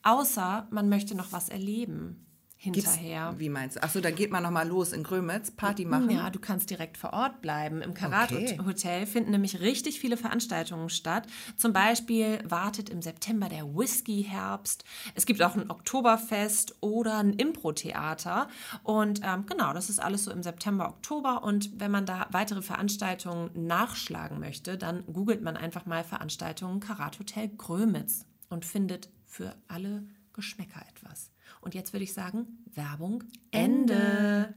Außer 0.02 0.66
man 0.70 0.88
möchte 0.88 1.16
noch 1.16 1.30
was 1.30 1.48
erleben 1.48 2.25
Gibt's, 2.58 2.94
hinterher. 2.94 3.34
Wie 3.38 3.48
meinst 3.48 3.76
du? 3.76 3.82
Achso, 3.82 4.00
da 4.00 4.10
geht 4.10 4.30
man 4.30 4.42
nochmal 4.42 4.66
los 4.66 4.92
in 4.92 5.02
Grömitz, 5.02 5.50
Party 5.50 5.84
machen. 5.84 6.10
Ja, 6.10 6.30
du 6.30 6.38
kannst 6.38 6.70
direkt 6.70 6.96
vor 6.96 7.12
Ort 7.12 7.42
bleiben. 7.42 7.82
Im 7.82 7.94
Karat 7.94 8.32
Okay. 8.32 8.58
Hotel 8.64 9.06
finden 9.06 9.30
nämlich 9.30 9.60
richtig 9.60 10.00
viele 10.00 10.16
Veranstaltungen 10.16 10.88
statt. 10.88 11.26
Zum 11.56 11.72
Beispiel 11.72 12.40
wartet 12.44 12.88
im 12.88 13.02
September 13.02 13.48
der 13.48 13.64
Whisky-Herbst. 13.76 14.84
Es 15.14 15.26
gibt 15.26 15.42
auch 15.42 15.54
ein 15.54 15.70
Oktoberfest 15.70 16.76
oder 16.80 17.18
ein 17.18 17.34
Impro-Theater. 17.34 18.48
Und 18.82 19.20
ähm, 19.22 19.44
genau, 19.46 19.72
das 19.72 19.90
ist 19.90 20.00
alles 20.00 20.24
so 20.24 20.30
im 20.30 20.42
September, 20.42 20.88
Oktober. 20.88 21.44
Und 21.44 21.78
wenn 21.78 21.90
man 21.90 22.06
da 22.06 22.26
weitere 22.30 22.62
Veranstaltungen 22.62 23.50
nachschlagen 23.54 24.40
möchte, 24.40 24.76
dann 24.78 25.04
googelt 25.12 25.42
man 25.42 25.56
einfach 25.56 25.86
mal 25.86 26.04
Veranstaltungen 26.04 26.80
Karat 26.80 27.18
Hotel 27.18 27.48
Grömitz 27.48 28.24
und 28.48 28.64
findet 28.64 29.10
für 29.24 29.54
alle 29.68 30.04
Geschmäcker 30.32 30.82
etwas. 30.88 31.30
Und 31.66 31.74
jetzt 31.74 31.92
würde 31.92 32.04
ich 32.04 32.12
sagen, 32.14 32.46
Werbung 32.76 33.24
Ende. 33.50 34.54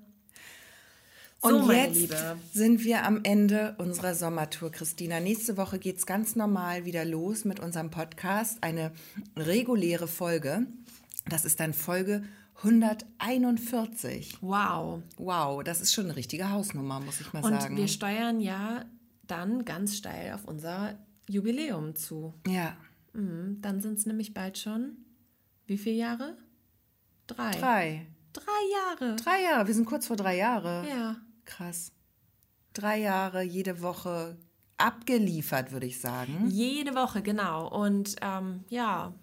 So, 1.42 1.48
Und 1.48 1.72
jetzt 1.72 1.96
Liebe. 1.96 2.38
sind 2.54 2.84
wir 2.84 3.04
am 3.04 3.22
Ende 3.24 3.74
unserer 3.80 4.14
Sommertour, 4.14 4.70
Christina. 4.72 5.20
Nächste 5.20 5.58
Woche 5.58 5.80
geht 5.80 5.98
es 5.98 6.06
ganz 6.06 6.36
normal 6.36 6.86
wieder 6.86 7.06
los 7.06 7.46
mit 7.46 7.60
unserem 7.60 7.90
Podcast. 7.90 8.60
Eine 8.62 8.92
reguläre 9.36 10.08
Folge. 10.08 10.68
Das 11.28 11.46
ist 11.46 11.60
dann 11.60 11.74
Folge 11.74 12.22
141. 12.58 14.38
Wow. 14.42 15.02
Wow, 15.18 15.64
das 15.64 15.82
ist 15.82 15.92
schon 15.92 16.06
eine 16.06 16.16
richtige 16.16 16.52
Hausnummer, 16.52 17.00
muss 17.00 17.20
ich 17.22 17.34
mal 17.34 17.44
Und 17.44 17.60
sagen. 17.60 17.76
wir 17.76 17.88
steuern 17.88 18.40
ja 18.40 18.86
dann 19.26 19.66
ganz 19.66 19.98
steil 19.98 20.34
auf 20.34 20.46
unser 20.46 20.94
Jubiläum 21.28 21.96
zu. 21.96 22.36
ja, 22.46 22.78
Mhm, 23.14 23.58
Dann 23.62 23.82
sind 23.82 23.98
es 23.98 24.06
nämlich 24.06 24.36
bald 24.36 24.60
schon 24.60 24.98
wie 25.66 25.80
viele 25.80 25.96
Jahre? 25.96 26.38
Drei. 27.36 27.52
drei. 27.52 28.08
Drei 28.34 28.42
Jahre. 28.72 29.16
Drei 29.16 29.44
Jahre, 29.44 29.68
wir 29.68 29.74
sind 29.74 29.86
kurz 29.86 30.08
vor 30.08 30.16
drei 30.16 30.38
Jahre. 30.38 30.86
Ja. 30.88 31.16
Krass. 31.46 31.92
Drei 32.74 33.00
Jahre, 33.00 33.42
jede 33.42 33.82
Woche 33.82 34.38
abgeliefert, 34.78 35.72
würde 35.72 35.86
ich 35.86 36.00
sagen. 36.00 36.48
Jede 36.50 36.96
Woche, 36.96 37.22
genau. 37.22 37.68
Und 37.68 38.16
ähm, 38.22 38.64
ja, 38.70 39.14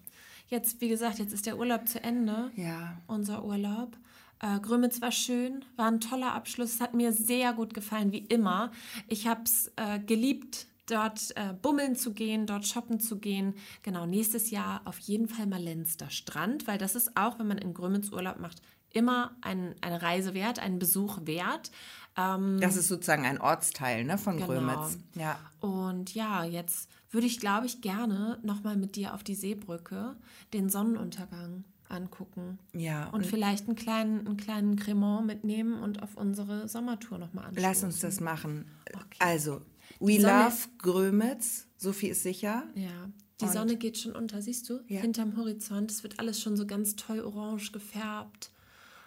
jetzt, 0.47 0.81
wie 0.81 0.89
gesagt, 0.89 1.19
jetzt 1.19 1.33
ist 1.33 1.45
der 1.45 1.57
Urlaub 1.57 1.87
zu 1.87 2.03
Ende. 2.03 2.51
Ja. 2.55 3.01
Unser 3.07 3.43
Urlaub. 3.43 3.97
Äh, 4.39 4.59
Grömitz 4.59 5.01
war 5.01 5.11
schön, 5.11 5.65
war 5.75 5.87
ein 5.87 5.99
toller 5.99 6.33
Abschluss. 6.33 6.75
Es 6.75 6.81
hat 6.81 6.93
mir 6.93 7.11
sehr 7.11 7.53
gut 7.53 7.73
gefallen, 7.73 8.11
wie 8.11 8.19
immer. 8.19 8.71
Ich 9.07 9.27
habe 9.27 9.41
es 9.43 9.71
äh, 9.77 9.99
geliebt, 9.99 10.67
dort 10.87 11.35
äh, 11.35 11.53
bummeln 11.61 11.95
zu 11.95 12.13
gehen, 12.13 12.45
dort 12.47 12.65
shoppen 12.65 12.99
zu 12.99 13.19
gehen. 13.19 13.53
Genau, 13.83 14.05
nächstes 14.05 14.49
Jahr 14.51 14.81
auf 14.85 14.97
jeden 14.99 15.27
Fall 15.27 15.45
mal 15.45 15.61
Lenster 15.61 16.09
Strand, 16.09 16.65
weil 16.67 16.77
das 16.77 16.95
ist 16.95 17.15
auch, 17.15 17.37
wenn 17.39 17.47
man 17.47 17.57
in 17.57 17.73
Grömitz 17.73 18.09
Urlaub 18.11 18.39
macht, 18.39 18.61
immer 18.91 19.35
ein, 19.41 19.75
eine 19.81 20.01
Reise 20.01 20.33
wert, 20.33 20.59
einen 20.59 20.79
Besuch 20.79 21.19
wert. 21.25 21.71
Ähm, 22.15 22.59
Das 22.61 22.75
ist 22.77 22.87
sozusagen 22.87 23.25
ein 23.25 23.39
Ortsteil 23.39 24.05
ne, 24.05 24.17
von 24.17 24.37
Genau. 24.37 24.47
Grömitz. 24.47 24.97
Ja. 25.15 25.37
und 25.59 26.13
ja, 26.15 26.43
jetzt 26.45 26.89
würde 27.11 27.27
ich, 27.27 27.39
glaube 27.39 27.65
ich, 27.67 27.81
gerne 27.81 28.39
nochmal 28.43 28.75
mit 28.77 28.95
dir 28.95 29.13
auf 29.13 29.23
die 29.23 29.35
Seebrücke 29.35 30.15
den 30.53 30.69
Sonnenuntergang 30.69 31.63
angucken. 31.89 32.59
Ja, 32.73 33.07
Und 33.11 33.25
vielleicht 33.25 33.67
einen 33.67 33.75
kleinen, 33.77 34.27
einen 34.27 34.35
kleinen 34.37 34.75
Cremant 34.75 35.25
mitnehmen 35.25 35.81
und 35.81 36.03
auf 36.03 36.15
unsere 36.17 36.67
Sommertour 36.67 37.17
nochmal 37.17 37.45
anschauen. 37.45 37.63
Lass 37.63 37.83
uns 37.83 37.99
das 37.99 38.19
machen. 38.19 38.69
Okay. 38.93 39.17
Also, 39.19 39.61
we 39.99 40.19
Sonne- 40.21 40.45
love 40.45 40.57
Grömitz. 40.77 41.67
So 41.77 41.93
viel 41.93 42.11
ist 42.11 42.23
sicher. 42.23 42.63
Ja, 42.75 43.09
die 43.39 43.45
Und- 43.45 43.51
Sonne 43.53 43.77
geht 43.77 43.97
schon 43.97 44.15
unter, 44.15 44.41
siehst 44.41 44.69
du? 44.69 44.79
Ja. 44.87 45.01
Hinterm 45.01 45.37
Horizont. 45.37 45.91
Es 45.91 46.03
wird 46.03 46.19
alles 46.19 46.41
schon 46.41 46.57
so 46.57 46.65
ganz 46.65 46.95
toll 46.95 47.19
orange 47.19 47.71
gefärbt. 47.71 48.51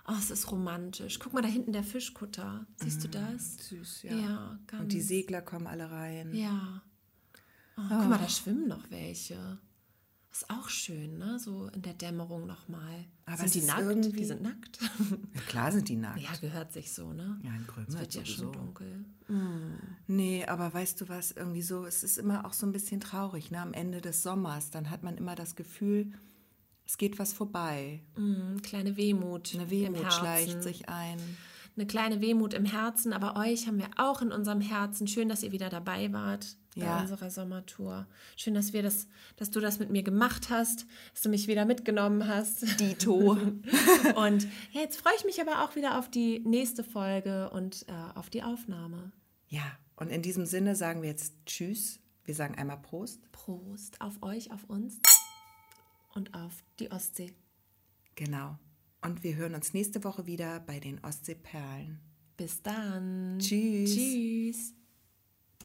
Oh, 0.07 0.14
es 0.18 0.31
ist 0.31 0.50
romantisch. 0.50 1.18
Guck 1.18 1.33
mal 1.35 1.42
da 1.42 1.48
hinten 1.48 1.72
der 1.72 1.85
Fischkutter. 1.85 2.66
Siehst 2.76 3.05
du 3.05 3.09
das? 3.09 3.57
Süß, 3.68 4.03
Ja, 4.05 4.16
ja. 4.16 4.59
ganz. 4.66 4.83
Und 4.83 4.92
die 4.92 5.00
Segler 5.00 5.40
kommen 5.42 5.66
alle 5.66 5.90
rein. 5.90 6.35
Ja. 6.35 6.83
Oh, 7.76 7.83
Guck 7.88 8.09
mal, 8.09 8.18
da 8.18 8.29
schwimmen 8.29 8.66
noch 8.68 8.90
welche. 8.90 9.59
Ist 10.33 10.48
auch 10.50 10.68
schön, 10.68 11.18
ne? 11.18 11.38
So 11.38 11.68
in 11.74 11.83
der 11.83 11.94
Dämmerung 11.94 12.46
nochmal. 12.46 13.05
Aber 13.33 13.49
sind 13.49 13.55
die 13.55 13.62
nackt? 13.66 13.81
irgendwie- 13.81 14.12
Die 14.12 14.25
sind 14.25 14.43
nackt. 14.43 14.79
Ja, 15.35 15.40
klar 15.49 15.73
sind 15.73 15.88
die 15.88 15.97
nackt. 15.97 16.21
ja, 16.21 16.31
gehört 16.40 16.73
sich 16.73 16.93
so, 16.93 17.12
ne? 17.12 17.38
Ja, 17.43 17.51
in 17.55 17.66
Grömitz 17.66 17.95
Es 17.95 18.01
wird 18.01 18.14
ja 18.14 18.21
sowieso. 18.23 18.43
schon 18.45 18.53
dunkel. 18.53 19.05
Nee, 20.07 20.45
aber 20.47 20.73
weißt 20.75 21.01
du 21.01 21.09
was, 21.09 21.31
irgendwie 21.33 21.62
so, 21.62 21.85
es 21.87 22.03
ist 22.03 22.19
immer 22.19 22.45
auch 22.45 22.53
so 22.53 22.66
ein 22.66 22.73
bisschen 22.73 23.01
traurig, 23.01 23.51
ne? 23.51 23.61
Am 23.61 23.73
Ende 23.73 24.01
des 24.01 24.23
Sommers, 24.23 24.71
dann 24.71 24.90
hat 24.90 25.03
man 25.03 25.16
immer 25.16 25.35
das 25.37 25.55
Gefühl, 25.55 26.12
es 26.87 26.99
geht 26.99 27.19
was 27.21 27.33
vorbei. 27.33 28.03
Mm, 28.16 28.57
kleine 28.62 28.97
Wehmut. 28.97 29.53
Eine 29.55 29.71
Wehmut 29.71 30.12
schleicht 30.12 30.62
sich 30.64 30.88
ein. 30.88 31.19
Eine 31.81 31.87
kleine 31.87 32.21
Wehmut 32.21 32.53
im 32.55 32.64
Herzen, 32.66 33.12
aber 33.14 33.37
euch 33.37 33.66
haben 33.66 33.79
wir 33.79 33.88
auch 33.97 34.21
in 34.21 34.33
unserem 34.33 34.61
Herzen. 34.61 35.07
Schön, 35.09 35.29
dass 35.31 35.43
ihr 35.43 35.51
wieder 35.53 35.71
dabei 35.71 36.12
wart 36.12 36.57
bei 36.77 36.83
Ja. 36.83 37.01
unserer 37.01 37.31
Sommertour. 37.31 38.07
Schön, 38.37 38.53
dass 38.55 38.73
wir 38.75 38.83
das, 38.83 39.09
dass 39.37 39.51
du 39.51 39.61
das 39.61 39.79
mit 39.79 39.90
mir 39.90 40.03
gemacht 40.03 40.51
hast, 40.51 40.87
dass 41.12 41.23
du 41.23 41.31
mich 41.31 41.49
wieder 41.49 41.64
mitgenommen 41.64 42.29
hast. 42.29 42.79
Dito. 42.79 43.14
Und 44.14 44.45
ja, 44.73 44.81
jetzt 44.83 45.01
freue 45.01 45.14
ich 45.16 45.25
mich 45.25 45.40
aber 45.40 45.64
auch 45.64 45.75
wieder 45.75 45.99
auf 45.99 46.11
die 46.11 46.40
nächste 46.40 46.85
Folge 46.85 47.51
und 47.51 47.87
äh, 47.88 48.19
auf 48.19 48.29
die 48.31 48.43
Aufnahme. 48.43 49.11
Ja, 49.49 49.62
und 49.97 50.11
in 50.11 50.23
diesem 50.23 50.47
Sinne 50.47 50.77
sagen 50.77 51.03
wir 51.03 51.09
jetzt 51.09 51.35
Tschüss. 51.47 51.99
Wir 52.25 52.35
sagen 52.35 52.55
einmal 52.57 52.77
Prost. 52.79 53.21
Prost 53.33 54.01
auf 54.01 54.23
euch, 54.23 54.52
auf 54.52 54.65
uns 54.65 55.00
und 56.15 56.35
auf 56.35 56.63
die 56.79 56.90
Ostsee. 56.92 57.33
Genau. 58.15 58.59
Und 59.03 59.23
wir 59.23 59.37
hören 59.37 59.55
uns 59.55 59.73
nächste 59.73 60.05
Woche 60.05 60.27
wieder 60.27 60.61
bei 60.61 60.79
den 60.79 61.03
Ostseeperlen. 61.03 62.01
Bis 62.37 62.63
dann. 62.63 63.38
Tschüss. 63.38 63.94
Tschüss. 63.94 64.79